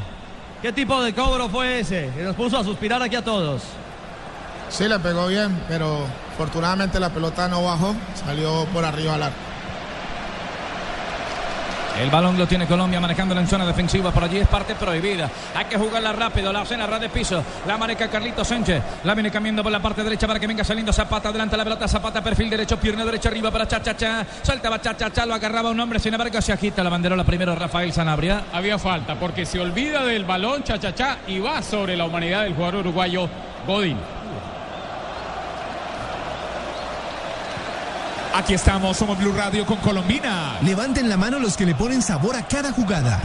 ¿qué 0.61 0.71
tipo 0.71 1.01
de 1.01 1.13
cobro 1.13 1.49
fue 1.49 1.79
ese? 1.79 2.11
Que 2.15 2.23
nos 2.23 2.35
puso 2.35 2.57
a 2.57 2.63
suspirar 2.63 3.01
aquí 3.01 3.15
a 3.15 3.23
todos. 3.23 3.63
Sí, 4.69 4.87
le 4.87 4.99
pegó 4.99 5.27
bien, 5.27 5.57
pero 5.67 6.05
afortunadamente 6.33 6.99
la 6.99 7.09
pelota 7.09 7.47
no 7.47 7.63
bajó. 7.63 7.95
Salió 8.13 8.65
por 8.65 8.85
arriba 8.85 9.15
al 9.15 9.23
arco. 9.23 9.37
El 11.99 12.11
balón 12.11 12.37
lo 12.37 12.45
tiene 12.45 12.67
Colombia 12.67 12.99
manejándola 12.99 13.41
en 13.41 13.47
zona 13.47 13.65
defensiva. 13.65 14.11
Por 14.11 14.23
allí 14.23 14.37
es 14.37 14.47
parte 14.47 14.75
prohibida. 14.75 15.29
Hay 15.55 15.65
que 15.65 15.77
jugarla 15.77 16.13
rápido. 16.13 16.53
La 16.53 16.61
hacen 16.61 16.79
a 16.79 16.85
ras 16.85 17.01
de 17.01 17.09
piso. 17.09 17.43
La 17.65 17.75
maneja 17.77 18.07
Carlito 18.07 18.45
Sánchez. 18.45 18.83
La 19.03 19.15
viene 19.15 19.31
cambiando 19.31 19.63
por 19.63 19.71
la 19.71 19.81
parte 19.81 20.03
derecha 20.03 20.27
para 20.27 20.39
que 20.39 20.45
venga 20.45 20.63
saliendo 20.63 20.93
Zapata. 20.93 21.29
Adelante 21.29 21.57
la 21.57 21.63
pelota. 21.63 21.87
Zapata, 21.87 22.21
perfil 22.21 22.51
derecho. 22.51 22.77
Pierna 22.77 23.03
derecha 23.03 23.29
arriba 23.29 23.49
para 23.49 23.67
Chachacha. 23.67 24.25
Saltaba 24.43 24.79
Chachacha. 24.79 25.25
Lo 25.25 25.33
agarraba 25.33 25.71
un 25.71 25.79
hombre. 25.79 25.99
Sin 25.99 26.13
embargo, 26.13 26.39
se 26.39 26.53
agita 26.53 26.83
la 26.83 26.91
banderola 26.91 27.23
primero 27.23 27.55
Rafael 27.55 27.91
Sanabria. 27.91 28.43
Había 28.53 28.77
falta 28.77 29.15
porque 29.15 29.45
se 29.45 29.59
olvida 29.59 30.05
del 30.05 30.23
balón 30.23 30.63
Chachacha 30.63 31.17
y 31.27 31.39
va 31.39 31.63
sobre 31.63 31.97
la 31.97 32.05
humanidad 32.05 32.43
del 32.43 32.53
jugador 32.53 32.81
uruguayo 32.81 33.27
Godín. 33.65 33.97
Aquí 38.33 38.53
estamos, 38.53 38.97
somos 38.97 39.17
Blue 39.17 39.33
Radio 39.33 39.65
con 39.65 39.77
Colombina. 39.77 40.59
Levanten 40.61 41.09
la 41.09 41.17
mano 41.17 41.39
los 41.39 41.57
que 41.57 41.65
le 41.65 41.75
ponen 41.75 42.01
sabor 42.01 42.35
a 42.35 42.43
cada 42.43 42.71
jugada. 42.71 43.19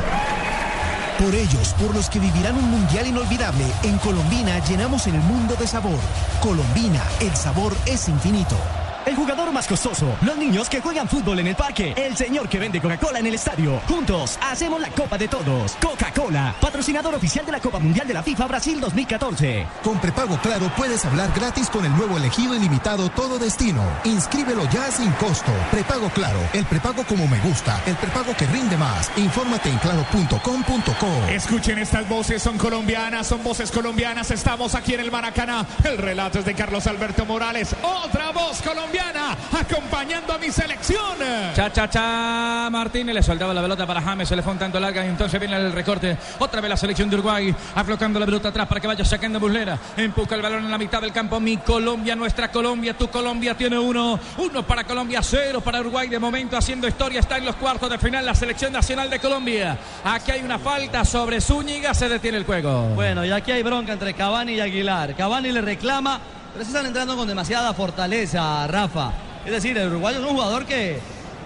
Por 1.18 1.34
ellos, 1.34 1.74
por 1.78 1.94
los 1.94 2.08
que 2.08 2.18
vivirán 2.18 2.56
un 2.56 2.70
mundial 2.70 3.06
inolvidable, 3.06 3.64
en 3.82 3.98
Colombina 3.98 4.58
llenamos 4.60 5.06
el 5.06 5.14
mundo 5.14 5.54
de 5.54 5.66
sabor. 5.66 5.98
Colombina, 6.40 7.02
el 7.20 7.34
sabor 7.36 7.76
es 7.86 8.08
infinito. 8.08 8.56
El 9.04 9.16
jugador 9.16 9.52
más 9.52 9.66
costoso, 9.66 10.16
los 10.22 10.36
niños 10.36 10.68
que 10.68 10.80
juegan 10.80 11.08
fútbol 11.08 11.40
en 11.40 11.48
el 11.48 11.56
parque, 11.56 11.92
el 11.96 12.16
señor 12.16 12.48
que 12.48 12.60
vende 12.60 12.80
Coca-Cola 12.80 13.18
en 13.18 13.26
el 13.26 13.34
estadio. 13.34 13.80
Juntos 13.88 14.38
hacemos 14.40 14.80
la 14.80 14.90
Copa 14.90 15.18
de 15.18 15.26
Todos. 15.26 15.72
Coca-Cola, 15.82 16.54
patrocinador 16.60 17.12
oficial 17.16 17.44
de 17.44 17.50
la 17.50 17.58
Copa 17.58 17.80
Mundial 17.80 18.06
de 18.06 18.14
la 18.14 18.22
FIFA 18.22 18.46
Brasil 18.46 18.80
2014. 18.80 19.66
Con 19.82 19.98
prepago 19.98 20.36
claro 20.36 20.70
puedes 20.76 21.04
hablar 21.04 21.32
gratis 21.34 21.68
con 21.68 21.84
el 21.84 21.90
nuevo 21.96 22.16
elegido 22.16 22.54
ilimitado 22.54 23.08
Todo 23.10 23.40
Destino. 23.40 23.82
Inscríbelo 24.04 24.68
ya 24.70 24.88
sin 24.92 25.10
costo. 25.12 25.50
Prepago 25.72 26.08
claro, 26.10 26.38
el 26.52 26.64
prepago 26.66 27.04
como 27.04 27.26
me 27.26 27.40
gusta, 27.40 27.82
el 27.86 27.96
prepago 27.96 28.36
que 28.36 28.46
rinde 28.46 28.76
más. 28.76 29.10
Infórmate 29.16 29.68
en 29.68 29.78
claro.com.co. 29.78 31.28
Escuchen 31.28 31.78
estas 31.78 32.08
voces, 32.08 32.40
son 32.40 32.56
colombianas, 32.56 33.26
son 33.26 33.42
voces 33.42 33.72
colombianas. 33.72 34.30
Estamos 34.30 34.76
aquí 34.76 34.94
en 34.94 35.00
el 35.00 35.10
Maracaná. 35.10 35.66
El 35.82 35.98
relato 35.98 36.38
es 36.38 36.44
de 36.44 36.54
Carlos 36.54 36.86
Alberto 36.86 37.26
Morales. 37.26 37.74
Otra 37.82 38.30
voz 38.30 38.62
colombiana 38.62 38.91
colombiana, 38.92 39.36
acompañando 39.58 40.32
a 40.32 40.38
mi 40.38 40.50
selección. 40.50 41.18
Cha, 41.54 41.72
cha, 41.72 41.88
cha. 41.88 42.68
Martínez 42.70 43.14
le 43.14 43.22
soltaba 43.22 43.54
la 43.54 43.62
pelota 43.62 43.86
para 43.86 44.00
James. 44.00 44.28
Se 44.28 44.36
le 44.36 44.42
fue 44.42 44.52
un 44.52 44.58
tanto 44.58 44.78
larga 44.78 45.04
y 45.04 45.08
entonces 45.08 45.40
viene 45.40 45.56
el 45.56 45.72
recorte. 45.72 46.16
Otra 46.38 46.60
vez 46.60 46.68
la 46.68 46.76
selección 46.76 47.08
de 47.08 47.16
Uruguay. 47.16 47.54
Aflocando 47.74 48.20
la 48.20 48.26
pelota 48.26 48.48
atrás 48.48 48.68
para 48.68 48.80
que 48.80 48.86
vaya 48.86 49.04
sacando 49.04 49.40
Muslera. 49.40 49.78
Empuja 49.96 50.34
el 50.34 50.42
balón 50.42 50.64
en 50.64 50.70
la 50.70 50.78
mitad 50.78 51.00
del 51.00 51.12
campo. 51.12 51.40
Mi 51.40 51.56
Colombia, 51.58 52.14
nuestra 52.14 52.50
Colombia. 52.50 52.96
Tu 52.96 53.08
Colombia 53.08 53.56
tiene 53.56 53.78
uno. 53.78 54.18
Uno 54.38 54.62
para 54.62 54.84
Colombia, 54.84 55.20
cero 55.22 55.60
para 55.60 55.80
Uruguay. 55.80 56.08
De 56.08 56.18
momento 56.18 56.56
haciendo 56.56 56.86
historia. 56.86 57.20
Está 57.20 57.38
en 57.38 57.46
los 57.46 57.56
cuartos 57.56 57.88
de 57.88 57.98
final 57.98 58.24
la 58.26 58.34
selección 58.34 58.72
nacional 58.72 59.08
de 59.08 59.18
Colombia. 59.18 59.78
Aquí 60.04 60.32
hay 60.32 60.42
una 60.42 60.58
falta 60.58 61.04
sobre 61.04 61.40
Zúñiga. 61.40 61.94
Se 61.94 62.08
detiene 62.08 62.38
el 62.38 62.44
juego. 62.44 62.88
Bueno, 62.94 63.24
y 63.24 63.30
aquí 63.30 63.52
hay 63.52 63.62
bronca 63.62 63.92
entre 63.92 64.14
Cavani 64.14 64.54
y 64.54 64.60
Aguilar. 64.60 65.14
Cavani 65.14 65.50
le 65.52 65.60
reclama, 65.60 66.20
pero 66.52 66.64
se 66.64 66.70
están 66.70 66.86
entrando 66.86 67.16
con 67.16 67.26
demasiada 67.26 67.72
fortaleza, 67.72 68.66
Rafa. 68.66 69.12
Es 69.44 69.52
decir, 69.52 69.76
el 69.78 69.88
uruguayo 69.88 70.18
es 70.18 70.24
un 70.24 70.30
jugador 70.32 70.66
que, 70.66 70.98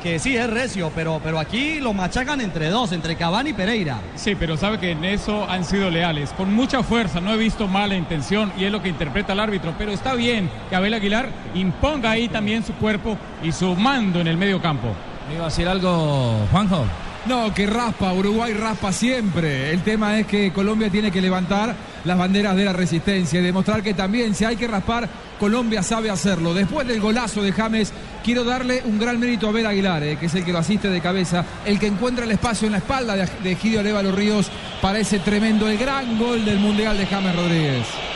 que 0.02 0.18
sí 0.18 0.36
es 0.36 0.48
recio, 0.50 0.90
pero, 0.94 1.20
pero 1.22 1.38
aquí 1.38 1.80
lo 1.80 1.92
machacan 1.92 2.40
entre 2.40 2.68
dos, 2.68 2.92
entre 2.92 3.16
Cavani 3.16 3.50
y 3.50 3.52
Pereira. 3.52 4.00
Sí, 4.16 4.34
pero 4.34 4.56
sabe 4.56 4.78
que 4.78 4.90
en 4.90 5.04
eso 5.04 5.48
han 5.48 5.64
sido 5.64 5.90
leales, 5.90 6.32
con 6.32 6.52
mucha 6.52 6.82
fuerza, 6.82 7.20
no 7.20 7.32
he 7.32 7.36
visto 7.36 7.68
mala 7.68 7.94
intención 7.94 8.52
y 8.58 8.64
es 8.64 8.72
lo 8.72 8.82
que 8.82 8.88
interpreta 8.88 9.32
el 9.32 9.40
árbitro, 9.40 9.74
pero 9.78 9.92
está 9.92 10.14
bien 10.14 10.50
que 10.68 10.76
Abel 10.76 10.94
Aguilar 10.94 11.30
imponga 11.54 12.10
ahí 12.10 12.28
también 12.28 12.64
su 12.64 12.74
cuerpo 12.74 13.16
y 13.42 13.52
su 13.52 13.74
mando 13.76 14.20
en 14.20 14.26
el 14.26 14.36
medio 14.36 14.60
campo. 14.60 14.88
¿Me 15.28 15.36
iba 15.36 15.44
a 15.44 15.48
decir 15.48 15.68
algo, 15.68 16.46
Juanjo? 16.52 16.84
No, 17.28 17.52
que 17.52 17.66
raspa, 17.66 18.12
Uruguay 18.12 18.52
raspa 18.52 18.92
siempre. 18.92 19.72
El 19.72 19.82
tema 19.82 20.16
es 20.16 20.28
que 20.28 20.52
Colombia 20.52 20.90
tiene 20.90 21.10
que 21.10 21.20
levantar 21.20 21.74
las 22.04 22.16
banderas 22.16 22.54
de 22.54 22.64
la 22.64 22.72
resistencia 22.72 23.40
y 23.40 23.42
demostrar 23.42 23.82
que 23.82 23.94
también 23.94 24.32
si 24.32 24.44
hay 24.44 24.54
que 24.54 24.68
raspar, 24.68 25.08
Colombia 25.40 25.82
sabe 25.82 26.08
hacerlo. 26.08 26.54
Después 26.54 26.86
del 26.86 27.00
golazo 27.00 27.42
de 27.42 27.50
James, 27.50 27.92
quiero 28.22 28.44
darle 28.44 28.82
un 28.84 29.00
gran 29.00 29.18
mérito 29.18 29.48
a 29.48 29.52
Ver 29.52 29.66
Aguilar, 29.66 30.04
eh, 30.04 30.16
que 30.18 30.26
es 30.26 30.34
el 30.36 30.44
que 30.44 30.52
lo 30.52 30.58
asiste 30.58 30.88
de 30.88 31.00
cabeza, 31.00 31.44
el 31.64 31.80
que 31.80 31.88
encuentra 31.88 32.24
el 32.24 32.30
espacio 32.30 32.66
en 32.66 32.72
la 32.72 32.78
espalda 32.78 33.16
de, 33.16 33.28
de 33.42 33.56
Gidio 33.56 33.82
Los 33.82 34.14
Ríos 34.14 34.48
para 34.80 35.00
ese 35.00 35.18
tremendo, 35.18 35.68
el 35.68 35.78
gran 35.78 36.18
gol 36.20 36.44
del 36.44 36.60
Mundial 36.60 36.96
de 36.96 37.06
James 37.06 37.34
Rodríguez. 37.34 38.15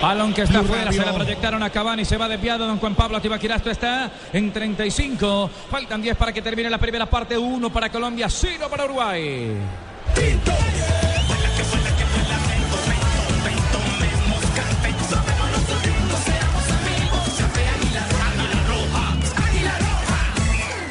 Balón 0.00 0.32
que 0.32 0.42
está 0.42 0.62
fuera, 0.62 0.90
se 0.90 1.04
la 1.04 1.12
proyectaron 1.12 1.62
a 1.62 1.68
Cavani, 1.68 2.06
se 2.06 2.16
va 2.16 2.26
desviado, 2.26 2.66
don 2.66 2.78
Juan 2.78 2.94
Pablo 2.94 3.20
Tibaquirasto 3.20 3.70
está 3.70 4.10
en 4.32 4.50
35, 4.50 5.50
faltan 5.70 6.00
10 6.00 6.16
para 6.16 6.32
que 6.32 6.40
termine 6.40 6.70
la 6.70 6.78
primera 6.78 7.04
parte, 7.04 7.36
1 7.36 7.70
para 7.70 7.90
Colombia, 7.90 8.28
0 8.30 8.68
para 8.70 8.86
Uruguay. 8.86 9.56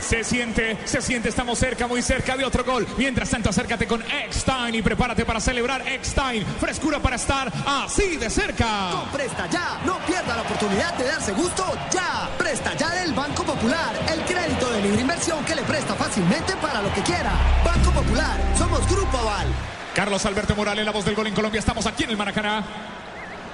Se 0.09 0.23
siente, 0.23 0.75
se 0.85 1.03
siente, 1.03 1.29
estamos 1.29 1.59
cerca, 1.59 1.85
muy 1.85 2.01
cerca 2.01 2.35
de 2.35 2.43
otro 2.43 2.63
gol. 2.63 2.87
Mientras 2.97 3.29
tanto, 3.29 3.51
acércate 3.51 3.85
con 3.85 4.01
Eckstein 4.01 4.73
y 4.73 4.81
prepárate 4.81 5.23
para 5.23 5.39
celebrar 5.39 5.87
Eckstein. 5.87 6.43
Frescura 6.59 6.97
para 6.97 7.15
estar 7.15 7.53
así 7.67 8.17
de 8.17 8.27
cerca. 8.27 9.03
Presta 9.13 9.47
ya, 9.51 9.79
no 9.85 9.99
pierda 10.07 10.35
la 10.35 10.41
oportunidad 10.41 10.95
de 10.95 11.03
darse 11.03 11.31
gusto 11.33 11.63
ya. 11.93 12.27
Presta 12.39 12.73
ya 12.73 12.89
del 12.89 13.13
Banco 13.13 13.43
Popular, 13.43 13.93
el 14.11 14.21
crédito 14.21 14.71
de 14.71 14.81
libre 14.81 15.01
inversión 15.01 15.45
que 15.45 15.53
le 15.53 15.61
presta 15.61 15.93
fácilmente 15.93 16.55
para 16.55 16.81
lo 16.81 16.91
que 16.91 17.03
quiera. 17.03 17.31
Banco 17.63 17.91
Popular, 17.91 18.39
somos 18.57 18.89
Grupo 18.89 19.15
Aval. 19.15 19.45
Carlos 19.93 20.25
Alberto 20.25 20.55
Morales, 20.55 20.85
la 20.85 20.91
voz 20.91 21.05
del 21.05 21.13
gol 21.13 21.27
en 21.27 21.35
Colombia. 21.35 21.59
Estamos 21.59 21.85
aquí 21.85 22.05
en 22.05 22.09
el 22.09 22.17
Maracaná. 22.17 22.63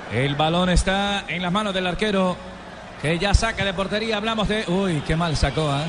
El 0.10 0.36
balón 0.36 0.70
está 0.70 1.26
en 1.28 1.41
las 1.41 1.51
manos 1.51 1.74
del 1.74 1.86
arquero 1.86 2.38
que 3.01 3.20
ya 3.20 3.34
saca 3.34 3.66
de 3.66 3.74
portería. 3.74 4.16
Hablamos 4.16 4.47
de. 4.47 4.64
Uy, 4.70 5.03
qué 5.06 5.18
mal 5.18 5.36
sacó, 5.36 5.70
¿ah? 5.70 5.84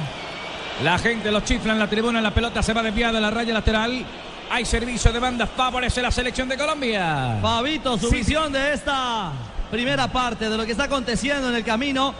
La 0.82 0.98
gente 0.98 1.30
los 1.32 1.44
chifla 1.44 1.72
en 1.72 1.78
la 1.78 1.88
tribuna. 1.88 2.20
La 2.20 2.34
pelota 2.34 2.62
se 2.62 2.74
va 2.74 2.82
desviada 2.82 3.18
a 3.18 3.20
la 3.20 3.30
raya 3.30 3.54
lateral. 3.54 4.04
Hay 4.50 4.64
servicio 4.64 5.12
de 5.12 5.18
banda. 5.18 5.46
Favorece 5.46 6.02
la 6.02 6.10
selección 6.10 6.48
de 6.48 6.56
Colombia. 6.56 7.38
Fabito, 7.40 7.96
su 7.98 8.10
visión 8.10 8.52
de 8.52 8.74
esta 8.74 9.32
primera 9.70 10.08
parte, 10.08 10.48
de 10.48 10.56
lo 10.56 10.64
que 10.66 10.72
está 10.72 10.84
aconteciendo 10.84 11.48
en 11.48 11.56
el 11.56 11.64
camino, 11.64 12.14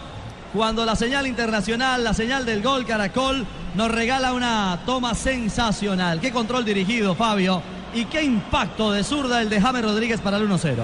cuando 0.53 0.85
la 0.85 0.95
señal 0.95 1.27
internacional, 1.27 2.03
la 2.03 2.13
señal 2.13 2.45
del 2.45 2.61
gol 2.61 2.85
Caracol, 2.85 3.45
nos 3.75 3.91
regala 3.91 4.33
una 4.33 4.79
toma 4.85 5.13
sensacional. 5.13 6.19
Qué 6.19 6.31
control 6.31 6.65
dirigido, 6.65 7.15
Fabio. 7.15 7.61
Y 7.93 8.05
qué 8.05 8.23
impacto 8.23 8.91
de 8.91 9.03
zurda 9.03 9.41
el 9.41 9.49
de 9.49 9.61
James 9.61 9.83
Rodríguez 9.83 10.19
para 10.19 10.37
el 10.37 10.49
1-0. 10.49 10.75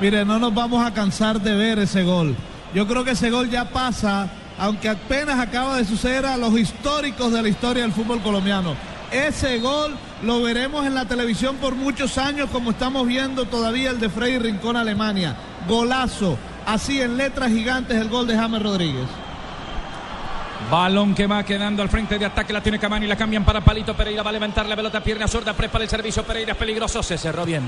Mire, 0.00 0.24
no 0.24 0.38
nos 0.38 0.54
vamos 0.54 0.84
a 0.86 0.94
cansar 0.94 1.40
de 1.40 1.54
ver 1.54 1.80
ese 1.80 2.02
gol. 2.04 2.34
Yo 2.72 2.86
creo 2.86 3.04
que 3.04 3.10
ese 3.10 3.30
gol 3.30 3.50
ya 3.50 3.68
pasa, 3.68 4.28
aunque 4.60 4.90
apenas 4.90 5.40
acaba 5.40 5.78
de 5.78 5.86
suceder 5.86 6.26
a 6.26 6.36
los 6.36 6.56
históricos 6.56 7.32
de 7.32 7.42
la 7.42 7.48
historia 7.48 7.82
del 7.82 7.92
fútbol 7.92 8.20
colombiano. 8.20 8.76
Ese 9.10 9.58
gol 9.58 9.96
lo 10.22 10.42
veremos 10.42 10.86
en 10.86 10.94
la 10.94 11.06
televisión 11.06 11.56
por 11.56 11.74
muchos 11.74 12.18
años, 12.18 12.50
como 12.50 12.70
estamos 12.70 13.06
viendo 13.06 13.46
todavía 13.46 13.90
el 13.90 13.98
de 13.98 14.10
Freddy 14.10 14.38
Rincón 14.38 14.76
Alemania. 14.76 15.34
Golazo, 15.66 16.36
así 16.66 17.00
en 17.00 17.16
letras 17.16 17.50
gigantes 17.50 17.96
el 17.96 18.10
gol 18.10 18.26
de 18.26 18.36
James 18.36 18.62
Rodríguez. 18.62 19.06
Balón 20.70 21.14
que 21.16 21.26
va 21.26 21.42
quedando 21.42 21.82
al 21.82 21.88
frente 21.88 22.16
de 22.18 22.26
ataque, 22.26 22.52
la 22.52 22.62
tiene 22.62 22.78
Cavani, 22.78 23.06
la 23.06 23.16
cambian 23.16 23.44
para 23.44 23.60
Palito 23.60 23.94
Pereira, 23.96 24.22
va 24.22 24.30
a 24.30 24.32
levantar 24.32 24.66
la 24.66 24.76
pelota, 24.76 25.02
pierna 25.02 25.26
zurda, 25.26 25.52
prepara 25.52 25.82
el 25.82 25.90
servicio, 25.90 26.22
Pereira 26.22 26.52
es 26.52 26.58
peligroso, 26.58 27.02
se 27.02 27.18
cerró 27.18 27.44
bien. 27.44 27.62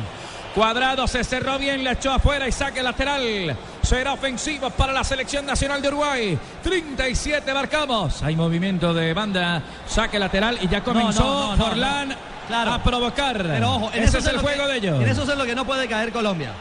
Cuadrado 0.54 1.08
se 1.08 1.24
cerró 1.24 1.58
bien, 1.58 1.82
le 1.82 1.92
echó 1.92 2.12
afuera 2.12 2.46
y 2.46 2.52
saque 2.52 2.80
lateral. 2.82 3.56
Será 3.82 4.12
ofensivo 4.12 4.70
para 4.70 4.92
la 4.92 5.02
selección 5.02 5.44
nacional 5.44 5.82
de 5.82 5.88
Uruguay. 5.88 6.38
37 6.62 7.52
marcamos. 7.52 8.22
Hay 8.22 8.36
movimiento 8.36 8.94
de 8.94 9.12
banda, 9.14 9.62
saque 9.86 10.18
lateral 10.18 10.58
y 10.60 10.68
ya 10.68 10.82
comenzó 10.84 11.22
No, 11.24 11.30
no, 11.32 11.46
no, 11.48 11.56
no, 11.56 11.64
Forlán. 11.64 12.16
Claro. 12.46 12.72
a 12.72 12.82
provocar. 12.82 13.38
Pero 13.42 13.72
ojo, 13.74 13.90
en 13.94 14.02
ese 14.02 14.18
eso 14.18 14.28
es 14.28 14.34
el 14.34 14.40
juego 14.40 14.66
que- 14.66 14.72
de 14.72 14.78
ellos. 14.78 15.00
En 15.02 15.08
eso 15.08 15.22
es 15.22 15.38
lo 15.38 15.44
que 15.46 15.54
no 15.54 15.64
puede 15.64 15.88
caer 15.88 16.12
Colombia. 16.12 16.52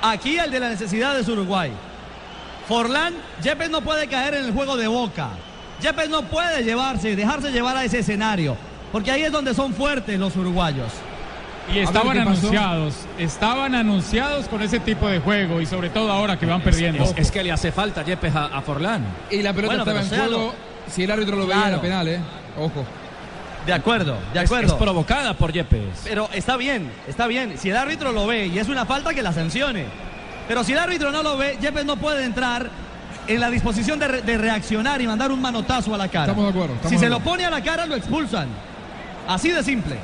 Aquí 0.00 0.38
el 0.38 0.50
de 0.50 0.60
la 0.60 0.68
necesidad 0.68 1.18
es 1.18 1.26
Uruguay. 1.28 1.72
Forlán, 2.68 3.14
Yepes 3.42 3.68
no 3.70 3.80
puede 3.80 4.06
caer 4.06 4.34
en 4.34 4.44
el 4.44 4.52
juego 4.52 4.76
de 4.76 4.86
boca. 4.86 5.30
Yepes 5.80 6.08
no 6.08 6.22
puede 6.22 6.62
llevarse, 6.64 7.14
dejarse 7.16 7.50
llevar 7.50 7.76
a 7.76 7.84
ese 7.84 8.00
escenario. 8.00 8.56
Porque 8.92 9.10
ahí 9.10 9.22
es 9.22 9.32
donde 9.32 9.54
son 9.54 9.74
fuertes 9.74 10.18
los 10.18 10.34
uruguayos. 10.36 10.92
Y 11.72 11.80
estaban 11.80 12.18
anunciados, 12.18 12.94
estaban 13.18 13.74
anunciados 13.74 14.48
con 14.48 14.62
ese 14.62 14.80
tipo 14.80 15.06
de 15.06 15.20
juego 15.20 15.60
y 15.60 15.66
sobre 15.66 15.90
todo 15.90 16.10
ahora 16.10 16.38
que 16.38 16.46
van 16.46 16.62
perdiendo. 16.62 17.04
Es, 17.04 17.12
es 17.16 17.30
que 17.30 17.42
le 17.42 17.52
hace 17.52 17.70
falta 17.72 18.02
Yepes 18.02 18.34
a, 18.34 18.46
a 18.46 18.62
Forlán. 18.62 19.04
Y 19.30 19.42
la 19.42 19.52
pelota 19.52 19.84
Bueno, 19.84 20.00
estaba 20.00 20.24
en. 20.24 20.50
Si 20.90 21.04
el 21.04 21.10
árbitro 21.10 21.36
lo 21.36 21.42
veía, 21.46 21.56
Claro. 21.60 21.72
era 21.74 21.82
penal, 21.82 22.08
¿eh? 22.08 22.20
Ojo. 22.58 22.84
De 23.66 23.74
acuerdo, 23.74 24.16
de 24.32 24.40
Es- 24.40 24.46
acuerdo. 24.46 24.72
Es, 24.72 24.82
provocada 24.82 25.34
por 25.34 25.52
Yepes. 25.52 26.00
Pero 26.04 26.30
está 26.32 26.56
bien, 26.56 26.90
está 27.06 27.26
bien. 27.26 27.58
Si 27.58 27.68
el 27.68 27.76
árbitro 27.76 28.12
lo 28.12 28.26
ve 28.26 28.46
y 28.46 28.58
es 28.58 28.68
una 28.70 28.86
falta, 28.86 29.12
que 29.12 29.20
la 29.20 29.34
sancione. 29.34 29.84
Pero 30.48 30.64
si 30.64 30.72
el 30.72 30.78
árbitro 30.78 31.10
no 31.12 31.22
lo 31.22 31.36
ve, 31.36 31.58
Yepes 31.60 31.84
no 31.84 31.96
puede 31.96 32.24
entrar 32.24 32.70
en 33.28 33.40
la 33.40 33.50
disposición 33.50 33.98
de, 33.98 34.08
re- 34.08 34.22
de 34.22 34.38
reaccionar 34.38 35.00
y 35.00 35.06
mandar 35.06 35.30
un 35.30 35.40
manotazo 35.40 35.94
a 35.94 35.98
la 35.98 36.08
cara. 36.08 36.26
Estamos 36.32 36.44
de 36.44 36.50
acuerdo, 36.50 36.74
estamos 36.74 36.90
si 36.90 36.96
de 36.96 37.00
se 37.02 37.08
lo 37.10 37.20
pone 37.20 37.44
a 37.44 37.50
la 37.50 37.62
cara, 37.62 37.86
lo 37.86 37.94
expulsan. 37.94 38.48
Así 39.28 39.50
de 39.50 39.62
simple. 39.62 39.96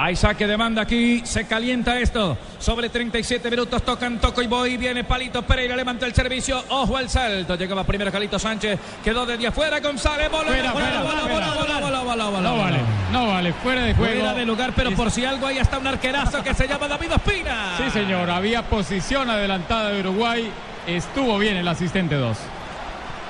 Hay 0.00 0.14
saque 0.14 0.46
de 0.46 0.54
banda 0.56 0.82
aquí, 0.82 1.22
se 1.24 1.44
calienta 1.46 1.98
esto. 1.98 2.38
Sobre 2.60 2.88
37 2.88 3.50
minutos 3.50 3.82
tocan, 3.82 4.20
toco 4.20 4.40
y 4.42 4.46
voy. 4.46 4.76
Viene 4.76 5.02
Palito 5.02 5.42
Pereira, 5.42 5.74
levanta 5.74 6.06
el 6.06 6.14
servicio. 6.14 6.62
Ojo 6.68 6.96
al 6.96 7.08
salto. 7.10 7.56
Llegaba 7.56 7.82
primero 7.82 8.12
Calito 8.12 8.38
Sánchez, 8.38 8.78
quedó 9.02 9.26
desde 9.26 9.48
afuera. 9.48 9.80
González, 9.80 10.30
bola, 10.30 10.50
Fuera, 10.50 10.72
bola, 10.72 10.84
fuera, 10.86 11.02
bola, 11.02 11.20
fuera. 11.22 11.46
bola, 11.48 11.80
bola, 11.80 11.80
bola, 11.80 12.00
bola, 12.02 12.24
bola, 12.26 12.40
No 12.42 12.50
bola. 12.52 12.62
vale, 12.64 12.78
no 13.10 13.26
vale, 13.26 13.52
fuera 13.54 13.82
de 13.82 13.94
juego. 13.94 14.14
Fuera 14.20 14.34
de 14.34 14.46
lugar, 14.46 14.72
pero 14.76 14.92
por 14.92 15.10
si 15.10 15.24
algo 15.24 15.48
hay 15.48 15.58
hasta 15.58 15.78
un 15.78 15.86
arquerazo 15.88 16.44
que 16.44 16.54
se 16.54 16.68
llama 16.68 16.86
David 16.86 17.14
Ospina. 17.16 17.74
Sí, 17.78 17.90
señor, 17.90 18.30
había 18.30 18.62
posición 18.62 19.28
adelantada 19.28 19.90
de 19.90 19.98
Uruguay. 19.98 20.48
Estuvo 20.88 21.38
bien 21.38 21.56
el 21.58 21.68
asistente 21.68 22.14
2. 22.14 22.36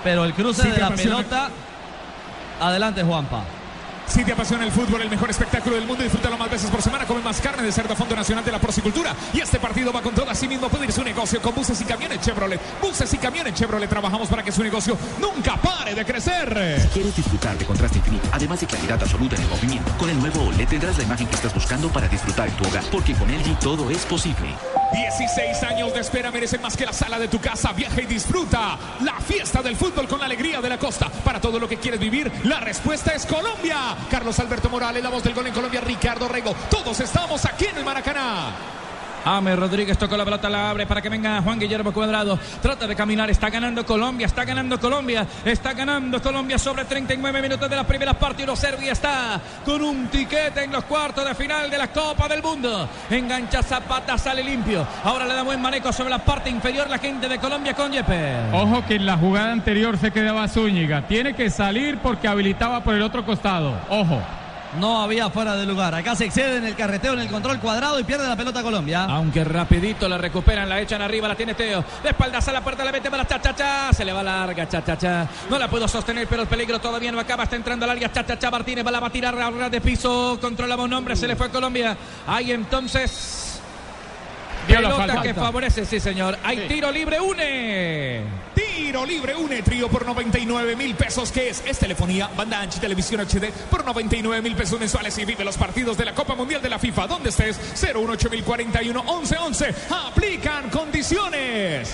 Pero 0.04 0.24
el 0.24 0.32
cruce 0.32 0.62
Sí, 0.62 0.68
de 0.70 0.78
la 0.78 0.86
apasiona. 0.86 1.16
pelota. 1.16 1.50
Adelante, 2.61 3.02
Juanpa. 3.02 3.42
Si 4.06 4.24
te 4.24 4.32
apasiona 4.32 4.64
el 4.64 4.70
fútbol, 4.72 5.02
el 5.02 5.11
mejor 5.11 5.28
espectáculo 5.28 5.74
del 5.76 5.84
mundo, 5.86 6.02
disfrútalo 6.02 6.38
más 6.38 6.48
veces 6.50 6.70
por 6.70 6.80
semana. 6.80 7.04
Come 7.04 7.20
más 7.20 7.40
carne 7.42 7.62
de 7.62 7.70
cerdo 7.72 7.94
Fondo 7.94 8.16
Nacional 8.16 8.42
de 8.44 8.52
la 8.52 8.59
Porcicultura. 8.59 9.12
Y 9.34 9.40
este 9.40 9.59
partido 9.59 9.92
va 9.92 10.00
con 10.00 10.14
todo. 10.14 10.30
Asimismo, 10.30 10.68
puede 10.68 10.86
ir 10.86 10.92
su 10.92 11.02
negocio 11.04 11.42
con 11.42 11.54
buses 11.54 11.78
y 11.80 11.84
camiones 11.84 12.20
Chevrolet. 12.20 12.59
Buses 12.80 13.12
y 13.12 13.18
camiones 13.18 13.52
Chevrolet. 13.54 13.90
Trabajamos 13.90 14.28
para 14.28 14.42
que 14.42 14.50
su 14.52 14.62
negocio 14.62 14.96
nunca 15.20 15.56
pare 15.56 15.94
de 15.94 16.04
crecer. 16.06 16.80
Si 16.80 16.88
quieres 16.88 17.16
disfrutar 17.16 17.59
de 17.59 17.66
contraste 17.66 17.98
infinito, 17.98 18.28
además 18.32 18.61
de 18.61 18.66
claridad 18.66 19.02
absoluta 19.02 19.36
en 19.36 19.42
el 19.42 19.48
movimiento, 19.48 19.92
con 19.98 20.09
el 20.09 20.18
nuevo 20.18 20.42
OLED 20.46 20.68
tendrás 20.68 20.96
la 20.96 21.04
imagen 21.04 21.26
que 21.26 21.34
estás 21.34 21.52
buscando 21.52 21.88
para 21.90 22.09
disfrutar 22.09 22.48
en 22.48 22.54
tu 22.56 22.66
hogar, 22.66 22.84
porque 22.90 23.12
con 23.14 23.28
LG 23.28 23.59
todo 23.59 23.90
es 23.90 24.06
posible. 24.06 24.54
16 24.93 25.62
años 25.64 25.93
de 25.93 26.01
espera 26.01 26.30
merecen 26.30 26.62
más 26.62 26.76
que 26.76 26.86
la 26.86 26.93
sala 26.93 27.18
de 27.18 27.28
tu 27.28 27.41
casa. 27.41 27.72
Viaja 27.72 28.01
y 28.01 28.07
disfruta 28.07 28.78
la 29.05 29.20
fiesta 29.20 29.62
del 29.62 29.76
fútbol 29.76 30.09
con 30.09 30.18
la 30.18 30.26
alegría 30.26 30.61
de 30.61 30.68
la 30.68 30.78
costa. 30.78 31.11
Para 31.24 31.41
todo 31.41 31.59
lo 31.59 31.68
que 31.68 31.76
quieres 31.76 32.01
vivir, 32.01 32.30
la 32.45 32.61
respuesta 32.61 33.12
es 33.12 33.26
Colombia. 33.26 33.97
Carlos 34.11 34.39
Alberto 34.39 34.68
Morales, 34.70 35.03
la 35.03 35.11
voz 35.11 35.22
del 35.22 35.34
gol 35.34 35.47
en 35.47 35.55
Colombia, 35.55 35.80
Ricardo 35.80 36.28
Rego. 36.28 36.55
Todos 36.70 37.01
estamos 37.01 37.45
aquí 37.45 37.66
en 37.66 37.78
el 37.78 37.84
Maracaná. 37.84 38.78
Ame 39.24 39.56
Rodríguez 39.56 39.98
tocó 39.98 40.16
la 40.16 40.24
pelota, 40.24 40.48
la 40.48 40.70
abre 40.70 40.86
para 40.86 41.02
que 41.02 41.08
venga 41.08 41.42
Juan 41.42 41.58
Guillermo 41.58 41.92
Cuadrado. 41.92 42.38
Trata 42.62 42.86
de 42.86 42.96
caminar, 42.96 43.30
está 43.30 43.50
ganando 43.50 43.84
Colombia, 43.84 44.26
está 44.26 44.44
ganando 44.44 44.78
Colombia, 44.80 45.26
está 45.44 45.72
ganando 45.72 46.22
Colombia 46.22 46.58
sobre 46.58 46.84
39 46.84 47.42
minutos 47.42 47.68
de 47.68 47.76
la 47.76 47.84
primera 47.84 48.14
parte. 48.14 48.44
1 48.44 48.56
Serbia 48.56 48.92
está 48.92 49.40
con 49.64 49.82
un 49.82 50.08
tiquete 50.08 50.64
en 50.64 50.72
los 50.72 50.84
cuartos 50.84 51.24
de 51.24 51.34
final 51.34 51.70
de 51.70 51.78
la 51.78 51.88
Copa 51.88 52.28
del 52.28 52.42
Mundo. 52.42 52.88
Engancha 53.10 53.62
Zapata, 53.62 54.16
sale 54.18 54.42
limpio. 54.42 54.86
Ahora 55.04 55.26
le 55.26 55.34
da 55.34 55.42
buen 55.42 55.60
manejo 55.60 55.92
sobre 55.92 56.10
la 56.10 56.18
parte 56.18 56.50
inferior 56.50 56.88
la 56.88 56.98
gente 56.98 57.28
de 57.28 57.38
Colombia 57.38 57.74
con 57.74 57.92
Yepes. 57.92 58.52
Ojo 58.52 58.84
que 58.86 58.96
en 58.96 59.06
la 59.06 59.16
jugada 59.16 59.52
anterior 59.52 59.98
se 59.98 60.10
quedaba 60.10 60.48
Zúñiga. 60.48 61.06
Tiene 61.06 61.34
que 61.34 61.50
salir 61.50 61.98
porque 61.98 62.28
habilitaba 62.28 62.82
por 62.82 62.94
el 62.94 63.02
otro 63.02 63.24
costado. 63.24 63.74
Ojo. 63.88 64.20
No 64.76 65.02
había 65.02 65.30
fuera 65.30 65.56
de 65.56 65.64
lugar. 65.64 65.94
Acá 65.94 66.14
se 66.14 66.26
excede 66.26 66.58
en 66.58 66.64
el 66.64 66.74
carreteo, 66.74 67.14
en 67.14 67.20
el 67.20 67.28
control 67.28 67.58
cuadrado 67.58 67.98
y 67.98 68.04
pierde 68.04 68.28
la 68.28 68.36
pelota 68.36 68.62
Colombia. 68.62 69.04
Aunque 69.04 69.42
rapidito 69.42 70.08
la 70.08 70.18
recuperan, 70.18 70.68
la 70.68 70.80
echan 70.80 71.00
arriba, 71.00 71.26
la 71.26 71.34
tiene 71.34 71.54
Teo. 71.54 71.84
De 72.02 72.10
espaldas 72.10 72.46
a 72.48 72.52
la 72.52 72.62
puerta, 72.62 72.84
la 72.84 72.92
mete 72.92 73.10
para 73.10 73.26
cha 73.26 73.40
cha 73.40 73.54
cha. 73.54 73.92
Se 73.92 74.04
le 74.04 74.12
va 74.12 74.22
larga, 74.22 74.68
cha 74.68 74.84
cha 74.84 74.96
cha. 74.96 75.26
No 75.48 75.58
la 75.58 75.68
puedo 75.68 75.88
sostener, 75.88 76.26
pero 76.28 76.42
el 76.42 76.48
peligro 76.48 76.78
todavía 76.80 77.10
no 77.10 77.18
acaba. 77.18 77.44
Está 77.44 77.56
entrando 77.56 77.84
al 77.84 77.92
área, 77.92 78.12
cha 78.12 78.24
cha 78.24 78.38
cha. 78.38 78.50
Martínez 78.50 78.86
va, 78.86 78.90
la 78.90 79.00
va 79.00 79.06
a 79.06 79.10
tirar 79.10 79.34
a 79.38 79.70
de 79.70 79.80
piso. 79.80 80.38
Controlamos 80.40 80.88
nombre, 80.88 81.16
se 81.16 81.26
le 81.26 81.34
fue 81.34 81.46
a 81.46 81.50
Colombia. 81.50 81.96
Ahí 82.26 82.52
entonces. 82.52 83.60
Pelota 84.66 85.22
que 85.22 85.32
favorece, 85.32 85.86
sí 85.86 85.98
señor. 85.98 86.38
Hay 86.44 86.68
tiro 86.68 86.90
libre, 86.92 87.18
une. 87.20 88.22
Tiro 88.78 89.04
libre, 89.04 89.34
une 89.34 89.60
trío 89.60 89.88
por 89.88 90.06
99 90.06 90.76
mil 90.76 90.94
pesos, 90.94 91.32
que 91.32 91.50
es? 91.50 91.64
Es 91.66 91.80
telefonía, 91.80 92.30
banda 92.36 92.60
ancha 92.60 92.78
y 92.78 92.80
televisión 92.80 93.20
HD 93.20 93.50
por 93.68 93.84
99 93.84 94.40
mil 94.40 94.54
pesos 94.54 94.78
mensuales 94.78 95.18
y 95.18 95.24
vive 95.24 95.44
los 95.44 95.58
partidos 95.58 95.98
de 95.98 96.04
la 96.04 96.14
Copa 96.14 96.36
Mundial 96.36 96.62
de 96.62 96.68
la 96.68 96.78
FIFA. 96.78 97.08
donde 97.08 97.30
estés? 97.30 97.58
018041 97.74 99.02
1111. 99.02 99.74
Aplican 99.90 100.70
condiciones. 100.70 101.90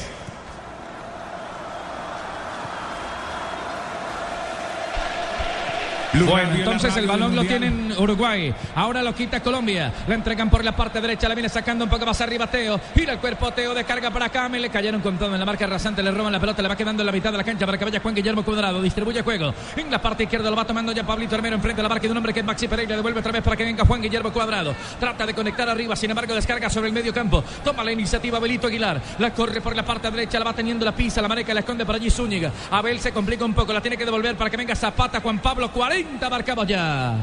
Bueno, 6.23 6.55
entonces 6.55 6.97
el 6.97 7.09
balón 7.09 7.35
lo 7.35 7.45
tienen 7.45 7.93
Uruguay. 7.99 8.55
Ahora 8.77 9.03
lo 9.03 9.15
quita 9.15 9.41
Colombia. 9.41 9.93
La 10.07 10.15
entregan 10.15 10.49
por 10.49 10.65
la 10.65 10.71
parte 10.73 11.01
derecha. 11.01 11.29
La 11.29 11.35
viene 11.35 11.49
sacando 11.49 11.85
un 11.85 11.91
poco 11.91 12.07
más 12.07 12.21
arriba 12.21 12.47
Teo. 12.47 12.81
Gira 12.95 13.15
el 13.15 13.19
cuerpo 13.19 13.51
Teo. 13.51 13.75
Descarga 13.75 14.11
para 14.13 14.27
acá. 14.27 14.49
Me 14.49 14.61
le 14.61 14.71
cayeron 14.71 15.01
con 15.01 15.19
todo 15.19 15.35
en 15.35 15.41
la 15.41 15.45
marca 15.45 15.67
rasante. 15.67 16.03
Le 16.03 16.13
roban 16.13 16.33
la 16.33 16.39
pelota. 16.39 16.63
Le 16.63 16.69
va 16.69 16.77
quedando 16.77 17.03
en 17.03 17.07
la 17.07 17.13
mitad 17.13 17.33
de 17.33 17.39
la 17.39 17.45
cancha 17.45 17.67
para 17.67 17.77
que 17.77 17.85
vaya 17.85 18.01
Juan 18.01 18.15
Guillermo 18.15 18.45
Cuadrado. 18.45 18.81
Distribuye 18.81 19.23
juego. 19.23 19.53
En 19.77 19.91
la 19.91 20.01
parte 20.01 20.23
izquierda 20.23 20.51
lo 20.51 20.57
va 20.57 20.65
tomando 20.65 20.93
ya 20.93 21.05
Pablito 21.05 21.35
Hermero 21.35 21.57
enfrente 21.57 21.79
de 21.79 21.83
la 21.83 21.89
marca 21.89 22.07
de 22.07 22.13
un 22.13 22.17
hombre 22.17 22.33
que 22.33 22.41
es 22.41 22.47
Maxi 22.47 22.69
Pereira. 22.69 22.95
Devuelve 22.95 23.19
otra 23.19 23.33
vez 23.33 23.43
para 23.43 23.57
que 23.57 23.65
venga 23.65 23.85
Juan 23.85 24.01
Guillermo 24.01 24.33
Cuadrado. 24.33 24.73
Trata 25.01 25.27
de 25.27 25.35
conectar 25.35 25.69
arriba. 25.69 25.97
Sin 25.97 26.11
embargo, 26.11 26.33
descarga 26.35 26.71
sobre 26.71 26.89
el 26.89 26.95
medio 26.95 27.13
campo. 27.13 27.43
Toma 27.65 27.83
la 27.83 27.91
iniciativa 27.91 28.39
Belito 28.39 28.69
Aguilar. 28.69 29.01
La 29.19 29.35
corre 29.35 29.61
por 29.61 29.75
la 29.75 29.85
parte 29.85 30.11
derecha. 30.13 30.39
La 30.39 30.45
va 30.45 30.53
teniendo 30.53 30.85
la 30.85 30.93
pisa. 30.93 31.21
La 31.21 31.29
maneca 31.29 31.53
la 31.53 31.61
esconde 31.61 31.85
por 31.85 31.97
allí 31.97 32.09
Zúñiga. 32.09 32.53
Abel 32.71 33.01
se 33.01 33.11
complica 33.11 33.45
un 33.45 33.55
poco. 33.55 33.73
La 33.73 33.81
tiene 33.81 33.97
que 33.97 34.05
devolver 34.05 34.37
para 34.37 34.49
que 34.49 34.57
venga 34.57 34.77
Zapata. 34.77 35.21
Juan 35.21 35.41
Pablo 35.41 35.73
40 35.73 36.04
marcamos 36.31 36.67
ya. 36.67 37.17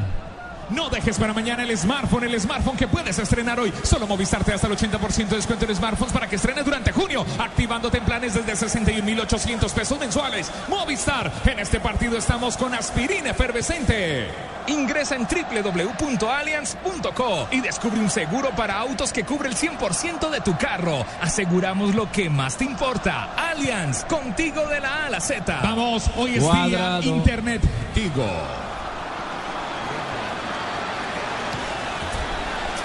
No 0.72 0.90
dejes 0.90 1.20
para 1.20 1.34
mañana 1.34 1.62
el 1.64 1.78
smartphone, 1.78 2.24
el 2.24 2.40
smartphone 2.40 2.78
que 2.78 2.88
puedes 2.88 3.20
estrenar 3.20 3.60
hoy. 3.60 3.74
Solo 3.84 4.08
Movistar 4.08 4.46
te 4.46 4.54
hasta 4.54 4.68
el 4.68 4.78
80% 4.78 5.28
de 5.28 5.36
descuento 5.36 5.66
en 5.66 5.76
smartphones 5.76 6.14
para 6.14 6.28
que 6.28 6.38
estrenes 6.38 6.64
durante 6.64 6.94
junio, 6.94 7.26
activándote 7.40 7.98
en 7.98 8.06
planes 8.06 8.34
desde 8.34 8.54
61.800 8.54 9.70
pesos 9.74 10.00
mensuales. 10.00 10.50
Movistar, 10.70 11.30
en 11.46 11.60
este 11.60 11.82
partido 11.82 12.18
estamos 12.18 12.56
con 12.56 12.74
aspirina 12.74 13.32
efervescente. 13.32 14.30
Ingresa 14.68 15.16
en 15.16 15.28
www.allianz.co 15.28 17.48
y 17.52 17.60
descubre 17.60 18.00
un 18.00 18.10
seguro 18.10 18.52
para 18.52 18.78
autos 18.78 19.12
que 19.12 19.26
cubre 19.26 19.50
el 19.50 19.56
100% 19.56 20.30
de 20.30 20.40
tu 20.40 20.58
carro. 20.58 21.06
Aseguramos 21.20 21.94
lo 21.96 22.10
que 22.12 22.30
más 22.30 22.56
te 22.56 22.64
importa. 22.64 23.34
Allianz, 23.36 24.06
contigo 24.06 24.66
de 24.68 24.80
la 24.80 25.04
A 25.04 25.08
a 25.08 25.10
la 25.10 25.20
Z. 25.20 25.60
Vamos, 25.64 26.10
hoy 26.16 26.36
es 26.36 26.44
día 26.44 27.02
Internet 27.04 27.62
Tigo. 27.94 28.71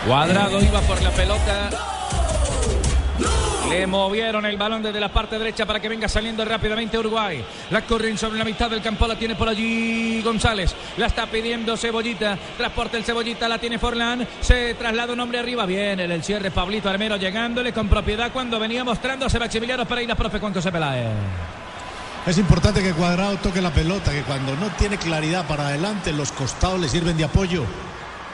Cuadrado 0.06 0.62
iba 0.62 0.80
por 0.82 1.02
la 1.02 1.10
pelota. 1.10 1.70
Le 3.68 3.88
movieron 3.88 4.46
el 4.46 4.56
balón 4.56 4.80
desde 4.80 5.00
la 5.00 5.08
parte 5.08 5.36
derecha 5.36 5.66
para 5.66 5.80
que 5.80 5.88
venga 5.88 6.08
saliendo 6.08 6.44
rápidamente 6.44 6.96
Uruguay. 6.96 7.44
La 7.70 7.82
corren 7.82 8.16
sobre 8.16 8.38
la 8.38 8.44
mitad 8.44 8.70
del 8.70 8.80
campo, 8.80 9.08
la 9.08 9.16
tiene 9.16 9.34
por 9.34 9.48
allí 9.48 10.22
González. 10.22 10.76
La 10.96 11.06
está 11.06 11.26
pidiendo 11.26 11.76
Cebollita. 11.76 12.38
Transporta 12.56 12.96
el 12.96 13.04
Cebollita, 13.04 13.48
la 13.48 13.58
tiene 13.58 13.80
Forlán. 13.80 14.26
Se 14.40 14.74
traslada 14.74 15.12
un 15.12 15.18
hombre 15.18 15.40
arriba. 15.40 15.66
Bien, 15.66 15.98
el 15.98 16.22
cierre 16.22 16.52
Pablito 16.52 16.88
Armero 16.88 17.16
llegándole 17.16 17.72
con 17.72 17.88
propiedad 17.88 18.30
cuando 18.32 18.60
venía 18.60 18.84
mostrándose 18.84 19.40
Maximiliano 19.40 19.84
la 19.84 20.14
profe 20.14 20.38
Juan 20.38 20.54
José 20.54 20.70
Peláez. 20.70 21.08
Es 22.26 22.38
importante 22.38 22.80
que 22.80 22.92
Cuadrado 22.92 23.36
toque 23.38 23.60
la 23.60 23.72
pelota, 23.72 24.12
que 24.12 24.22
cuando 24.22 24.54
no 24.54 24.68
tiene 24.78 24.98
claridad 24.98 25.48
para 25.48 25.66
adelante, 25.66 26.12
los 26.12 26.30
costados 26.30 26.78
le 26.78 26.88
sirven 26.88 27.16
de 27.16 27.24
apoyo. 27.24 27.64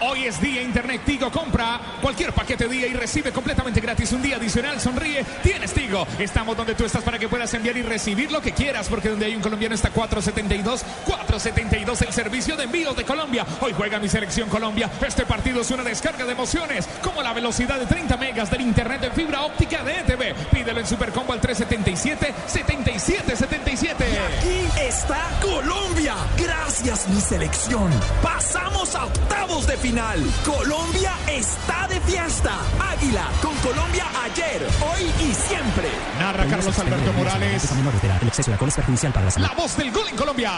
Hoy 0.04 0.24
es 0.24 0.40
día 0.40 0.60
Internet 0.62 1.02
Tigo. 1.04 1.30
Compra 1.30 1.80
cualquier 2.00 2.32
paquete 2.32 2.66
día 2.66 2.88
y 2.88 2.92
recibe 2.92 3.30
completamente 3.30 3.80
gratis 3.80 4.10
un 4.10 4.20
día 4.20 4.34
adicional. 4.34 4.80
Sonríe. 4.80 5.24
Tienes 5.44 5.72
Tigo. 5.72 6.04
Estamos 6.18 6.56
donde 6.56 6.74
tú 6.74 6.84
estás 6.84 7.04
para 7.04 7.20
que 7.20 7.28
puedas 7.28 7.54
enviar 7.54 7.76
y 7.76 7.82
recibir 7.82 8.32
lo 8.32 8.40
que 8.40 8.50
quieras. 8.50 8.88
Porque 8.88 9.10
donde 9.10 9.26
hay 9.26 9.36
un 9.36 9.40
colombiano 9.40 9.76
está 9.76 9.90
472. 9.90 10.82
472 11.04 12.02
el 12.02 12.12
servicio 12.12 12.56
de 12.56 12.64
envío 12.64 12.94
de 12.94 13.04
Colombia. 13.04 13.46
Hoy 13.60 13.72
juega 13.76 14.00
mi 14.00 14.08
selección 14.08 14.48
Colombia. 14.48 14.90
Este 15.06 15.24
partido 15.24 15.60
es 15.60 15.70
una 15.70 15.84
descarga 15.84 16.24
de 16.24 16.32
emociones. 16.32 16.88
Como 17.00 17.22
la 17.22 17.32
velocidad 17.32 17.78
de 17.78 17.86
30 17.86 18.16
megas 18.16 18.50
del 18.50 18.62
Internet 18.62 19.04
en 19.04 19.12
fibra 19.12 19.42
óptica 19.42 19.84
de 19.84 20.00
ETV. 20.00 20.34
Pídelo 20.50 20.80
en 20.80 20.86
Supercombo 20.86 21.32
al 21.32 21.40
377 21.40 22.34
7777. 22.48 24.04
Y 24.10 24.16
aquí 24.16 24.80
está 24.80 25.30
Colombia. 25.40 26.16
Gracias 26.36 27.08
mi 27.08 27.20
selección. 27.20 27.88
Pasamos 28.20 28.96
a 28.96 29.04
octavos 29.04 29.64
de 29.68 29.76
final 29.76 29.91
Colombia 30.42 31.12
está 31.28 31.86
de 31.86 32.00
fiesta. 32.00 32.52
Águila 32.80 33.28
con 33.42 33.54
Colombia 33.56 34.06
ayer, 34.24 34.66
hoy 34.80 35.02
y 35.20 35.34
siempre. 35.34 35.86
Narra 36.18 36.46
Carlos 36.46 36.78
Alberto 36.78 37.12
Morales. 37.12 37.70
El 38.22 38.28
exceso 38.28 38.50
de 38.50 38.52
alcohol 38.54 38.68
es 38.70 38.76
perjudicial 38.76 39.12
para 39.12 39.26
la 39.26 39.30
salud. 39.30 39.48
La 39.48 39.54
voz 39.54 39.76
del 39.76 39.92
gol 39.92 40.08
en 40.08 40.16
Colombia. 40.16 40.50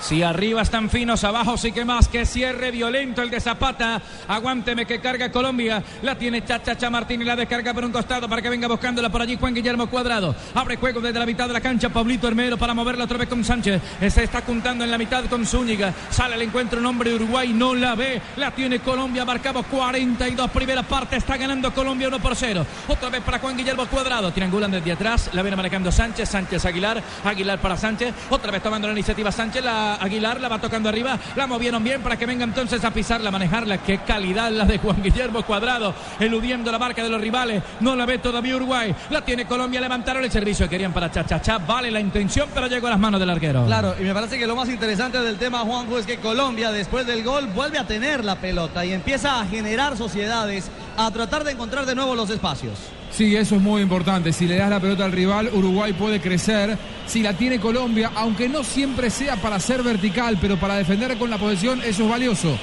Si 0.00 0.22
arriba 0.22 0.62
están 0.62 0.88
finos, 0.88 1.24
abajo 1.24 1.56
sí 1.56 1.72
que 1.72 1.84
más. 1.84 2.08
Que 2.08 2.24
cierre 2.24 2.70
violento 2.70 3.20
el 3.20 3.30
de 3.30 3.40
Zapata. 3.40 4.00
Aguánteme 4.28 4.86
que 4.86 5.00
carga 5.00 5.30
Colombia. 5.30 5.82
La 6.02 6.16
tiene 6.16 6.44
Chacha 6.44 6.88
Martín 6.88 7.24
la 7.26 7.36
descarga 7.36 7.74
por 7.74 7.84
un 7.84 7.92
costado 7.92 8.28
para 8.28 8.40
que 8.40 8.48
venga 8.48 8.68
buscándola 8.68 9.10
por 9.10 9.20
allí 9.20 9.36
Juan 9.36 9.54
Guillermo 9.54 9.88
Cuadrado. 9.88 10.34
Abre 10.54 10.76
juego 10.76 11.00
desde 11.00 11.18
la 11.18 11.26
mitad 11.26 11.48
de 11.48 11.52
la 11.52 11.60
cancha. 11.60 11.88
Pablito 11.88 12.28
Hermero 12.28 12.56
para 12.56 12.74
moverla 12.74 13.04
otra 13.04 13.18
vez 13.18 13.28
con 13.28 13.44
Sánchez. 13.44 13.82
Se 14.08 14.24
está 14.24 14.40
juntando 14.42 14.84
en 14.84 14.90
la 14.90 14.98
mitad 14.98 15.24
con 15.24 15.44
Zúñiga. 15.44 15.92
Sale 16.10 16.34
al 16.34 16.42
encuentro 16.42 16.78
un 16.78 16.86
hombre 16.86 17.10
de 17.10 17.16
Uruguay. 17.16 17.52
No 17.52 17.74
la 17.74 17.94
ve. 17.94 18.22
La 18.36 18.52
tiene 18.52 18.78
Colombia. 18.78 19.24
Marcamos 19.24 19.66
42 19.66 20.50
primera 20.50 20.82
parte. 20.84 21.16
Está 21.16 21.36
ganando 21.36 21.74
Colombia 21.74 22.08
1 22.08 22.20
por 22.20 22.36
0. 22.36 22.64
Otra 22.86 23.10
vez 23.10 23.22
para 23.22 23.40
Juan 23.40 23.56
Guillermo 23.56 23.86
Cuadrado. 23.86 24.32
Triangulan 24.32 24.70
desde 24.70 24.92
atrás. 24.92 25.30
La 25.32 25.42
viene 25.42 25.56
manejando 25.56 25.90
Sánchez. 25.90 26.28
Sánchez 26.28 26.64
Aguilar. 26.64 27.02
Aguilar 27.24 27.58
para 27.58 27.76
Sánchez. 27.76 28.14
Otra 28.30 28.52
vez 28.52 28.62
tomando 28.62 28.86
la 28.86 28.92
iniciativa 28.92 29.32
Sánchez. 29.32 29.64
La 29.64 29.87
Aguilar 29.94 30.40
la 30.40 30.48
va 30.48 30.60
tocando 30.60 30.88
arriba, 30.88 31.18
la 31.36 31.46
movieron 31.46 31.82
bien 31.82 32.02
para 32.02 32.16
que 32.16 32.26
venga 32.26 32.44
entonces 32.44 32.84
a 32.84 32.90
pisarla, 32.90 33.28
a 33.28 33.32
manejarla. 33.32 33.78
Qué 33.78 33.98
calidad 33.98 34.50
la 34.50 34.64
de 34.64 34.78
Juan 34.78 35.02
Guillermo 35.02 35.42
Cuadrado, 35.42 35.94
eludiendo 36.20 36.70
la 36.70 36.78
marca 36.78 37.02
de 37.02 37.08
los 37.08 37.20
rivales. 37.20 37.62
No 37.80 37.96
la 37.96 38.06
ve 38.06 38.18
todavía 38.18 38.56
Uruguay, 38.56 38.94
la 39.10 39.22
tiene 39.22 39.46
Colombia, 39.46 39.80
levantaron 39.80 40.24
el 40.24 40.30
servicio 40.30 40.66
que 40.66 40.70
querían 40.70 40.92
para 40.92 41.10
Chachachá. 41.10 41.58
Vale 41.58 41.90
la 41.90 42.00
intención, 42.00 42.48
pero 42.54 42.66
llegó 42.66 42.86
a 42.86 42.90
las 42.90 42.98
manos 42.98 43.20
del 43.20 43.30
arquero. 43.30 43.64
Claro, 43.66 43.94
y 43.98 44.02
me 44.02 44.14
parece 44.14 44.38
que 44.38 44.46
lo 44.46 44.56
más 44.56 44.68
interesante 44.68 45.20
del 45.20 45.38
tema, 45.38 45.60
Juanjo, 45.60 45.98
es 45.98 46.06
que 46.06 46.18
Colombia, 46.18 46.70
después 46.72 47.06
del 47.06 47.22
gol, 47.22 47.46
vuelve 47.48 47.78
a 47.78 47.86
tener 47.86 48.24
la 48.24 48.36
pelota 48.36 48.84
y 48.84 48.92
empieza 48.92 49.40
a 49.40 49.46
generar 49.46 49.96
sociedades, 49.96 50.70
a 50.96 51.10
tratar 51.10 51.44
de 51.44 51.52
encontrar 51.52 51.86
de 51.86 51.94
nuevo 51.94 52.14
los 52.14 52.30
espacios. 52.30 52.78
Sí, 53.10 53.34
eso 53.34 53.56
es 53.56 53.62
muy 53.62 53.82
importante. 53.82 54.32
Si 54.32 54.46
le 54.46 54.56
das 54.56 54.70
la 54.70 54.80
pelota 54.80 55.04
al 55.04 55.12
rival, 55.12 55.50
Uruguay 55.52 55.92
puede 55.92 56.20
crecer. 56.20 56.76
Si 57.06 57.22
la 57.22 57.32
tiene 57.32 57.58
Colombia, 57.58 58.12
aunque 58.14 58.48
no 58.48 58.62
siempre 58.62 59.10
sea 59.10 59.36
para 59.36 59.58
ser 59.58 59.82
vertical, 59.82 60.38
pero 60.40 60.56
para 60.58 60.76
defender 60.76 61.16
con 61.16 61.30
la 61.30 61.38
posesión, 61.38 61.80
eso 61.82 62.04
es 62.04 62.10
valioso. 62.10 62.58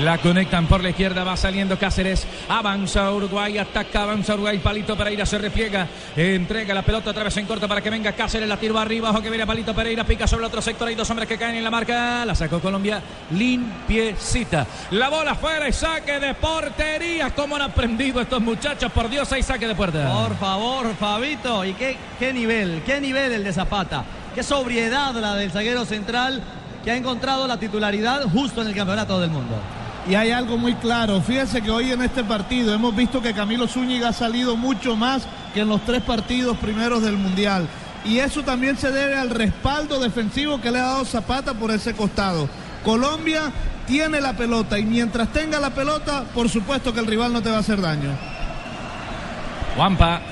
La 0.00 0.16
conectan 0.16 0.66
por 0.66 0.82
la 0.82 0.88
izquierda, 0.88 1.22
va 1.22 1.36
saliendo 1.36 1.78
Cáceres. 1.78 2.26
Avanza 2.48 3.12
Uruguay, 3.12 3.58
ataca, 3.58 4.04
avanza 4.04 4.32
Uruguay. 4.32 4.58
Palito 4.58 4.96
Pereira 4.96 5.26
se 5.26 5.36
repliega. 5.36 5.86
Entrega 6.16 6.72
la 6.72 6.80
pelota 6.80 7.10
otra 7.10 7.24
vez 7.24 7.36
en 7.36 7.44
corto 7.44 7.68
para 7.68 7.82
que 7.82 7.90
venga 7.90 8.12
Cáceres. 8.12 8.48
La 8.48 8.56
tiro 8.56 8.78
arriba, 8.78 9.10
ojo 9.10 9.20
que 9.20 9.28
viene 9.28 9.46
Palito 9.46 9.74
Pereira. 9.74 10.04
Pica 10.04 10.26
sobre 10.26 10.44
el 10.44 10.46
otro 10.46 10.62
sector. 10.62 10.88
Hay 10.88 10.94
dos 10.94 11.10
hombres 11.10 11.28
que 11.28 11.36
caen 11.36 11.56
en 11.56 11.64
la 11.64 11.70
marca. 11.70 12.24
La 12.24 12.34
sacó 12.34 12.58
Colombia 12.58 13.02
limpiecita. 13.32 14.66
La 14.92 15.10
bola 15.10 15.34
fuera 15.34 15.68
y 15.68 15.72
saque 15.74 16.18
de 16.18 16.32
portería. 16.34 17.30
¿Cómo 17.34 17.56
han 17.56 17.62
aprendido 17.62 18.22
estos 18.22 18.40
muchachos? 18.40 18.90
Por 18.92 19.10
Dios, 19.10 19.30
hay 19.30 19.42
saque 19.42 19.68
de 19.68 19.74
puerta. 19.74 20.10
Por 20.10 20.38
favor, 20.38 20.94
Fabito. 20.96 21.66
¿Y 21.66 21.74
qué, 21.74 21.98
qué 22.18 22.32
nivel? 22.32 22.82
¿Qué 22.86 22.98
nivel 22.98 23.30
el 23.32 23.44
de 23.44 23.52
Zapata? 23.52 24.04
Qué 24.34 24.42
sobriedad 24.42 25.14
la 25.16 25.34
del 25.34 25.50
zaguero 25.50 25.84
central 25.84 26.42
que 26.82 26.90
ha 26.90 26.96
encontrado 26.96 27.46
la 27.46 27.58
titularidad 27.58 28.22
justo 28.32 28.62
en 28.62 28.68
el 28.68 28.74
campeonato 28.74 29.20
del 29.20 29.30
mundo. 29.30 29.54
Y 30.08 30.14
hay 30.14 30.30
algo 30.30 30.58
muy 30.58 30.74
claro. 30.74 31.20
Fíjense 31.20 31.62
que 31.62 31.70
hoy 31.70 31.92
en 31.92 32.02
este 32.02 32.24
partido 32.24 32.74
hemos 32.74 32.94
visto 32.94 33.22
que 33.22 33.34
Camilo 33.34 33.68
Zúñiga 33.68 34.08
ha 34.08 34.12
salido 34.12 34.56
mucho 34.56 34.96
más 34.96 35.22
que 35.54 35.60
en 35.60 35.68
los 35.68 35.84
tres 35.84 36.02
partidos 36.02 36.56
primeros 36.58 37.02
del 37.02 37.16
Mundial. 37.16 37.68
Y 38.04 38.18
eso 38.18 38.42
también 38.42 38.76
se 38.76 38.90
debe 38.90 39.16
al 39.16 39.30
respaldo 39.30 40.00
defensivo 40.00 40.60
que 40.60 40.72
le 40.72 40.80
ha 40.80 40.86
dado 40.86 41.04
Zapata 41.04 41.54
por 41.54 41.70
ese 41.70 41.94
costado. 41.94 42.48
Colombia 42.84 43.52
tiene 43.86 44.20
la 44.20 44.32
pelota 44.32 44.78
y 44.78 44.84
mientras 44.84 45.28
tenga 45.28 45.60
la 45.60 45.70
pelota, 45.70 46.24
por 46.34 46.48
supuesto 46.48 46.92
que 46.92 47.00
el 47.00 47.06
rival 47.06 47.32
no 47.32 47.42
te 47.42 47.50
va 47.50 47.58
a 47.58 47.60
hacer 47.60 47.80
daño. 47.80 48.10
Juanpa. 49.76 50.31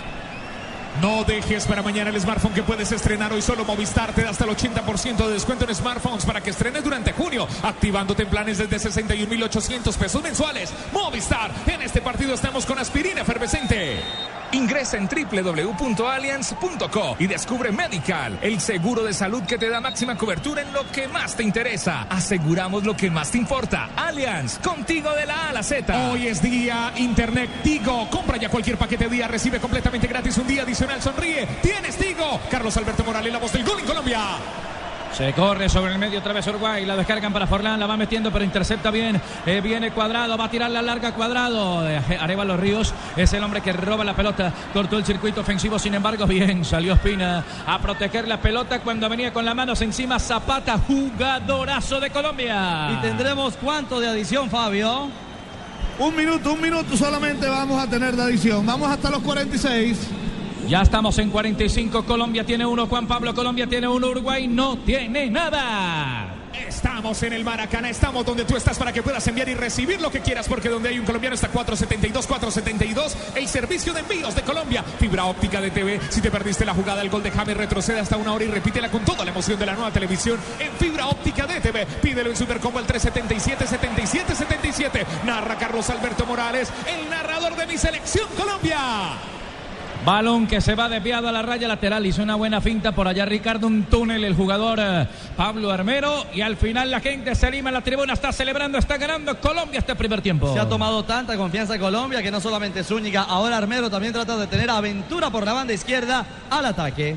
No 1.00 1.24
dejes 1.24 1.66
para 1.66 1.82
mañana 1.82 2.10
el 2.10 2.20
smartphone 2.20 2.52
que 2.52 2.62
puedes 2.62 2.92
estrenar 2.92 3.32
hoy. 3.32 3.40
Solo 3.40 3.64
Movistar 3.64 4.12
te 4.12 4.22
da 4.22 4.30
hasta 4.30 4.44
el 4.44 4.50
80% 4.50 5.16
de 5.16 5.32
descuento 5.32 5.64
en 5.64 5.74
smartphones 5.74 6.26
para 6.26 6.40
que 6.40 6.50
estrenes 6.50 6.84
durante 6.84 7.12
junio, 7.12 7.46
activándote 7.62 8.24
en 8.24 8.28
planes 8.28 8.58
desde 8.58 8.78
61,800 8.78 9.96
pesos 9.96 10.22
mensuales. 10.22 10.72
Movistar, 10.92 11.52
en 11.66 11.82
este 11.82 12.02
partido 12.02 12.34
estamos 12.34 12.66
con 12.66 12.78
aspirina 12.78 13.22
efervescente. 13.22 14.00
Ingresa 14.52 14.96
en 14.96 15.08
www.allianz.co 15.08 17.16
y 17.18 17.26
descubre 17.26 17.72
Medical, 17.72 18.38
el 18.42 18.60
seguro 18.60 19.04
de 19.04 19.12
salud 19.12 19.42
que 19.44 19.58
te 19.58 19.68
da 19.68 19.80
máxima 19.80 20.16
cobertura 20.16 20.62
en 20.62 20.72
lo 20.72 20.90
que 20.90 21.08
más 21.08 21.36
te 21.36 21.42
interesa. 21.42 22.06
Aseguramos 22.08 22.84
lo 22.84 22.96
que 22.96 23.10
más 23.10 23.30
te 23.30 23.38
importa. 23.38 23.90
Allianz, 23.96 24.58
contigo 24.58 25.10
de 25.12 25.26
la 25.26 25.46
A 25.46 25.48
a 25.50 25.52
la 25.52 25.62
Z. 25.62 26.10
Hoy 26.10 26.26
es 26.26 26.42
día 26.42 26.92
Internet 26.96 27.50
Tigo. 27.62 28.08
Compra 28.10 28.36
ya 28.36 28.48
cualquier 28.48 28.76
paquete 28.76 29.08
día, 29.08 29.28
recibe 29.28 29.60
completamente 29.60 30.06
gratis 30.06 30.38
un 30.38 30.46
día 30.46 30.62
adicional. 30.62 31.02
Sonríe. 31.02 31.46
Tienes 31.62 31.96
Tigo. 31.96 32.40
Carlos 32.50 32.76
Alberto 32.76 33.04
Morales, 33.04 33.32
la 33.32 33.38
voz 33.38 33.52
del 33.52 33.64
gol 33.64 33.80
en 33.80 33.86
Colombia. 33.86 34.20
Se 35.12 35.32
corre 35.32 35.68
sobre 35.68 35.92
el 35.92 35.98
medio 35.98 36.20
otra 36.20 36.32
vez 36.32 36.46
Uruguay. 36.46 36.86
La 36.86 36.96
descargan 36.96 37.32
para 37.32 37.46
Forlán. 37.46 37.78
La 37.80 37.86
va 37.86 37.96
metiendo, 37.96 38.30
pero 38.30 38.44
intercepta 38.44 38.90
bien. 38.90 39.20
Eh, 39.44 39.60
viene 39.60 39.90
cuadrado. 39.90 40.36
Va 40.36 40.44
a 40.44 40.50
tirar 40.50 40.70
la 40.70 40.82
larga 40.82 41.12
cuadrado. 41.12 41.88
Eh, 41.88 42.00
Arevalo 42.20 42.56
Ríos 42.56 42.94
es 43.16 43.32
el 43.32 43.42
hombre 43.42 43.60
que 43.60 43.72
roba 43.72 44.04
la 44.04 44.14
pelota. 44.14 44.52
Cortó 44.72 44.96
el 44.96 45.04
circuito 45.04 45.40
ofensivo. 45.40 45.78
Sin 45.78 45.94
embargo, 45.94 46.26
bien 46.26 46.64
salió 46.64 46.94
Espina 46.94 47.44
a 47.66 47.78
proteger 47.80 48.28
la 48.28 48.40
pelota 48.40 48.80
cuando 48.80 49.08
venía 49.08 49.32
con 49.32 49.44
las 49.44 49.54
manos 49.54 49.82
encima. 49.82 50.18
Zapata, 50.18 50.78
jugadorazo 50.78 52.00
de 52.00 52.10
Colombia. 52.10 52.90
Y 52.92 53.02
tendremos 53.02 53.56
cuánto 53.56 54.00
de 54.00 54.08
adición, 54.08 54.48
Fabio. 54.48 55.08
Un 55.98 56.16
minuto, 56.16 56.54
un 56.54 56.62
minuto 56.62 56.96
solamente 56.96 57.46
vamos 57.46 57.82
a 57.82 57.86
tener 57.86 58.16
de 58.16 58.22
adición. 58.22 58.64
Vamos 58.64 58.90
hasta 58.90 59.10
los 59.10 59.20
46. 59.20 59.98
Ya 60.68 60.82
estamos 60.82 61.18
en 61.18 61.30
45. 61.30 62.04
Colombia 62.04 62.44
tiene 62.44 62.64
uno. 62.66 62.86
Juan 62.86 63.06
Pablo 63.06 63.34
Colombia 63.34 63.66
tiene 63.66 63.88
uno. 63.88 64.08
Uruguay 64.08 64.46
no 64.46 64.78
tiene 64.78 65.28
nada. 65.30 66.36
Estamos 66.52 67.22
en 67.22 67.32
el 67.32 67.44
Maracaná, 67.44 67.90
estamos 67.90 68.24
donde 68.24 68.44
tú 68.44 68.56
estás 68.56 68.78
para 68.78 68.92
que 68.92 69.02
puedas 69.02 69.26
enviar 69.26 69.48
y 69.48 69.54
recibir 69.54 70.00
lo 70.00 70.10
que 70.10 70.20
quieras, 70.20 70.48
porque 70.48 70.68
donde 70.68 70.88
hay 70.88 70.98
un 70.98 71.04
colombiano 71.04 71.34
está 71.34 71.48
472, 71.48 72.26
472, 72.26 73.16
el 73.36 73.48
servicio 73.48 73.92
de 73.92 74.00
envíos 74.00 74.34
de 74.34 74.42
Colombia, 74.42 74.84
fibra 74.98 75.24
óptica 75.24 75.60
de 75.60 75.70
TV. 75.70 76.00
Si 76.10 76.20
te 76.20 76.30
perdiste 76.30 76.64
la 76.64 76.74
jugada, 76.74 77.02
el 77.02 77.10
gol 77.10 77.22
de 77.22 77.30
James 77.30 77.56
retrocede 77.56 78.00
hasta 78.00 78.16
una 78.16 78.32
hora 78.32 78.44
y 78.44 78.48
repítela 78.48 78.90
con 78.90 79.04
toda 79.04 79.24
la 79.24 79.30
emoción 79.30 79.58
de 79.58 79.66
la 79.66 79.74
nueva 79.74 79.90
televisión 79.92 80.38
en 80.58 80.72
fibra 80.72 81.06
óptica 81.06 81.46
de 81.46 81.60
TV. 81.60 81.86
Pídelo 81.86 82.30
en 82.30 82.36
Supercombo 82.36 82.78
al 82.78 82.86
377 82.86 83.66
77 83.66 84.34
77. 84.34 85.06
Narra 85.24 85.56
Carlos 85.56 85.88
Alberto 85.90 86.26
Morales, 86.26 86.70
el 86.86 87.08
narrador 87.08 87.56
de 87.56 87.66
mi 87.66 87.78
selección 87.78 88.28
Colombia. 88.36 89.39
Balón 90.10 90.48
que 90.48 90.60
se 90.60 90.74
va 90.74 90.88
desviado 90.88 91.28
a 91.28 91.32
la 91.32 91.40
raya 91.40 91.68
lateral. 91.68 92.04
Hizo 92.04 92.20
una 92.24 92.34
buena 92.34 92.60
finta 92.60 92.90
por 92.90 93.06
allá 93.06 93.24
Ricardo. 93.26 93.68
Un 93.68 93.84
túnel 93.84 94.24
el 94.24 94.34
jugador 94.34 94.80
eh, 94.82 95.06
Pablo 95.36 95.70
Armero. 95.70 96.26
Y 96.34 96.40
al 96.40 96.56
final 96.56 96.90
la 96.90 96.98
gente 96.98 97.32
se 97.36 97.46
anima 97.46 97.70
en 97.70 97.74
la 97.74 97.80
tribuna. 97.80 98.14
Está 98.14 98.32
celebrando, 98.32 98.76
está 98.76 98.96
ganando 98.96 99.38
Colombia 99.38 99.78
este 99.78 99.94
primer 99.94 100.20
tiempo. 100.20 100.52
Se 100.52 100.58
ha 100.58 100.68
tomado 100.68 101.04
tanta 101.04 101.36
confianza 101.36 101.78
Colombia 101.78 102.24
que 102.24 102.32
no 102.32 102.40
solamente 102.40 102.82
Zúñiga, 102.82 103.22
ahora 103.22 103.56
Armero 103.56 103.88
también 103.88 104.12
trata 104.12 104.36
de 104.36 104.48
tener 104.48 104.68
aventura 104.68 105.30
por 105.30 105.44
la 105.44 105.52
banda 105.52 105.74
izquierda 105.74 106.26
al 106.50 106.66
ataque. 106.66 107.14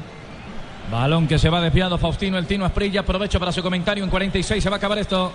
Balón 0.91 1.27
que 1.27 1.39
se 1.39 1.49
va 1.49 1.61
desviado. 1.61 1.97
Faustino 1.97 2.37
El 2.37 2.45
Tino 2.45 2.63
Asprilla. 2.63 2.99
Aprovecho 2.99 3.39
para 3.39 3.51
su 3.51 3.63
comentario. 3.63 4.03
En 4.03 4.11
46 4.11 4.63
se 4.63 4.69
va 4.69 4.75
a 4.75 4.77
acabar 4.77 4.99
esto. 4.99 5.31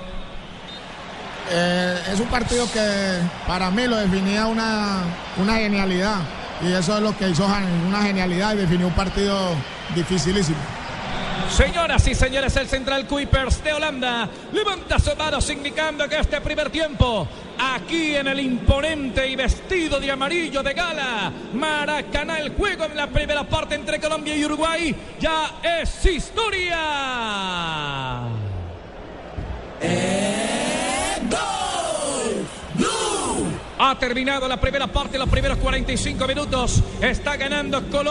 Eh, 1.51 1.99
es 2.13 2.21
un 2.21 2.29
partido 2.29 2.71
que 2.71 3.19
para 3.49 3.69
mí 3.73 3.85
lo 3.89 3.97
definía 3.97 4.47
una, 4.47 5.03
una 5.39 5.57
genialidad. 5.57 6.21
Y 6.63 6.73
eso 6.73 6.97
es 6.97 7.03
lo 7.03 7.17
que 7.17 7.29
hizo 7.29 7.47
una 7.87 8.03
genialidad 8.03 8.55
y 8.55 8.59
definió 8.59 8.89
un 8.89 8.95
partido 8.95 9.37
dificilísimo. 9.95 10.59
Señoras 11.51 12.07
y 12.07 12.15
señores, 12.15 12.55
el 12.57 12.69
central 12.69 13.07
Kuipers 13.07 13.65
de 13.65 13.73
Holanda 13.73 14.29
levanta 14.53 14.99
su 14.99 15.17
mano 15.17 15.39
indicando 15.49 16.07
que 16.09 16.19
este 16.19 16.41
primer 16.43 16.69
tiempo, 16.69 17.27
aquí 17.59 18.15
en 18.17 18.29
el 18.29 18.39
imponente 18.41 19.27
y 19.27 19.35
vestido 19.35 19.99
de 19.99 20.11
amarillo 20.11 20.63
de 20.63 20.75
gala, 20.75 21.33
Maracaná, 21.55 22.39
el 22.39 22.51
juego 22.51 22.85
en 22.85 22.97
la 22.97 23.07
primera 23.07 23.45
parte 23.45 23.77
entre 23.77 23.99
Colombia 23.99 24.37
y 24.37 24.45
Uruguay, 24.45 24.95
ya 25.19 25.55
es 25.63 26.05
historia. 26.05 26.79
Ha 33.81 33.97
terminado 33.99 34.49
la 34.49 34.61
primera 34.61 34.89
parte, 34.89 35.19
los 35.19 35.29
primeros 35.29 35.59
45 35.59 36.27
minutos. 36.27 36.83
Está 37.01 37.37
ganando 37.37 37.81
Colombia. 37.89 38.09